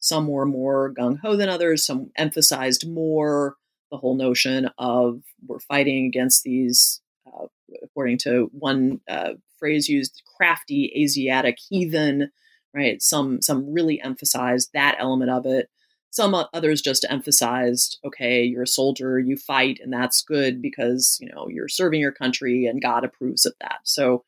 Some 0.01 0.27
were 0.27 0.47
more 0.47 0.93
gung 0.93 1.19
ho 1.21 1.37
than 1.37 1.49
others. 1.49 1.87
Some 1.87 2.11
emphasized 2.17 2.89
more 2.89 3.57
the 3.91 3.99
whole 3.99 4.17
notion 4.17 4.71
of 4.79 5.23
we're 5.47 5.61
fighting 5.61 6.07
against 6.07 6.43
these, 6.43 7.01
uh, 7.27 7.47
according 7.83 8.19
to 8.19 8.51
one 8.53 9.01
uh, 9.09 9.35
phrase 9.59 9.89
used, 9.89 10.23
crafty 10.37 10.93
Asiatic 10.97 11.59
heathen. 11.69 12.31
Right. 12.75 13.03
Some 13.03 13.43
some 13.43 13.73
really 13.73 14.01
emphasized 14.01 14.71
that 14.73 14.97
element 14.99 15.31
of 15.31 15.45
it. 15.45 15.69
Some 16.13 16.35
others 16.53 16.83
just 16.83 17.07
emphasized, 17.09 17.99
okay, 18.05 18.45
you're 18.45 18.65
a 18.65 18.67
soldier, 18.67 19.19
you 19.19 19.39
fight, 19.39 19.81
and 19.83 19.91
that's 19.91 20.23
good 20.23 20.61
because 20.61 21.17
you 21.23 21.29
know 21.33 21.49
you're 21.49 21.69
serving 21.69 22.01
your 22.01 22.13
country, 22.13 22.67
and 22.67 22.83
God 22.83 23.03
approves 23.03 23.47
of 23.47 23.55
that. 23.61 23.81
So, 23.85 24.23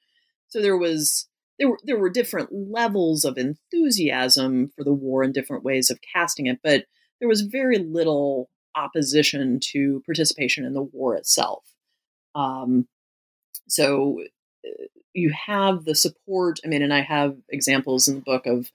so 0.48 0.62
there 0.62 0.78
was 0.78 1.28
there 1.58 1.68
were 1.68 1.78
there 1.84 1.98
were 1.98 2.08
different 2.08 2.48
levels 2.52 3.26
of 3.26 3.36
enthusiasm 3.36 4.72
for 4.74 4.82
the 4.82 4.94
war 4.94 5.22
and 5.22 5.34
different 5.34 5.62
ways 5.62 5.90
of 5.90 6.00
casting 6.00 6.46
it, 6.46 6.60
but 6.64 6.86
there 7.20 7.28
was 7.28 7.42
very 7.42 7.78
little 7.78 8.48
opposition 8.74 9.60
to 9.60 10.02
participation 10.06 10.64
in 10.64 10.72
the 10.72 10.82
war 10.82 11.14
itself. 11.14 11.64
Um, 12.34 12.88
so 13.68 14.22
uh, 14.66 14.70
you 15.12 15.34
have 15.46 15.84
the 15.84 15.94
support. 15.94 16.60
I 16.64 16.68
mean, 16.68 16.82
and 16.82 16.94
I 16.94 17.02
have 17.02 17.36
examples 17.50 18.08
in 18.08 18.14
the 18.14 18.20
book 18.22 18.46
of 18.46 18.70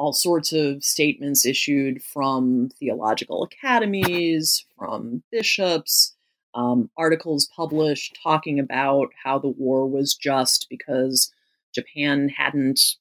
all 0.00 0.14
sorts 0.14 0.50
of 0.54 0.82
statements 0.82 1.44
issued 1.44 2.02
from 2.02 2.70
theological 2.78 3.42
academies, 3.42 4.64
from 4.78 5.22
bishops, 5.30 6.16
um, 6.54 6.88
articles 6.96 7.50
published 7.54 8.18
talking 8.22 8.58
about 8.58 9.10
how 9.22 9.38
the 9.38 9.50
war 9.50 9.86
was 9.86 10.14
just 10.14 10.68
because 10.70 11.30
Japan 11.74 12.30
hadn't 12.30 12.96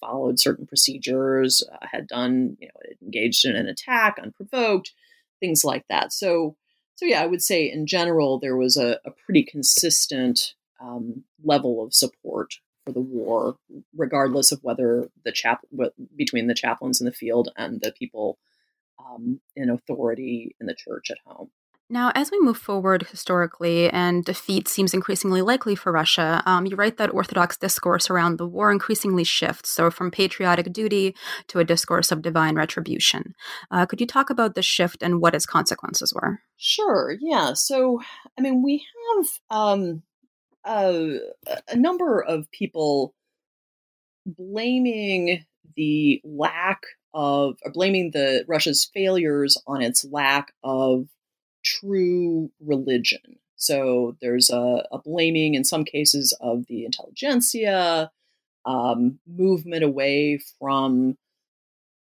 followed 0.00 0.38
certain 0.38 0.64
procedures, 0.64 1.68
uh, 1.72 1.84
had 1.90 2.06
done, 2.06 2.56
you 2.60 2.68
know, 2.68 2.92
engaged 3.02 3.44
in 3.44 3.56
an 3.56 3.66
attack 3.66 4.16
unprovoked, 4.22 4.92
things 5.40 5.64
like 5.64 5.86
that. 5.88 6.12
So, 6.12 6.54
so 6.94 7.04
yeah, 7.04 7.20
I 7.20 7.26
would 7.26 7.42
say 7.42 7.68
in 7.68 7.84
general 7.84 8.38
there 8.38 8.56
was 8.56 8.76
a, 8.76 9.00
a 9.04 9.10
pretty 9.10 9.42
consistent 9.42 10.54
um, 10.80 11.24
level 11.42 11.82
of 11.82 11.92
support 11.92 12.60
for 12.88 12.92
the 12.92 13.00
war, 13.00 13.56
regardless 13.94 14.50
of 14.50 14.60
whether 14.62 15.08
the 15.22 15.32
chap 15.32 15.60
between 16.16 16.46
the 16.46 16.54
chaplains 16.54 17.00
in 17.00 17.04
the 17.04 17.12
field 17.12 17.50
and 17.54 17.82
the 17.82 17.92
people 17.92 18.38
um, 18.98 19.40
in 19.54 19.68
authority 19.68 20.56
in 20.58 20.66
the 20.66 20.74
church 20.74 21.10
at 21.10 21.18
home. 21.26 21.50
Now, 21.90 22.12
as 22.14 22.30
we 22.30 22.40
move 22.40 22.58
forward 22.58 23.04
historically 23.04 23.88
and 23.90 24.22
defeat 24.22 24.68
seems 24.68 24.92
increasingly 24.92 25.40
likely 25.40 25.74
for 25.74 25.90
Russia, 25.90 26.42
um, 26.44 26.66
you 26.66 26.76
write 26.76 26.98
that 26.98 27.12
Orthodox 27.12 27.56
discourse 27.56 28.10
around 28.10 28.36
the 28.36 28.46
war 28.46 28.70
increasingly 28.70 29.24
shifts, 29.24 29.70
so 29.70 29.90
from 29.90 30.10
patriotic 30.10 30.70
duty 30.72 31.14
to 31.48 31.58
a 31.58 31.64
discourse 31.64 32.12
of 32.12 32.20
divine 32.20 32.56
retribution. 32.56 33.34
Uh, 33.70 33.86
could 33.86 34.00
you 34.00 34.06
talk 34.06 34.28
about 34.28 34.54
the 34.54 34.62
shift 34.62 35.02
and 35.02 35.20
what 35.22 35.34
its 35.34 35.46
consequences 35.46 36.12
were? 36.14 36.40
Sure, 36.58 37.16
yeah. 37.20 37.54
So, 37.54 38.00
I 38.38 38.42
mean, 38.42 38.62
we 38.62 38.84
have 39.16 39.26
um, 39.50 40.02
a 40.68 41.76
number 41.76 42.20
of 42.22 42.50
people 42.50 43.14
blaming 44.26 45.44
the 45.76 46.20
lack 46.24 46.82
of, 47.14 47.56
or 47.64 47.72
blaming 47.72 48.10
the 48.10 48.44
Russia's 48.46 48.88
failures 48.92 49.56
on 49.66 49.80
its 49.80 50.04
lack 50.04 50.52
of 50.62 51.08
true 51.64 52.50
religion. 52.60 53.38
So 53.56 54.16
there's 54.20 54.50
a, 54.50 54.86
a 54.92 54.98
blaming 54.98 55.54
in 55.54 55.64
some 55.64 55.84
cases 55.84 56.36
of 56.40 56.66
the 56.66 56.84
intelligentsia, 56.84 58.10
um, 58.64 59.18
movement 59.26 59.82
away 59.82 60.40
from 60.58 61.16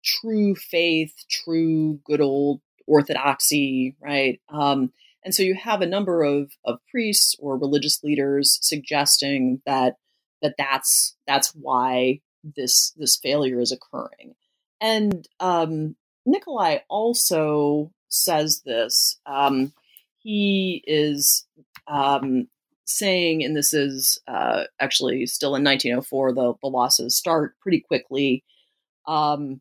true 0.04 0.54
faith, 0.54 1.12
true 1.28 2.00
good 2.04 2.20
old 2.20 2.60
orthodoxy, 2.86 3.96
right? 4.00 4.40
Um, 4.48 4.92
and 5.24 5.34
so 5.34 5.42
you 5.42 5.54
have 5.54 5.80
a 5.80 5.86
number 5.86 6.22
of, 6.22 6.52
of 6.64 6.80
priests 6.90 7.36
or 7.38 7.56
religious 7.56 8.02
leaders 8.02 8.58
suggesting 8.62 9.62
that 9.66 9.96
that 10.42 10.54
that's 10.58 11.16
that's 11.26 11.54
why 11.54 12.20
this 12.56 12.92
this 12.96 13.16
failure 13.16 13.60
is 13.60 13.72
occurring. 13.72 14.34
And 14.80 15.26
um, 15.40 15.96
Nikolai 16.26 16.78
also 16.88 17.90
says 18.08 18.62
this. 18.64 19.18
Um, 19.24 19.72
he 20.18 20.82
is 20.86 21.46
um, 21.86 22.48
saying, 22.84 23.42
and 23.44 23.56
this 23.56 23.72
is 23.72 24.20
uh, 24.26 24.64
actually 24.80 25.26
still 25.26 25.54
in 25.54 25.64
1904, 25.64 26.32
the, 26.32 26.54
the 26.62 26.68
losses 26.68 27.16
start 27.16 27.54
pretty 27.60 27.80
quickly. 27.80 28.44
Um, 29.06 29.60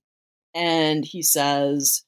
and 0.53 1.03
he 1.03 1.21
says, 1.21 2.02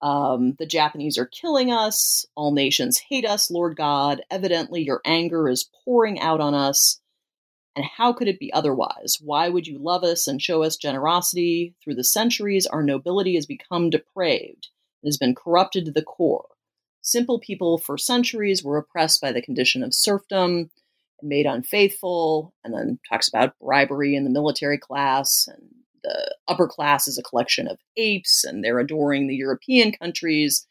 um, 0.00 0.54
the 0.58 0.66
Japanese 0.66 1.18
are 1.18 1.26
killing 1.26 1.72
us. 1.72 2.26
All 2.34 2.52
nations 2.52 2.98
hate 2.98 3.24
us, 3.24 3.50
Lord 3.50 3.76
God. 3.76 4.22
Evidently, 4.30 4.82
your 4.82 5.00
anger 5.04 5.48
is 5.48 5.68
pouring 5.84 6.20
out 6.20 6.40
on 6.40 6.54
us. 6.54 7.00
And 7.76 7.84
how 7.84 8.12
could 8.12 8.28
it 8.28 8.40
be 8.40 8.52
otherwise? 8.52 9.18
Why 9.20 9.48
would 9.48 9.66
you 9.66 9.78
love 9.78 10.02
us 10.02 10.26
and 10.26 10.42
show 10.42 10.62
us 10.62 10.76
generosity? 10.76 11.74
Through 11.82 11.94
the 11.94 12.04
centuries, 12.04 12.66
our 12.66 12.82
nobility 12.82 13.34
has 13.36 13.46
become 13.46 13.90
depraved 13.90 14.68
it 15.02 15.06
has 15.06 15.16
been 15.16 15.34
corrupted 15.34 15.84
to 15.84 15.92
the 15.92 16.02
core. 16.02 16.46
Simple 17.00 17.38
people 17.38 17.78
for 17.78 17.96
centuries 17.96 18.64
were 18.64 18.76
oppressed 18.76 19.20
by 19.20 19.32
the 19.32 19.42
condition 19.42 19.82
of 19.82 19.94
serfdom 19.94 20.70
and 21.20 21.28
made 21.28 21.46
unfaithful, 21.46 22.52
and 22.64 22.74
then 22.74 22.98
talks 23.08 23.28
about 23.28 23.58
bribery 23.60 24.14
in 24.14 24.24
the 24.24 24.30
military 24.30 24.78
class, 24.78 25.48
and 25.48 25.68
the 26.02 26.36
upper 26.46 26.66
class 26.66 27.08
is 27.08 27.18
a 27.18 27.22
collection 27.22 27.68
of 27.68 27.78
apes, 27.96 28.44
and 28.44 28.62
they're 28.62 28.78
adoring 28.78 29.26
the 29.26 29.36
European 29.36 29.92
countries. 29.92 30.66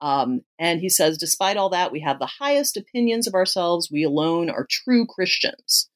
Um, 0.00 0.42
and 0.58 0.80
he 0.80 0.88
says, 0.88 1.16
despite 1.16 1.56
all 1.56 1.70
that, 1.70 1.92
we 1.92 2.00
have 2.00 2.18
the 2.18 2.26
highest 2.26 2.76
opinions 2.76 3.26
of 3.26 3.34
ourselves. 3.34 3.90
We 3.90 4.02
alone 4.02 4.50
are 4.50 4.66
true 4.68 5.06
Christians. 5.06 5.88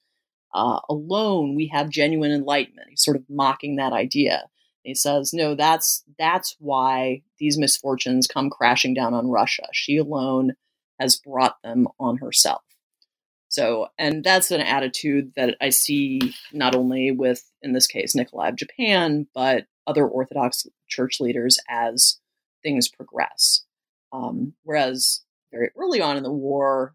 Uh, 0.55 0.81
alone, 0.89 1.55
we 1.55 1.69
have 1.69 1.91
genuine 1.91 2.31
enlightenment. 2.33 2.89
He's 2.91 3.05
sort 3.05 3.17
of 3.17 3.25
mocking 3.29 3.77
that 3.77 3.93
idea. 3.93 4.45
He 4.83 4.95
says, 4.95 5.35
no, 5.35 5.55
that's 5.55 6.03
that's 6.19 6.57
why 6.59 7.23
these 7.39 7.59
misfortunes 7.59 8.27
come 8.27 8.49
crashing 8.49 8.95
down 8.95 9.13
on 9.13 9.29
Russia. 9.29 9.67
She 9.73 9.99
alone 9.99 10.53
has 10.99 11.17
brought 11.17 11.61
them 11.63 11.87
on 12.01 12.17
herself. 12.17 12.63
So, 13.49 13.89
and 13.99 14.23
that's 14.23 14.51
an 14.51 14.61
attitude 14.61 15.33
that 15.37 15.57
I 15.61 15.71
see 15.71 16.35
not 16.53 16.75
only 16.75 17.11
with, 17.11 17.51
in 17.63 17.73
this 17.73 17.87
case, 17.87 18.15
Nikolai 18.15 18.49
of 18.49 18.57
Japan, 18.57 19.27
but 19.35 19.67
other 19.87 20.07
Orthodox 20.07 20.67
church 20.87 21.19
leaders 21.19 21.59
as 21.69 22.21
things 22.63 22.89
progress. 22.89 23.65
Um, 24.13 24.53
whereas 24.65 25.23
very 25.51 25.71
early 25.77 26.01
on 26.01 26.17
in 26.19 26.23
the 26.23 26.33
war, 26.33 26.95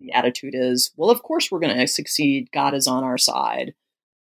the 0.00 0.12
attitude 0.12 0.54
is, 0.56 0.90
well, 0.96 1.10
of 1.10 1.22
course 1.22 1.50
we're 1.50 1.60
going 1.60 1.76
to 1.76 1.86
succeed. 1.86 2.50
God 2.52 2.74
is 2.74 2.88
on 2.88 3.04
our 3.04 3.18
side. 3.18 3.74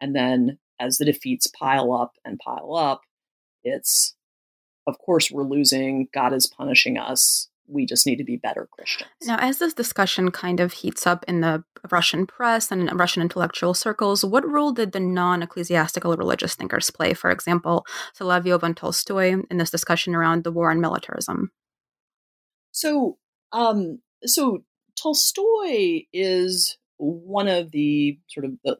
And 0.00 0.16
then 0.16 0.58
as 0.78 0.96
the 0.96 1.04
defeats 1.04 1.46
pile 1.46 1.92
up 1.92 2.14
and 2.24 2.38
pile 2.38 2.74
up, 2.74 3.02
it's, 3.62 4.14
of 4.86 4.98
course, 4.98 5.30
we're 5.30 5.42
losing. 5.42 6.08
God 6.14 6.32
is 6.32 6.46
punishing 6.46 6.96
us. 6.96 7.49
We 7.70 7.86
just 7.86 8.06
need 8.06 8.16
to 8.16 8.24
be 8.24 8.36
better 8.36 8.68
Christians. 8.70 9.10
Now, 9.24 9.38
as 9.38 9.58
this 9.58 9.74
discussion 9.74 10.30
kind 10.30 10.60
of 10.60 10.72
heats 10.72 11.06
up 11.06 11.24
in 11.28 11.40
the 11.40 11.64
Russian 11.90 12.26
press 12.26 12.70
and 12.70 12.88
in 12.88 12.96
Russian 12.96 13.22
intellectual 13.22 13.74
circles, 13.74 14.24
what 14.24 14.48
role 14.48 14.72
did 14.72 14.92
the 14.92 15.00
non 15.00 15.42
ecclesiastical 15.42 16.16
religious 16.16 16.54
thinkers 16.54 16.90
play? 16.90 17.14
For 17.14 17.30
example, 17.30 17.86
Solovyov 18.18 18.62
and 18.62 18.76
Tolstoy 18.76 19.42
in 19.50 19.58
this 19.58 19.70
discussion 19.70 20.14
around 20.14 20.44
the 20.44 20.52
war 20.52 20.70
and 20.70 20.80
militarism? 20.80 21.52
So, 22.72 23.18
um, 23.52 24.00
so 24.24 24.64
Tolstoy 25.00 26.02
is 26.12 26.76
one 26.96 27.48
of 27.48 27.70
the 27.70 28.18
sort 28.28 28.44
of 28.46 28.52
the 28.64 28.78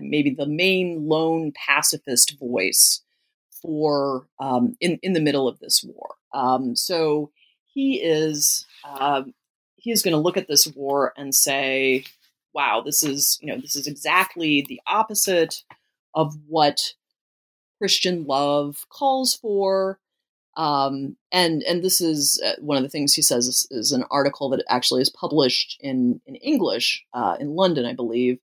maybe 0.00 0.34
the 0.36 0.46
main 0.46 1.08
lone 1.08 1.52
pacifist 1.54 2.38
voice 2.38 3.02
for 3.62 4.26
um, 4.40 4.74
in 4.80 4.98
in 5.02 5.12
the 5.12 5.20
middle 5.20 5.48
of 5.48 5.58
this 5.60 5.84
war. 5.84 6.16
Um, 6.34 6.74
so 6.76 7.30
he 7.72 8.02
is 8.02 8.66
uh, 8.84 9.22
he 9.76 9.90
is 9.90 10.02
going 10.02 10.12
to 10.12 10.20
look 10.20 10.36
at 10.36 10.48
this 10.48 10.66
war 10.66 11.12
and 11.16 11.34
say, 11.34 12.04
"Wow, 12.54 12.82
this 12.84 13.02
is 13.02 13.38
you 13.40 13.48
know 13.48 13.60
this 13.60 13.76
is 13.76 13.86
exactly 13.86 14.64
the 14.68 14.80
opposite 14.86 15.62
of 16.14 16.36
what 16.46 16.94
Christian 17.78 18.24
love 18.24 18.86
calls 18.90 19.34
for." 19.34 19.98
Um, 20.56 21.16
and 21.30 21.62
and 21.62 21.82
this 21.82 22.00
is 22.00 22.40
uh, 22.44 22.60
one 22.60 22.76
of 22.76 22.82
the 22.82 22.90
things 22.90 23.14
he 23.14 23.22
says 23.22 23.46
is, 23.46 23.66
is, 23.70 23.90
an 23.92 24.04
article 24.10 24.50
that 24.50 24.62
actually 24.68 25.00
is 25.00 25.08
published 25.08 25.78
in 25.80 26.20
in 26.26 26.36
English 26.36 27.04
uh, 27.14 27.36
in 27.40 27.56
London, 27.56 27.86
I 27.86 27.94
believe, 27.94 28.38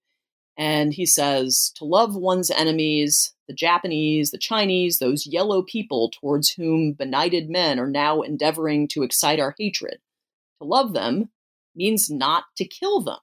and 0.58 0.92
he 0.94 1.06
says 1.06 1.72
to 1.76 1.86
love 1.86 2.16
one's 2.16 2.50
enemies, 2.50 3.34
the 3.50 3.56
Japanese, 3.56 4.30
the 4.30 4.38
Chinese, 4.38 5.00
those 5.00 5.26
yellow 5.26 5.64
people 5.64 6.12
towards 6.12 6.52
whom 6.52 6.94
benighted 6.94 7.50
men 7.50 7.80
are 7.80 7.90
now 7.90 8.22
endeavoring 8.22 8.88
to 8.90 9.02
excite 9.02 9.40
our 9.40 9.56
hatred. 9.58 9.98
To 10.62 10.68
love 10.68 10.94
them 10.94 11.32
means 11.76 12.12
not 12.12 12.44
to 12.58 12.66
kill 12.66 13.02
them. 13.02 13.18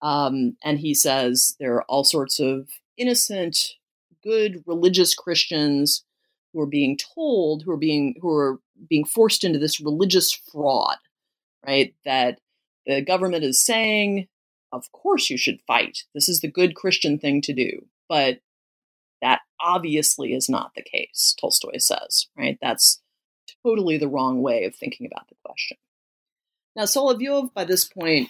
Um, 0.00 0.56
and 0.64 0.78
he 0.78 0.94
says 0.94 1.56
there 1.60 1.74
are 1.74 1.84
all 1.84 2.04
sorts 2.04 2.40
of 2.40 2.70
innocent, 2.96 3.74
good 4.24 4.64
religious 4.66 5.14
Christians 5.14 6.04
who 6.54 6.62
are 6.62 6.66
being 6.66 6.96
told, 6.96 7.64
who 7.64 7.70
are 7.72 7.76
being 7.76 8.14
who 8.22 8.30
are 8.30 8.60
being 8.88 9.04
forced 9.04 9.44
into 9.44 9.58
this 9.58 9.78
religious 9.78 10.32
fraud, 10.32 10.96
right? 11.66 11.94
That 12.06 12.38
the 12.86 13.02
government 13.02 13.44
is 13.44 13.62
saying 13.62 14.28
of 14.72 14.90
course 14.92 15.28
you 15.28 15.36
should 15.36 15.60
fight. 15.66 16.04
This 16.14 16.30
is 16.30 16.40
the 16.40 16.50
good 16.50 16.74
Christian 16.74 17.18
thing 17.18 17.42
to 17.42 17.52
do. 17.52 17.86
But 18.08 18.40
that 19.22 19.40
obviously 19.60 20.32
is 20.32 20.48
not 20.48 20.72
the 20.74 20.82
case, 20.82 21.34
Tolstoy 21.40 21.78
says, 21.78 22.26
right? 22.36 22.58
That's 22.60 23.00
totally 23.64 23.98
the 23.98 24.08
wrong 24.08 24.40
way 24.42 24.64
of 24.64 24.76
thinking 24.76 25.06
about 25.06 25.28
the 25.28 25.34
question. 25.44 25.76
Now, 26.76 26.84
Solovyov, 26.84 27.52
by 27.54 27.64
this 27.64 27.84
point, 27.84 28.28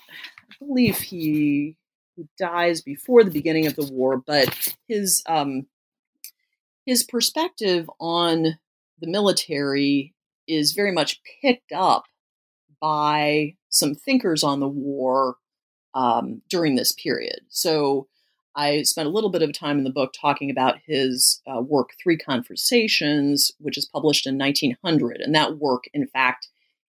I 0.50 0.64
believe 0.64 0.98
he, 0.98 1.76
he 2.16 2.24
dies 2.38 2.80
before 2.80 3.24
the 3.24 3.30
beginning 3.30 3.66
of 3.66 3.76
the 3.76 3.86
war, 3.92 4.16
but 4.16 4.74
his 4.88 5.22
um, 5.26 5.66
his 6.86 7.04
perspective 7.04 7.90
on 8.00 8.58
the 9.00 9.06
military 9.06 10.14
is 10.46 10.72
very 10.72 10.90
much 10.90 11.20
picked 11.42 11.70
up 11.72 12.04
by 12.80 13.54
some 13.68 13.94
thinkers 13.94 14.42
on 14.42 14.60
the 14.60 14.68
war 14.68 15.36
um, 15.94 16.40
during 16.48 16.76
this 16.76 16.92
period. 16.92 17.40
So 17.48 18.08
I 18.58 18.82
spent 18.82 19.06
a 19.06 19.12
little 19.12 19.30
bit 19.30 19.42
of 19.42 19.52
time 19.52 19.78
in 19.78 19.84
the 19.84 19.90
book 19.90 20.12
talking 20.12 20.50
about 20.50 20.80
his 20.84 21.40
uh, 21.46 21.60
work, 21.60 21.90
Three 22.02 22.18
Conversations, 22.18 23.52
which 23.60 23.78
is 23.78 23.86
published 23.86 24.26
in 24.26 24.36
1900. 24.36 25.20
And 25.20 25.32
that 25.36 25.58
work, 25.58 25.84
in 25.94 26.08
fact, 26.08 26.48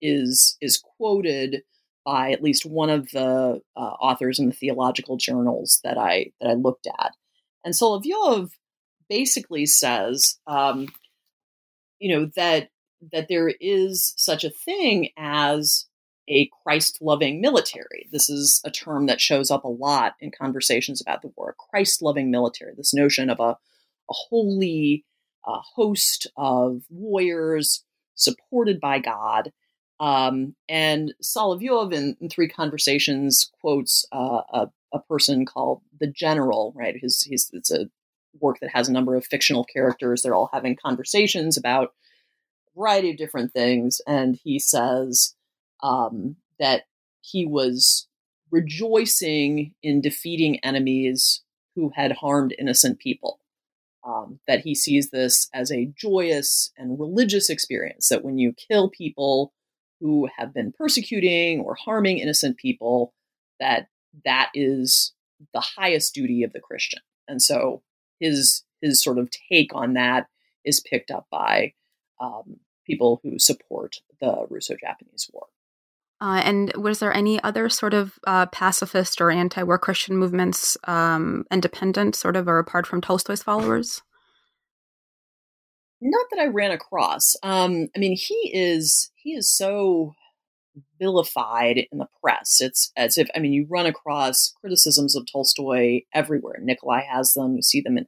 is, 0.01 0.57
is 0.61 0.79
quoted 0.79 1.65
by 2.07 2.31
at 2.31 2.45
least 2.45 2.65
one 2.65 2.91
of 2.91 3.11
the 3.11 3.61
uh, 3.77 3.81
authors 3.81 4.39
in 4.39 4.47
the 4.47 4.55
theological 4.55 5.17
journals 5.17 5.81
that 5.83 5.99
I, 5.99 6.31
that 6.41 6.49
I 6.49 6.55
looked 6.55 6.87
at. 6.87 7.17
And 7.65 7.75
Solovyov 7.75 8.53
basically 9.09 9.67
says, 9.67 10.39
um, 10.47 10.87
you 11.99 12.17
know, 12.17 12.31
that 12.37 12.71
that 13.13 13.29
there 13.29 13.49
is 13.61 14.15
such 14.17 14.45
a 14.45 14.51
thing 14.51 15.11
as 15.17 15.87
a 16.29 16.51
Christ 16.63 16.99
loving 17.01 17.41
military. 17.41 18.09
This 18.13 18.29
is 18.29 18.61
a 18.65 18.71
term 18.71 19.07
that 19.07 19.21
shows 19.21 19.51
up 19.51 19.65
a 19.65 19.69
lot 19.69 20.15
in 20.21 20.31
conversations 20.31 21.01
about 21.01 21.23
the 21.23 21.33
war 21.37 21.51
a 21.51 21.71
Christ 21.71 22.03
loving 22.03 22.31
military, 22.31 22.75
this 22.77 22.95
notion 22.95 23.31
of 23.31 23.41
a, 23.41 23.43
a 23.43 23.57
holy 24.11 25.05
uh, 25.47 25.61
host 25.75 26.27
of 26.37 26.83
warriors 26.91 27.85
supported 28.15 28.81
by 28.81 28.99
God. 28.99 29.53
Um, 30.01 30.55
and 30.69 31.13
Solovyov 31.23 31.93
in, 31.93 32.17
in, 32.21 32.29
Three 32.29 32.49
Conversations 32.49 33.51
quotes 33.61 34.07
uh, 34.13 34.43
a, 34.53 34.71
a, 34.93 35.01
person 35.01 35.45
called 35.45 35.83
the 35.99 36.07
General, 36.07 36.73
right? 36.77 36.95
His, 37.01 37.27
his, 37.29 37.51
it's 37.53 37.73
a 37.73 37.87
work 38.41 38.59
that 38.61 38.71
has 38.73 38.89
a 38.89 38.93
number 38.93 39.17
of 39.17 39.27
fictional 39.27 39.65
characters. 39.65 40.23
They're 40.23 40.37
all 40.37 40.51
having 40.53 40.77
conversations 40.77 41.57
about 41.57 41.89
a 42.69 42.79
variety 42.79 43.11
of 43.11 43.17
different 43.17 43.53
things. 43.53 44.01
And 44.07 44.39
he 44.45 44.61
says 44.61 45.35
um, 45.83 46.37
that 46.59 46.83
he 47.21 47.47
was 47.47 48.09
rejoicing 48.51 49.75
in 49.83 50.01
defeating 50.01 50.59
enemies 50.61 51.43
who 51.75 51.93
had 51.95 52.13
harmed 52.13 52.55
innocent 52.59 52.99
people. 52.99 53.41
Um, 54.07 54.39
that 54.47 54.61
he 54.61 54.75
sees 54.75 55.11
this 55.11 55.51
as 55.53 55.71
a 55.71 55.93
joyous 55.95 56.73
and 56.79 56.99
religious 56.99 57.51
experience, 57.51 58.09
that 58.09 58.25
when 58.25 58.39
you 58.39 58.55
kill 58.55 58.89
people 58.89 59.53
who 60.01 60.29
have 60.39 60.55
been 60.55 60.73
persecuting 60.73 61.61
or 61.61 61.75
harming 61.75 62.19
innocent 62.19 62.57
people, 62.57 63.13
that 63.61 63.89
that 64.25 64.51
is 64.55 65.13
the 65.53 65.61
highest 65.61 66.15
duty 66.15 66.43
of 66.43 66.53
the 66.53 66.61
Christian. 66.61 67.01
And 67.27 67.43
so 67.43 67.83
his 68.19 68.63
his 68.81 69.03
sort 69.03 69.19
of 69.19 69.31
take 69.51 69.75
on 69.75 69.95
that 69.95 70.29
is 70.65 70.81
picked 70.81 71.11
up 71.11 71.27
by 71.31 71.75
um, 72.21 72.61
people 72.87 73.21
who 73.23 73.39
support 73.39 73.97
the 74.21 74.47
Russo-Japanese 74.49 75.29
War. 75.33 75.47
Uh, 76.21 76.43
and 76.45 76.73
was 76.75 76.99
there 76.99 77.15
any 77.15 77.41
other 77.43 77.69
sort 77.69 77.95
of 77.95 78.19
uh, 78.27 78.47
pacifist 78.47 79.21
or 79.21 79.31
anti-war 79.31 79.79
Christian 79.79 80.17
movements, 80.17 80.77
um, 80.85 81.45
independent 81.51 82.17
sort 82.17 82.37
of, 82.37 82.49
or 82.49 82.59
apart 82.59 82.87
from 82.87 83.01
Tolstoy's 83.01 83.43
followers? 83.43 84.03
Not 86.01 86.27
that 86.31 86.41
I 86.41 86.47
ran 86.47 86.71
across. 86.71 87.37
Um, 87.43 87.89
I 87.95 87.99
mean, 87.99 88.17
he 88.17 88.51
is 88.55 89.11
he 89.17 89.33
is 89.33 89.51
so 89.51 90.15
vilified 90.99 91.79
in 91.91 91.99
the 91.99 92.09
press. 92.21 92.61
It's 92.61 92.93
as 92.97 93.19
if 93.19 93.29
I 93.35 93.39
mean, 93.41 93.53
you 93.53 93.67
run 93.69 93.87
across 93.87 94.53
criticisms 94.61 95.17
of 95.17 95.27
Tolstoy 95.31 96.01
everywhere. 96.15 96.59
Nikolai 96.61 97.03
has 97.03 97.33
them. 97.35 97.57
You 97.57 97.63
see 97.63 97.81
them 97.81 97.99
in 97.99 98.07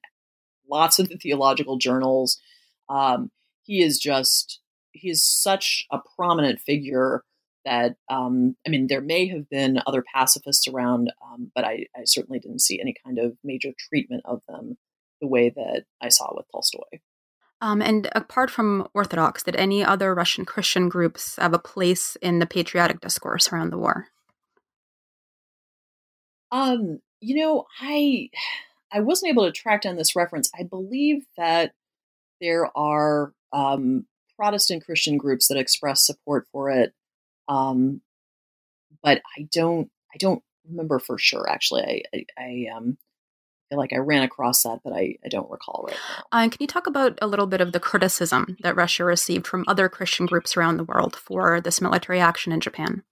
lots 0.69 0.99
of 0.99 1.09
the 1.09 1.17
theological 1.17 1.79
journals. 1.79 2.41
Um, 2.89 3.31
he 3.63 3.83
is 3.83 3.99
just 3.99 4.61
he 4.93 5.11
is 5.11 5.25
such 5.25 5.87
a 5.91 5.99
prominent 6.17 6.61
figure 6.61 7.25
that 7.65 7.97
um, 8.09 8.57
I 8.67 8.71
mean, 8.71 8.87
there 8.87 9.01
may 9.01 9.29
have 9.29 9.49
been 9.49 9.81
other 9.87 10.03
pacifists 10.03 10.67
around, 10.69 11.13
um, 11.25 11.51
but 11.55 11.65
I, 11.65 11.87
I, 11.97 12.05
certainly 12.05 12.39
didn't 12.39 12.61
see 12.61 12.81
any 12.81 12.95
kind 13.05 13.19
of 13.19 13.37
major 13.45 13.71
treatment 13.79 14.23
of 14.25 14.43
them 14.49 14.77
the 15.21 15.27
way 15.27 15.51
that 15.51 15.85
I 16.01 16.09
saw 16.09 16.31
with 16.35 16.47
Tolstoy. 16.51 17.01
Um, 17.61 17.83
and 17.83 18.09
apart 18.13 18.51
from 18.51 18.89
Orthodox, 18.95 19.43
did 19.43 19.57
any 19.57 19.85
other 19.85 20.15
Russian 20.15 20.47
Christian 20.47 20.89
groups 20.89 21.37
have 21.37 21.53
a 21.53 21.59
place 21.59 22.17
in 22.23 22.39
the 22.39 22.47
patriotic 22.47 23.01
discourse 23.01 23.53
around 23.53 23.71
the 23.71 23.79
war? 23.79 24.07
Um, 26.51 27.01
you 27.21 27.37
know, 27.37 27.67
I 27.81 28.31
I 28.93 29.01
wasn't 29.01 29.31
able 29.31 29.45
to 29.45 29.53
track 29.53 29.83
down 29.83 29.97
this 29.97 30.17
reference. 30.17 30.51
I 30.59 30.65
believe 30.65 31.25
that 31.37 31.73
there 32.41 32.77
are 32.77 33.33
um, 33.53 34.07
Protestant 34.37 34.85
Christian 34.85 35.19
groups 35.19 35.49
that 35.49 35.59
express 35.59 36.05
support 36.05 36.47
for 36.51 36.71
it 36.71 36.95
um, 37.51 38.01
but 39.03 39.21
I 39.37 39.49
don't 39.53 39.91
I 40.15 40.17
don't 40.19 40.43
remember 40.69 40.99
for 40.99 41.19
sure. 41.19 41.49
Actually, 41.49 41.83
I 42.15 42.25
I, 42.39 42.43
I 42.43 42.77
um, 42.77 42.97
feel 43.69 43.79
like 43.79 43.93
I 43.93 43.99
ran 43.99 44.23
across 44.23 44.63
that, 44.63 44.81
but 44.85 44.93
I, 44.93 45.17
I 45.25 45.29
don't 45.29 45.51
recall 45.51 45.85
right 45.87 45.97
now. 45.97 46.25
Uh, 46.33 46.49
can 46.49 46.59
you 46.61 46.67
talk 46.67 46.87
about 46.87 47.19
a 47.21 47.27
little 47.27 47.47
bit 47.47 47.61
of 47.61 47.73
the 47.73 47.81
criticism 47.81 48.57
that 48.63 48.77
Russia 48.77 49.05
received 49.05 49.47
from 49.47 49.65
other 49.67 49.89
Christian 49.89 50.27
groups 50.27 50.57
around 50.57 50.77
the 50.77 50.85
world 50.85 51.17
for 51.17 51.61
this 51.61 51.81
military 51.81 52.21
action 52.21 52.53
in 52.53 52.61
Japan? 52.61 53.03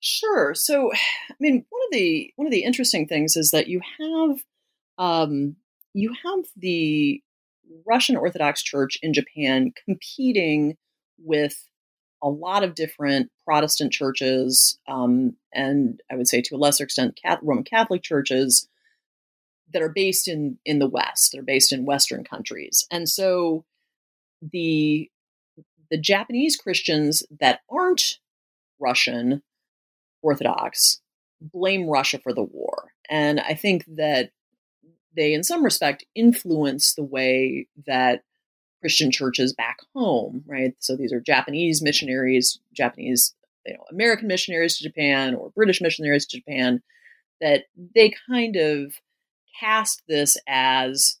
Sure. 0.00 0.54
So, 0.54 0.92
I 1.30 1.34
mean, 1.40 1.64
one 1.68 1.82
of 1.88 1.92
the 1.92 2.32
one 2.36 2.46
of 2.46 2.52
the 2.52 2.64
interesting 2.64 3.06
things 3.08 3.36
is 3.36 3.50
that 3.50 3.68
you 3.68 3.80
have 3.98 4.38
um, 4.98 5.56
you 5.94 6.14
have 6.24 6.44
the 6.56 7.22
Russian 7.86 8.16
Orthodox 8.16 8.62
Church 8.62 8.98
in 9.02 9.12
Japan 9.12 9.72
competing 9.86 10.76
with 11.18 11.56
a 12.22 12.28
lot 12.28 12.64
of 12.64 12.74
different 12.74 13.30
Protestant 13.44 13.92
churches, 13.92 14.78
um, 14.88 15.36
and 15.52 16.00
I 16.10 16.16
would 16.16 16.28
say 16.28 16.40
to 16.42 16.56
a 16.56 16.58
lesser 16.58 16.84
extent, 16.84 17.18
Catholic, 17.22 17.48
Roman 17.48 17.64
Catholic 17.64 18.02
churches 18.02 18.68
that 19.72 19.82
are 19.82 19.92
based 19.92 20.28
in 20.28 20.58
in 20.64 20.78
the 20.78 20.88
West. 20.88 21.32
They're 21.32 21.42
based 21.42 21.72
in 21.72 21.84
Western 21.84 22.24
countries, 22.24 22.86
and 22.90 23.08
so 23.08 23.64
the 24.40 25.10
the 25.90 25.98
Japanese 25.98 26.56
Christians 26.56 27.22
that 27.40 27.60
aren't 27.70 28.18
Russian 28.80 29.42
Orthodox 30.22 31.00
blame 31.40 31.88
Russia 31.88 32.18
for 32.18 32.32
the 32.32 32.42
war, 32.42 32.92
and 33.08 33.40
I 33.40 33.54
think 33.54 33.84
that 33.96 34.30
they, 35.14 35.32
in 35.32 35.42
some 35.42 35.64
respect, 35.64 36.04
influence 36.14 36.94
the 36.94 37.04
way 37.04 37.66
that 37.86 38.22
Christian 38.80 39.10
churches 39.10 39.52
back 39.52 39.78
home, 39.94 40.44
right? 40.46 40.74
So 40.78 40.96
these 40.96 41.12
are 41.12 41.20
Japanese 41.20 41.82
missionaries, 41.82 42.58
Japanese, 42.72 43.34
you 43.64 43.74
know, 43.74 43.84
American 43.90 44.28
missionaries 44.28 44.76
to 44.78 44.84
Japan 44.84 45.34
or 45.34 45.50
British 45.50 45.80
missionaries 45.80 46.26
to 46.26 46.38
Japan, 46.38 46.82
that 47.40 47.64
they 47.94 48.12
kind 48.28 48.56
of 48.56 48.94
cast 49.58 50.02
this 50.08 50.36
as 50.46 51.18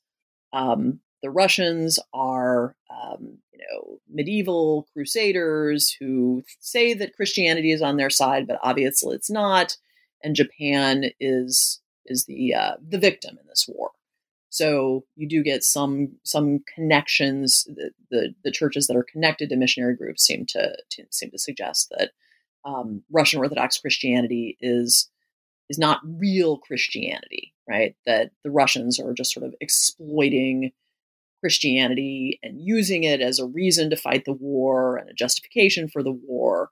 um, 0.52 1.00
the 1.22 1.30
Russians 1.30 1.98
are, 2.12 2.76
um, 2.90 3.38
you 3.52 3.58
know, 3.58 3.98
medieval 4.08 4.86
crusaders 4.92 5.90
who 5.98 6.44
say 6.60 6.94
that 6.94 7.16
Christianity 7.16 7.72
is 7.72 7.82
on 7.82 7.96
their 7.96 8.10
side, 8.10 8.46
but 8.46 8.58
obviously 8.62 9.16
it's 9.16 9.30
not, 9.30 9.76
and 10.22 10.36
Japan 10.36 11.06
is 11.20 11.80
is 12.06 12.26
the 12.26 12.54
uh, 12.54 12.74
the 12.86 12.98
victim 12.98 13.38
in 13.40 13.46
this 13.48 13.68
war. 13.68 13.85
So 14.56 15.04
you 15.16 15.28
do 15.28 15.42
get 15.42 15.62
some 15.62 16.12
some 16.22 16.60
connections. 16.74 17.64
The, 17.64 17.90
the, 18.10 18.34
the 18.42 18.50
churches 18.50 18.86
that 18.86 18.96
are 18.96 19.04
connected 19.04 19.50
to 19.50 19.56
missionary 19.56 19.94
groups 19.94 20.22
seem 20.22 20.46
to, 20.46 20.74
to 20.92 21.04
seem 21.10 21.30
to 21.32 21.38
suggest 21.38 21.90
that 21.90 22.12
um, 22.64 23.02
Russian 23.10 23.40
Orthodox 23.40 23.76
Christianity 23.76 24.56
is 24.62 25.10
is 25.68 25.78
not 25.78 26.00
real 26.02 26.56
Christianity, 26.56 27.52
right? 27.68 27.96
That 28.06 28.30
the 28.44 28.50
Russians 28.50 28.98
are 28.98 29.12
just 29.12 29.34
sort 29.34 29.44
of 29.44 29.54
exploiting 29.60 30.72
Christianity 31.42 32.40
and 32.42 32.58
using 32.58 33.04
it 33.04 33.20
as 33.20 33.38
a 33.38 33.46
reason 33.46 33.90
to 33.90 33.96
fight 33.96 34.24
the 34.24 34.32
war 34.32 34.96
and 34.96 35.10
a 35.10 35.12
justification 35.12 35.86
for 35.86 36.02
the 36.02 36.12
war, 36.12 36.70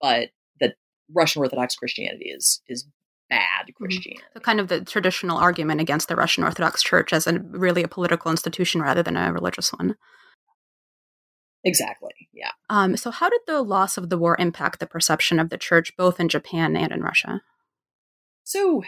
but 0.00 0.28
that 0.60 0.76
Russian 1.12 1.40
Orthodox 1.40 1.74
Christianity 1.74 2.26
is 2.30 2.62
is 2.68 2.86
bad 3.34 3.66
mm-hmm. 3.66 3.84
Christianity. 3.84 4.20
Mm-hmm. 4.20 4.38
So 4.38 4.40
kind 4.40 4.60
of 4.60 4.68
the 4.68 4.84
traditional 4.84 5.36
argument 5.36 5.80
against 5.80 6.08
the 6.08 6.16
Russian 6.16 6.44
Orthodox 6.44 6.82
Church 6.82 7.12
as 7.12 7.26
a 7.26 7.38
really 7.38 7.82
a 7.82 7.88
political 7.88 8.30
institution 8.30 8.80
rather 8.80 9.02
than 9.02 9.16
a 9.16 9.32
religious 9.32 9.72
one. 9.72 9.96
Exactly. 11.64 12.28
Yeah. 12.32 12.50
Um, 12.68 12.96
so, 12.96 13.10
how 13.10 13.30
did 13.30 13.40
the 13.46 13.62
loss 13.62 13.96
of 13.96 14.10
the 14.10 14.18
war 14.18 14.36
impact 14.38 14.80
the 14.80 14.86
perception 14.86 15.40
of 15.40 15.48
the 15.48 15.56
church, 15.56 15.96
both 15.96 16.20
in 16.20 16.28
Japan 16.28 16.76
and 16.76 16.92
in 16.92 17.00
Russia? 17.00 17.40
So, 18.44 18.82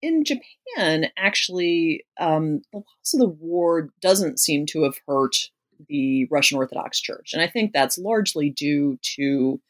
in 0.00 0.24
Japan, 0.24 1.10
actually, 1.18 2.06
um, 2.18 2.62
the 2.72 2.78
loss 2.78 3.12
of 3.12 3.20
the 3.20 3.28
war 3.28 3.90
doesn't 4.00 4.40
seem 4.40 4.64
to 4.66 4.84
have 4.84 4.94
hurt 5.06 5.50
the 5.88 6.26
Russian 6.30 6.56
Orthodox 6.56 7.00
Church, 7.00 7.34
and 7.34 7.42
I 7.42 7.48
think 7.48 7.72
that's 7.72 7.98
largely 7.98 8.48
due 8.48 8.98
to 9.16 9.60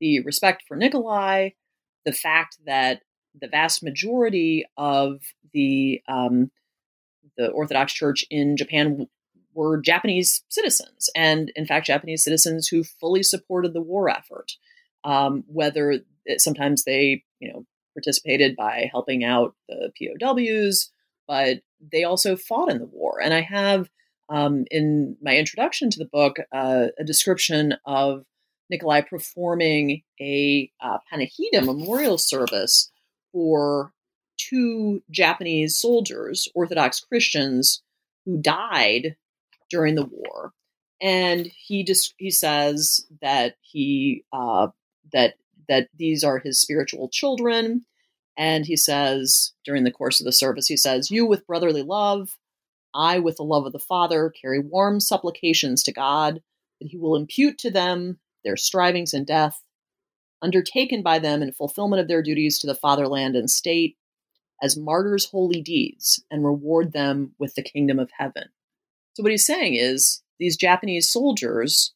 the 0.00 0.20
respect 0.22 0.62
for 0.66 0.78
Nikolai, 0.78 1.50
the 2.06 2.12
fact 2.12 2.56
that 2.64 3.02
the 3.40 3.48
vast 3.48 3.82
majority 3.82 4.64
of 4.76 5.20
the 5.52 6.02
um, 6.08 6.50
the 7.36 7.48
Orthodox 7.48 7.92
Church 7.92 8.24
in 8.30 8.56
Japan 8.56 9.06
were 9.54 9.80
Japanese 9.80 10.42
citizens, 10.48 11.10
and 11.14 11.52
in 11.56 11.66
fact, 11.66 11.86
Japanese 11.86 12.24
citizens 12.24 12.68
who 12.68 12.84
fully 12.84 13.22
supported 13.22 13.72
the 13.72 13.82
war 13.82 14.08
effort. 14.08 14.52
Um, 15.04 15.44
whether 15.46 15.92
it, 16.26 16.40
sometimes 16.40 16.84
they, 16.84 17.24
you 17.38 17.52
know, 17.52 17.64
participated 17.94 18.56
by 18.56 18.88
helping 18.90 19.24
out 19.24 19.54
the 19.68 19.90
POWs, 19.98 20.90
but 21.26 21.60
they 21.80 22.04
also 22.04 22.36
fought 22.36 22.70
in 22.70 22.78
the 22.78 22.86
war. 22.86 23.20
And 23.22 23.32
I 23.32 23.40
have 23.40 23.88
um, 24.28 24.64
in 24.70 25.16
my 25.22 25.36
introduction 25.36 25.90
to 25.90 25.98
the 25.98 26.04
book 26.04 26.36
uh, 26.52 26.86
a 26.98 27.04
description 27.04 27.74
of 27.86 28.24
Nikolai 28.70 29.00
performing 29.02 30.02
a 30.20 30.70
uh, 30.80 30.98
panihida 31.12 31.64
memorial 31.64 32.18
service 32.18 32.90
for 33.38 33.92
two 34.36 35.00
Japanese 35.12 35.76
soldiers, 35.80 36.48
Orthodox 36.56 36.98
Christians, 36.98 37.84
who 38.26 38.42
died 38.42 39.14
during 39.70 39.94
the 39.94 40.06
war. 40.10 40.52
And 41.00 41.46
he 41.46 41.84
just 41.84 42.14
he 42.16 42.32
says 42.32 43.06
that 43.22 43.54
he 43.60 44.24
uh, 44.32 44.68
that 45.12 45.34
that 45.68 45.88
these 45.96 46.24
are 46.24 46.40
his 46.40 46.60
spiritual 46.60 47.08
children. 47.08 47.86
And 48.36 48.66
he 48.66 48.76
says 48.76 49.52
during 49.64 49.84
the 49.84 49.92
course 49.92 50.20
of 50.20 50.24
the 50.24 50.32
service, 50.32 50.66
he 50.66 50.76
says, 50.76 51.12
"You 51.12 51.24
with 51.24 51.46
brotherly 51.46 51.82
love, 51.82 52.36
I 52.92 53.20
with 53.20 53.36
the 53.36 53.44
love 53.44 53.66
of 53.66 53.72
the 53.72 53.78
Father, 53.78 54.30
carry 54.30 54.58
warm 54.58 54.98
supplications 54.98 55.84
to 55.84 55.92
God 55.92 56.42
that 56.80 56.88
He 56.88 56.96
will 56.96 57.14
impute 57.14 57.56
to 57.58 57.70
them 57.70 58.18
their 58.44 58.56
strivings 58.56 59.14
and 59.14 59.24
death, 59.24 59.62
undertaken 60.42 61.02
by 61.02 61.18
them 61.18 61.42
in 61.42 61.52
fulfillment 61.52 62.00
of 62.00 62.08
their 62.08 62.22
duties 62.22 62.58
to 62.58 62.66
the 62.66 62.74
fatherland 62.74 63.36
and 63.36 63.50
state, 63.50 63.96
as 64.62 64.76
martyrs' 64.76 65.26
holy 65.26 65.60
deeds, 65.60 66.24
and 66.30 66.44
reward 66.44 66.92
them 66.92 67.32
with 67.38 67.54
the 67.54 67.62
kingdom 67.62 67.98
of 67.98 68.10
heaven. 68.18 68.44
So, 69.14 69.22
what 69.22 69.32
he's 69.32 69.46
saying 69.46 69.74
is 69.74 70.22
these 70.38 70.56
Japanese 70.56 71.10
soldiers 71.10 71.94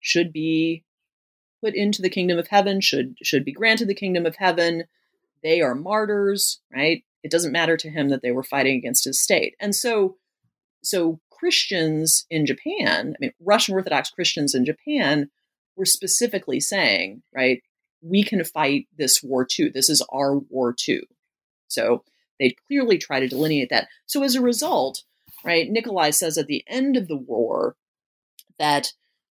should 0.00 0.32
be 0.32 0.84
put 1.62 1.74
into 1.74 2.02
the 2.02 2.10
kingdom 2.10 2.38
of 2.38 2.48
heaven, 2.48 2.80
should, 2.80 3.16
should 3.22 3.44
be 3.44 3.52
granted 3.52 3.88
the 3.88 3.94
kingdom 3.94 4.24
of 4.26 4.36
heaven. 4.36 4.84
They 5.42 5.60
are 5.60 5.74
martyrs, 5.74 6.60
right? 6.74 7.04
It 7.22 7.30
doesn't 7.30 7.52
matter 7.52 7.76
to 7.76 7.90
him 7.90 8.08
that 8.08 8.22
they 8.22 8.30
were 8.30 8.42
fighting 8.42 8.76
against 8.76 9.04
his 9.04 9.20
state. 9.20 9.54
And 9.60 9.74
so, 9.74 10.16
so 10.82 11.20
Christians 11.30 12.26
in 12.30 12.46
Japan, 12.46 13.14
I 13.14 13.16
mean, 13.20 13.32
Russian 13.40 13.74
Orthodox 13.74 14.10
Christians 14.10 14.54
in 14.54 14.64
Japan 14.64 15.30
were 15.76 15.84
specifically 15.84 16.60
saying, 16.60 17.22
right, 17.34 17.62
we 18.02 18.22
can 18.22 18.42
fight 18.44 18.86
this 18.96 19.22
war 19.22 19.44
too. 19.44 19.70
This 19.70 19.90
is 19.90 20.02
our 20.12 20.38
war 20.38 20.72
too. 20.72 21.02
So 21.68 22.04
they 22.38 22.56
clearly 22.66 22.98
try 22.98 23.20
to 23.20 23.28
delineate 23.28 23.70
that. 23.70 23.88
So 24.06 24.22
as 24.22 24.34
a 24.34 24.40
result, 24.40 25.04
right, 25.44 25.70
Nikolai 25.70 26.10
says 26.10 26.38
at 26.38 26.46
the 26.46 26.64
end 26.66 26.96
of 26.96 27.08
the 27.08 27.16
war 27.16 27.76
that 28.58 28.92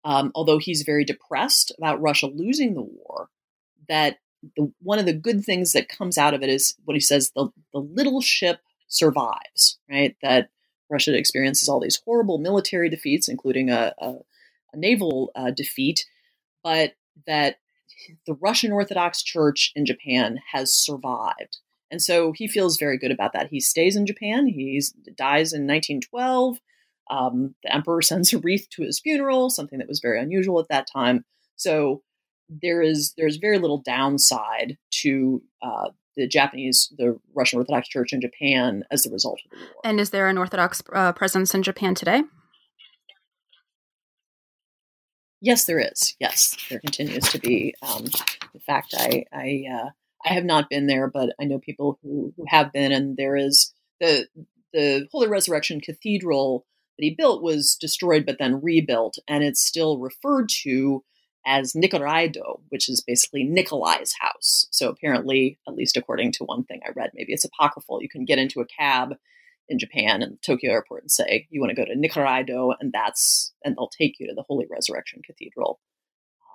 um, 0.06 0.32
although 0.36 0.58
he's 0.58 0.82
very 0.82 1.06
depressed 1.06 1.72
about 1.78 2.02
Russia 2.02 2.28
losing 2.28 2.74
the 2.74 2.82
war, 2.82 3.30
that 3.88 4.18
the, 4.58 4.72
one 4.82 5.00
of 5.00 5.06
the 5.06 5.14
good 5.14 5.44
things 5.44 5.72
that 5.74 5.90
comes 5.90 6.18
out 6.18 6.34
of 6.34 6.44
it 6.44 6.50
is 6.50 6.76
what 6.84 6.96
he 6.96 7.00
says 7.00 7.32
the, 7.36 7.50
the 7.72 7.80
little 7.80 8.22
ship 8.22 8.60
survives, 8.88 9.80
right? 9.90 10.16
That 10.22 10.50
Russia 10.90 11.18
experiences 11.18 11.70
all 11.70 11.80
these 11.80 12.02
horrible 12.04 12.38
military 12.38 12.90
defeats, 12.90 13.28
including 13.28 13.70
a, 13.70 13.94
a, 13.98 14.14
a 14.74 14.78
naval 14.78 15.32
uh, 15.36 15.52
defeat, 15.52 16.06
but 16.64 16.94
that 17.26 17.58
the 18.26 18.36
Russian 18.36 18.72
Orthodox 18.72 19.24
Church 19.24 19.72
in 19.76 19.86
Japan 19.86 20.40
has 20.52 20.74
survived. 20.74 21.58
And 21.92 22.02
so 22.02 22.32
he 22.32 22.48
feels 22.48 22.78
very 22.78 22.98
good 22.98 23.12
about 23.12 23.34
that. 23.34 23.50
He 23.50 23.60
stays 23.60 23.96
in 23.96 24.06
Japan. 24.06 24.48
He 24.48 24.82
dies 25.16 25.54
in 25.54 25.68
1912. 25.68 26.58
Um, 27.10 27.56
the 27.64 27.74
emperor 27.74 28.02
sends 28.02 28.34
a 28.34 28.40
wreath 28.40 28.68
to 28.72 28.84
his 28.84 29.00
funeral, 29.00 29.50
something 29.50 29.80
that 29.80 29.88
was 29.88 30.00
very 30.00 30.20
unusual 30.20 30.60
at 30.60 30.70
that 30.70 30.88
time. 30.92 31.24
So 31.56 32.02
there 32.50 32.82
is 32.82 33.14
there's 33.18 33.38
very 33.38 33.58
little 33.60 33.82
downside 33.82 34.78
to 35.02 35.42
uh, 35.62 35.90
the 36.16 36.28
Japanese, 36.28 36.92
the 36.98 37.20
Russian 37.34 37.60
Orthodox 37.60 37.88
Church 37.88 38.14
in 38.14 38.22
Japan 38.22 38.84
as 38.92 39.04
the 39.04 39.12
result 39.12 39.40
of 39.46 39.52
the 39.52 39.66
war. 39.66 39.82
And 39.84 40.00
is 40.00 40.10
there 40.10 40.28
an 40.28 40.38
Orthodox 40.38 40.82
uh, 40.92 41.14
presence 41.14 41.54
in 41.54 41.64
Japan 41.64 41.96
today? 41.96 42.24
Yes, 45.44 45.66
there 45.66 45.80
is. 45.80 46.16
Yes, 46.22 46.56
there 46.70 46.80
continues 46.80 47.30
to 47.34 47.38
be. 47.38 47.76
Um, 47.82 48.06
in 48.54 48.62
fact, 48.62 48.96
I 48.98 49.26
I, 49.34 49.66
uh, 49.70 49.90
I 50.26 50.34
have 50.34 50.46
not 50.46 50.70
been 50.70 50.88
there, 50.88 51.10
but 51.10 51.36
I 51.40 51.44
know 51.44 51.60
people 51.60 52.00
who, 52.02 52.34
who 52.38 52.46
have 52.48 52.72
been, 52.72 52.94
and 52.94 53.18
there 53.18 53.36
is 53.36 53.74
the 54.00 54.28
the 54.72 55.06
Holy 55.12 55.28
Resurrection 55.28 55.82
Cathedral 55.82 56.66
that 56.98 57.04
he 57.04 57.14
built 57.14 57.44
was 57.44 57.76
destroyed 57.76 58.26
but 58.26 58.38
then 58.40 58.62
rebuilt, 58.62 59.18
and 59.28 59.44
it's 59.44 59.60
still 59.60 60.00
referred 60.00 60.48
to 60.64 61.04
as 61.46 61.74
Nikoraido, 61.74 62.62
which 62.70 62.88
is 62.88 63.04
basically 63.06 63.44
Nikolai's 63.44 64.14
house. 64.22 64.68
So 64.72 64.88
apparently, 64.88 65.60
at 65.68 65.76
least 65.76 65.98
according 65.98 66.32
to 66.34 66.46
one 66.46 66.64
thing 66.64 66.80
I 66.88 66.92
read, 66.96 67.12
maybe 67.14 67.34
it's 67.34 67.44
apocryphal. 67.44 68.02
You 68.02 68.08
can 68.08 68.24
get 68.24 68.40
into 68.40 68.62
a 68.62 68.66
cab 68.66 69.16
in 69.70 69.80
Japan 69.80 70.22
and 70.22 70.42
Tokyo 70.42 70.72
airport 70.72 71.04
and 71.04 71.12
say 71.12 71.48
you 71.50 71.62
want 71.62 71.72
to 71.72 71.76
go 71.76 71.86
to 71.86 71.96
Nikoraido, 71.96 72.74
and 72.80 72.92
that's 72.94 73.54
and 73.64 73.76
they'll 73.76 73.90
take 73.90 74.20
you 74.20 74.28
to 74.28 74.34
the 74.36 74.44
Holy 74.48 74.66
Resurrection 74.70 75.22
Cathedral. 75.26 75.80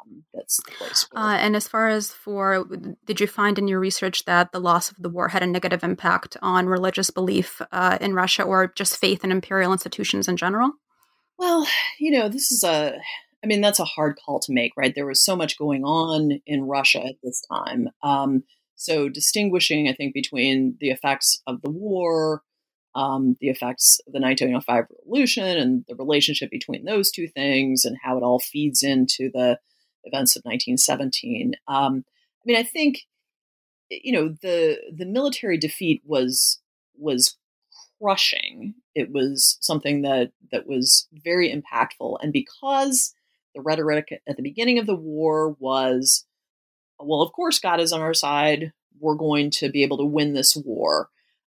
Um, 0.01 0.25
that's 0.33 0.59
the 0.59 0.73
place. 0.73 1.07
Uh, 1.15 1.37
and 1.41 1.57
as 1.57 1.67
far 1.67 1.89
as 1.89 2.13
for, 2.13 2.67
did 3.05 3.21
you 3.21 3.27
find 3.27 3.59
in 3.59 3.69
your 3.69 3.81
research 3.81 4.25
that 4.27 4.53
the 4.53 4.61
loss 4.61 4.91
of 4.91 4.97
the 4.99 5.09
war 5.09 5.29
had 5.29 5.43
a 5.43 5.47
negative 5.47 5.83
impact 5.83 6.37
on 6.41 6.67
religious 6.67 7.11
belief 7.11 7.61
uh, 7.73 7.99
in 8.01 8.15
Russia, 8.15 8.43
or 8.43 8.73
just 8.75 8.97
faith 8.97 9.25
in 9.25 9.33
imperial 9.33 9.73
institutions 9.73 10.29
in 10.29 10.37
general? 10.37 10.73
Well, 11.39 11.67
you 11.99 12.11
know, 12.11 12.29
this 12.29 12.51
is 12.51 12.65
a 12.65 12.99
I 13.43 13.47
mean, 13.47 13.61
that's 13.61 13.79
a 13.79 13.85
hard 13.85 14.19
call 14.25 14.41
to 14.41 14.53
make, 14.53 14.73
right? 14.77 14.95
There 14.95 15.07
was 15.07 15.25
so 15.25 15.37
much 15.37 15.59
going 15.59 15.85
on 15.85 16.41
in 16.47 16.63
Russia 16.63 17.05
at 17.05 17.17
this 17.23 17.43
time. 17.49 17.89
Um, 18.03 18.43
so, 18.75 19.09
distinguishing, 19.09 19.89
I 19.89 19.93
think, 19.93 20.15
between 20.15 20.77
the 20.81 20.91
effects 20.91 21.41
of 21.47 21.63
the 21.63 21.71
war, 21.71 22.43
um, 22.99 23.37
the 23.41 23.49
effects 23.49 24.01
of 24.09 24.13
the 24.13 24.19
1905 24.19 24.87
revolution, 24.91 25.45
and 25.45 25.85
the 25.87 25.95
relationship 25.95 26.51
between 26.51 26.85
those 26.85 27.13
two 27.13 27.29
things, 27.29 27.85
and 27.85 27.97
how 28.03 28.17
it 28.17 28.25
all 28.25 28.41
feeds 28.41 28.83
into 28.83 29.31
the 29.33 29.61
events 30.03 30.35
of 30.35 30.41
1917. 30.41 31.55
Um, 31.69 32.05
I 32.09 32.43
mean, 32.45 32.57
I 32.57 32.65
think, 32.65 33.03
you 33.89 34.11
know, 34.11 34.35
the 34.43 34.79
the 34.93 35.07
military 35.07 35.59
defeat 35.59 36.03
was 36.05 36.61
was 36.97 37.37
crushing. 38.01 38.75
It 38.97 39.13
was 39.13 39.59
something 39.61 40.03
that 40.03 40.33
that 40.51 40.67
was 40.67 41.07
very 41.13 41.55
impactful, 41.55 42.19
and 42.21 42.33
because 42.33 43.15
the 43.55 43.61
rhetoric 43.61 44.21
at 44.27 44.37
the 44.37 44.43
beginning 44.43 44.81
of 44.81 44.87
the 44.87 44.97
war 44.97 45.55
was, 45.61 46.27
well, 46.99 47.23
of 47.23 47.33
course, 47.33 47.61
God 47.61 47.79
is 47.79 47.93
on 47.93 48.01
our 48.01 48.15
side. 48.15 48.73
We're 48.99 49.15
going 49.15 49.53
to 49.53 49.71
be 49.71 49.85
able 49.85 49.99
to 49.99 50.05
win 50.05 50.33
this 50.35 50.57
war. 50.57 51.11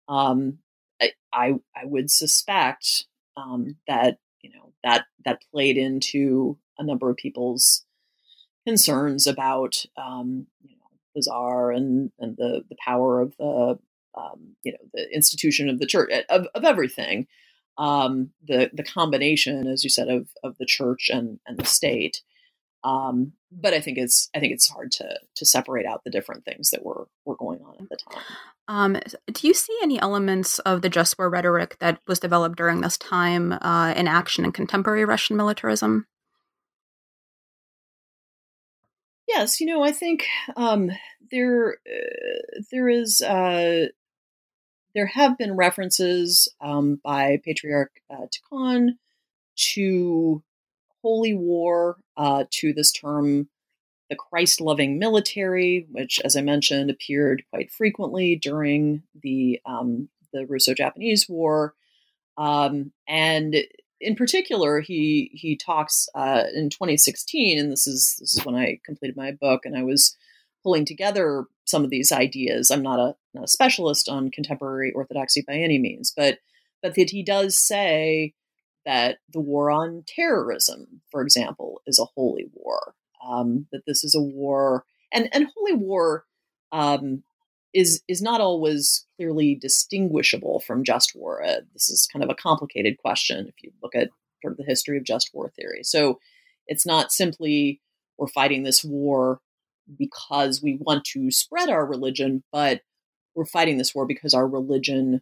Um, 0.09 0.59
I, 1.01 1.55
I, 1.75 1.85
would 1.85 2.09
suspect 2.09 3.05
um, 3.35 3.77
that 3.87 4.17
you 4.41 4.51
know 4.51 4.73
that 4.83 5.05
that 5.25 5.41
played 5.51 5.77
into 5.77 6.57
a 6.77 6.83
number 6.83 7.09
of 7.09 7.17
people's 7.17 7.85
concerns 8.65 9.27
about 9.27 9.85
um, 9.97 10.47
you 10.63 10.75
know 10.75 10.97
the 11.15 11.21
czar 11.21 11.71
and 11.71 12.11
and 12.19 12.35
the 12.37 12.63
the 12.69 12.77
power 12.83 13.21
of 13.21 13.35
the 13.37 13.79
um, 14.17 14.55
you 14.63 14.71
know 14.71 14.79
the 14.93 15.07
institution 15.13 15.69
of 15.69 15.79
the 15.79 15.85
church 15.85 16.11
of, 16.29 16.47
of 16.55 16.63
everything 16.63 17.27
um, 17.77 18.31
the 18.45 18.69
the 18.73 18.83
combination, 18.83 19.67
as 19.67 19.83
you 19.83 19.89
said, 19.89 20.09
of 20.09 20.27
of 20.43 20.57
the 20.57 20.65
church 20.65 21.09
and 21.11 21.39
and 21.45 21.57
the 21.57 21.65
state. 21.65 22.21
Um, 22.83 23.33
but 23.51 23.73
I 23.73 23.79
think 23.79 23.97
it's 23.97 24.29
I 24.35 24.39
think 24.39 24.53
it's 24.53 24.67
hard 24.69 24.91
to 24.93 25.19
to 25.35 25.45
separate 25.45 25.85
out 25.85 26.03
the 26.03 26.09
different 26.09 26.43
things 26.45 26.71
that 26.71 26.83
were 26.83 27.07
were 27.25 27.35
going 27.35 27.61
on 27.61 27.75
at 27.79 27.89
the 27.89 27.97
time. 27.97 28.23
Um, 28.67 29.01
do 29.31 29.47
you 29.47 29.53
see 29.53 29.77
any 29.81 29.99
elements 29.99 30.59
of 30.59 30.81
the 30.81 30.89
just 30.89 31.17
war 31.17 31.29
rhetoric 31.29 31.77
that 31.79 31.99
was 32.07 32.19
developed 32.19 32.57
during 32.57 32.81
this 32.81 32.97
time 32.97 33.53
uh, 33.53 33.93
in 33.95 34.07
action 34.07 34.43
in 34.43 34.51
contemporary 34.51 35.05
Russian 35.05 35.37
militarism? 35.37 36.05
Yes, 39.27 39.59
you 39.59 39.67
know, 39.67 39.83
I 39.83 39.91
think 39.91 40.25
um, 40.55 40.91
there 41.31 41.77
uh, 41.85 42.61
there 42.71 42.89
is 42.89 43.21
uh, 43.21 43.87
there 44.93 45.07
have 45.07 45.37
been 45.37 45.55
references 45.55 46.53
um, 46.59 46.99
by 47.03 47.39
Patriarch 47.43 47.91
uh, 48.09 48.25
Tikhon 48.27 48.97
to 49.55 50.43
holy 51.07 51.33
war, 51.33 51.95
uh, 52.17 52.43
to 52.51 52.73
this 52.73 52.91
term, 52.91 53.47
the 54.09 54.15
Christ 54.17 54.59
loving 54.59 54.99
military, 54.99 55.87
which, 55.89 56.19
as 56.25 56.35
I 56.35 56.41
mentioned, 56.41 56.89
appeared 56.89 57.43
quite 57.49 57.71
frequently 57.71 58.35
during 58.35 59.03
the, 59.15 59.61
um, 59.65 60.09
the 60.33 60.45
Russo 60.45 60.73
Japanese 60.73 61.29
War. 61.29 61.75
Um, 62.37 62.91
and 63.07 63.55
in 64.01 64.15
particular, 64.15 64.81
he 64.81 65.31
he 65.33 65.55
talks 65.55 66.09
uh, 66.13 66.43
in 66.53 66.69
2016, 66.69 67.57
and 67.57 67.71
this 67.71 67.87
is 67.87 68.17
this 68.19 68.37
is 68.37 68.45
when 68.45 68.55
I 68.55 68.79
completed 68.85 69.15
my 69.15 69.31
book, 69.31 69.61
and 69.63 69.77
I 69.77 69.83
was 69.83 70.15
pulling 70.61 70.83
together 70.83 71.45
some 71.65 71.85
of 71.85 71.89
these 71.89 72.11
ideas. 72.11 72.69
I'm 72.69 72.83
not 72.83 72.99
a, 72.99 73.15
not 73.33 73.45
a 73.45 73.47
specialist 73.47 74.09
on 74.09 74.29
contemporary 74.29 74.91
orthodoxy 74.93 75.41
by 75.47 75.53
any 75.53 75.79
means, 75.79 76.13
but 76.15 76.39
but 76.83 76.95
that 76.95 77.11
he 77.11 77.23
does 77.23 77.57
say 77.57 78.33
that 78.87 79.17
the 79.33 79.41
war 79.41 79.69
on 79.69 80.05
terrorism, 80.07 81.01
for 81.11 81.21
example, 81.21 81.81
is 81.85 81.99
a 81.99 82.05
holy 82.05 82.45
war. 82.53 82.95
Um, 83.27 83.67
that 83.73 83.81
this 83.85 84.05
is 84.05 84.15
a 84.15 84.21
war, 84.21 84.85
and 85.11 85.27
and 85.33 85.49
holy 85.53 85.73
war 85.73 86.23
um, 86.71 87.23
is 87.73 88.01
is 88.07 88.21
not 88.21 88.39
always 88.39 89.05
clearly 89.17 89.55
distinguishable 89.55 90.61
from 90.61 90.85
just 90.85 91.13
war. 91.15 91.43
Uh, 91.43 91.61
this 91.73 91.89
is 91.89 92.07
kind 92.11 92.23
of 92.23 92.29
a 92.29 92.35
complicated 92.35 92.97
question 92.97 93.47
if 93.47 93.55
you 93.61 93.71
look 93.83 93.93
at 93.93 94.09
sort 94.41 94.53
of 94.53 94.57
the 94.57 94.63
history 94.63 94.97
of 94.97 95.03
just 95.03 95.31
war 95.33 95.49
theory. 95.49 95.83
So 95.83 96.19
it's 96.65 96.85
not 96.85 97.11
simply 97.11 97.81
we're 98.17 98.27
fighting 98.27 98.63
this 98.63 98.85
war 98.85 99.41
because 99.97 100.61
we 100.63 100.77
want 100.79 101.03
to 101.05 101.29
spread 101.29 101.69
our 101.69 101.85
religion, 101.85 102.43
but 102.53 102.81
we're 103.35 103.45
fighting 103.45 103.77
this 103.77 103.93
war 103.93 104.05
because 104.05 104.33
our 104.33 104.47
religion 104.47 105.21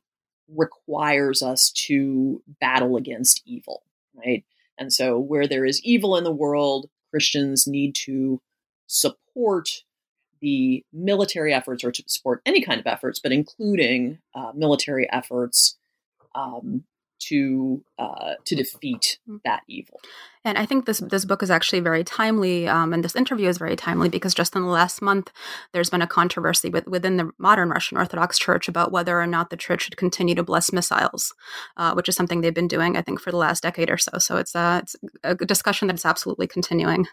requires 0.54 1.42
us 1.42 1.72
to 1.72 2.42
battle 2.60 2.98
against 2.98 3.42
evil, 3.46 3.84
right? 4.16 4.44
And 4.78 4.92
so, 4.92 5.18
where 5.18 5.48
there 5.48 5.66
is 5.66 5.82
evil 5.84 6.16
in 6.18 6.24
the 6.24 6.32
world, 6.32 6.90
Christians 7.12 7.66
need 7.66 7.96
to 8.06 8.42
support 8.88 9.70
the 10.42 10.84
military 10.94 11.54
efforts 11.54 11.84
or 11.84 11.92
to 11.92 12.04
support 12.08 12.42
any 12.46 12.62
kind 12.62 12.80
of 12.80 12.86
efforts, 12.86 13.20
but 13.20 13.32
including 13.32 14.20
uh, 14.36 14.52
military 14.54 15.10
efforts 15.12 15.78
um, 16.36 16.84
to 17.30 17.84
uh, 17.98 18.34
to 18.46 18.56
defeat 18.56 19.20
mm. 19.30 19.40
that 19.46 19.64
evil. 19.68 20.00
And 20.44 20.58
I 20.58 20.66
think 20.66 20.86
this 20.86 21.00
this 21.00 21.26
book 21.26 21.42
is 21.42 21.50
actually 21.50 21.80
very 21.80 22.04
timely, 22.04 22.68
um, 22.68 22.94
and 22.94 23.04
this 23.04 23.16
interview 23.16 23.50
is 23.50 23.58
very 23.58 23.76
timely 23.76 24.10
because 24.10 24.34
just 24.34 24.56
in 24.56 24.62
the 24.62 24.68
last 24.68 25.02
month, 25.02 25.32
there's 25.74 25.90
been 25.90 26.04
a 26.04 26.08
controversy 26.08 26.70
with, 26.70 26.88
within 26.88 27.18
the 27.18 27.32
modern 27.38 27.70
Russian 27.70 27.98
Orthodox 27.98 28.38
Church 28.38 28.68
about 28.68 28.92
whether 28.92 29.20
or 29.20 29.26
not 29.26 29.50
the 29.50 29.58
church 29.58 29.84
should 29.84 29.98
continue 29.98 30.36
to 30.36 30.44
bless 30.44 30.72
missiles, 30.72 31.34
uh, 31.78 31.94
which 31.94 32.08
is 32.08 32.16
something 32.16 32.42
they've 32.42 32.54
been 32.54 32.68
doing, 32.68 32.96
I 32.96 33.02
think, 33.02 33.20
for 33.20 33.32
the 33.32 33.38
last 33.38 33.64
decade 33.64 33.90
or 33.90 33.98
so. 33.98 34.20
So 34.20 34.38
it's, 34.38 34.56
uh, 34.56 34.82
it's 34.84 34.96
a 35.24 35.36
discussion 35.36 35.88
that's 35.88 36.06
absolutely 36.06 36.48
continuing. 36.48 37.08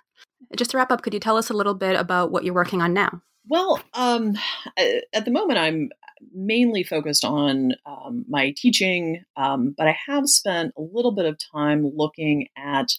Just 0.56 0.72
to 0.72 0.76
wrap 0.76 0.92
up, 0.92 1.02
could 1.02 1.14
you 1.14 1.20
tell 1.20 1.38
us 1.38 1.48
a 1.48 1.54
little 1.54 1.74
bit 1.74 1.98
about 1.98 2.30
what 2.30 2.44
you're 2.44 2.54
working 2.54 2.82
on 2.82 2.92
now? 2.92 3.22
Well, 3.48 3.80
um, 3.94 4.36
at 4.76 5.24
the 5.24 5.30
moment, 5.30 5.58
I'm 5.58 5.90
mainly 6.34 6.82
focused 6.82 7.24
on 7.24 7.72
um, 7.86 8.24
my 8.28 8.54
teaching, 8.56 9.24
um, 9.36 9.74
but 9.76 9.88
I 9.88 9.96
have 10.06 10.28
spent 10.28 10.72
a 10.76 10.82
little 10.82 11.12
bit 11.12 11.26
of 11.26 11.38
time 11.52 11.90
looking 11.94 12.48
at 12.56 12.92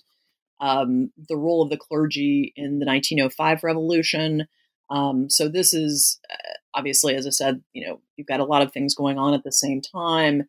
um, 0.59 1.11
the 1.29 1.35
role 1.35 1.61
of 1.61 1.69
the 1.69 1.77
clergy 1.77 2.53
in 2.55 2.79
the 2.79 2.85
1905 2.85 3.63
revolution. 3.63 4.47
Um, 4.89 5.29
so 5.29 5.49
this 5.49 5.73
is 5.73 6.19
uh, 6.31 6.53
obviously, 6.73 7.15
as 7.15 7.27
I 7.27 7.31
said, 7.31 7.61
you 7.73 7.85
know, 7.85 8.01
you've 8.15 8.27
got 8.27 8.39
a 8.39 8.45
lot 8.45 8.61
of 8.61 8.71
things 8.71 8.95
going 8.95 9.17
on 9.17 9.33
at 9.33 9.43
the 9.43 9.51
same 9.51 9.81
time. 9.81 10.43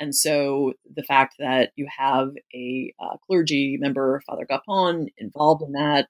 And 0.00 0.14
so 0.14 0.74
the 0.94 1.02
fact 1.02 1.36
that 1.38 1.72
you 1.76 1.88
have 1.96 2.30
a 2.54 2.94
uh, 3.00 3.16
clergy 3.26 3.76
member, 3.78 4.22
Father 4.26 4.46
Gapon, 4.46 5.08
involved 5.18 5.62
in 5.62 5.72
that 5.72 6.08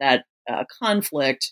that 0.00 0.24
uh, 0.48 0.64
conflict 0.82 1.50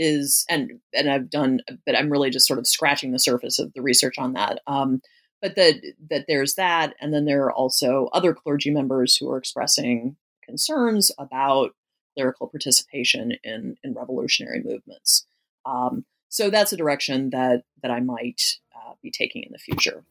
is 0.00 0.46
and 0.48 0.80
and 0.94 1.10
I've 1.10 1.30
done 1.30 1.60
but 1.84 1.94
I'm 1.94 2.10
really 2.10 2.30
just 2.30 2.46
sort 2.46 2.58
of 2.58 2.66
scratching 2.66 3.12
the 3.12 3.18
surface 3.18 3.58
of 3.58 3.72
the 3.74 3.82
research 3.82 4.18
on 4.18 4.32
that. 4.32 4.60
Um, 4.66 5.02
but 5.42 5.54
that 5.56 5.74
that 6.08 6.24
there's 6.26 6.54
that, 6.54 6.94
and 7.00 7.14
then 7.14 7.26
there 7.26 7.44
are 7.44 7.52
also 7.52 8.08
other 8.12 8.34
clergy 8.34 8.70
members 8.70 9.16
who 9.16 9.30
are 9.30 9.38
expressing 9.38 10.16
concerns 10.42 11.12
about 11.18 11.74
clerical 12.14 12.48
participation 12.48 13.32
in 13.44 13.76
in 13.84 13.94
revolutionary 13.94 14.62
movements. 14.62 15.26
Um, 15.66 16.04
so 16.28 16.48
that's 16.48 16.72
a 16.72 16.76
direction 16.76 17.30
that 17.30 17.64
that 17.82 17.90
I 17.90 18.00
might 18.00 18.42
uh, 18.74 18.94
be 19.02 19.10
taking 19.10 19.42
in 19.42 19.52
the 19.52 19.58
future. 19.58 20.04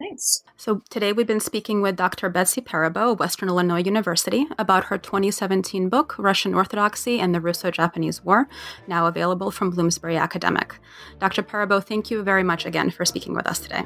Thanks. 0.00 0.42
So 0.56 0.80
today 0.88 1.12
we've 1.12 1.26
been 1.26 1.40
speaking 1.40 1.82
with 1.82 1.94
Dr. 1.94 2.30
Betsy 2.30 2.62
Perabo 2.62 3.12
of 3.12 3.20
Western 3.20 3.50
Illinois 3.50 3.82
University 3.82 4.46
about 4.58 4.84
her 4.84 4.96
2017 4.96 5.90
book, 5.90 6.14
Russian 6.18 6.54
Orthodoxy 6.54 7.20
and 7.20 7.34
the 7.34 7.40
Russo-Japanese 7.40 8.24
War, 8.24 8.48
now 8.86 9.06
available 9.06 9.50
from 9.50 9.68
Bloomsbury 9.68 10.16
Academic. 10.16 10.74
Dr. 11.18 11.42
Perabo, 11.42 11.84
thank 11.84 12.10
you 12.10 12.22
very 12.22 12.42
much 12.42 12.64
again 12.64 12.90
for 12.90 13.04
speaking 13.04 13.34
with 13.34 13.46
us 13.46 13.58
today. 13.58 13.84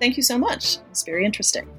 Thank 0.00 0.16
you 0.16 0.24
so 0.24 0.36
much. 0.36 0.78
It's 0.90 1.04
very 1.04 1.24
interesting. 1.24 1.70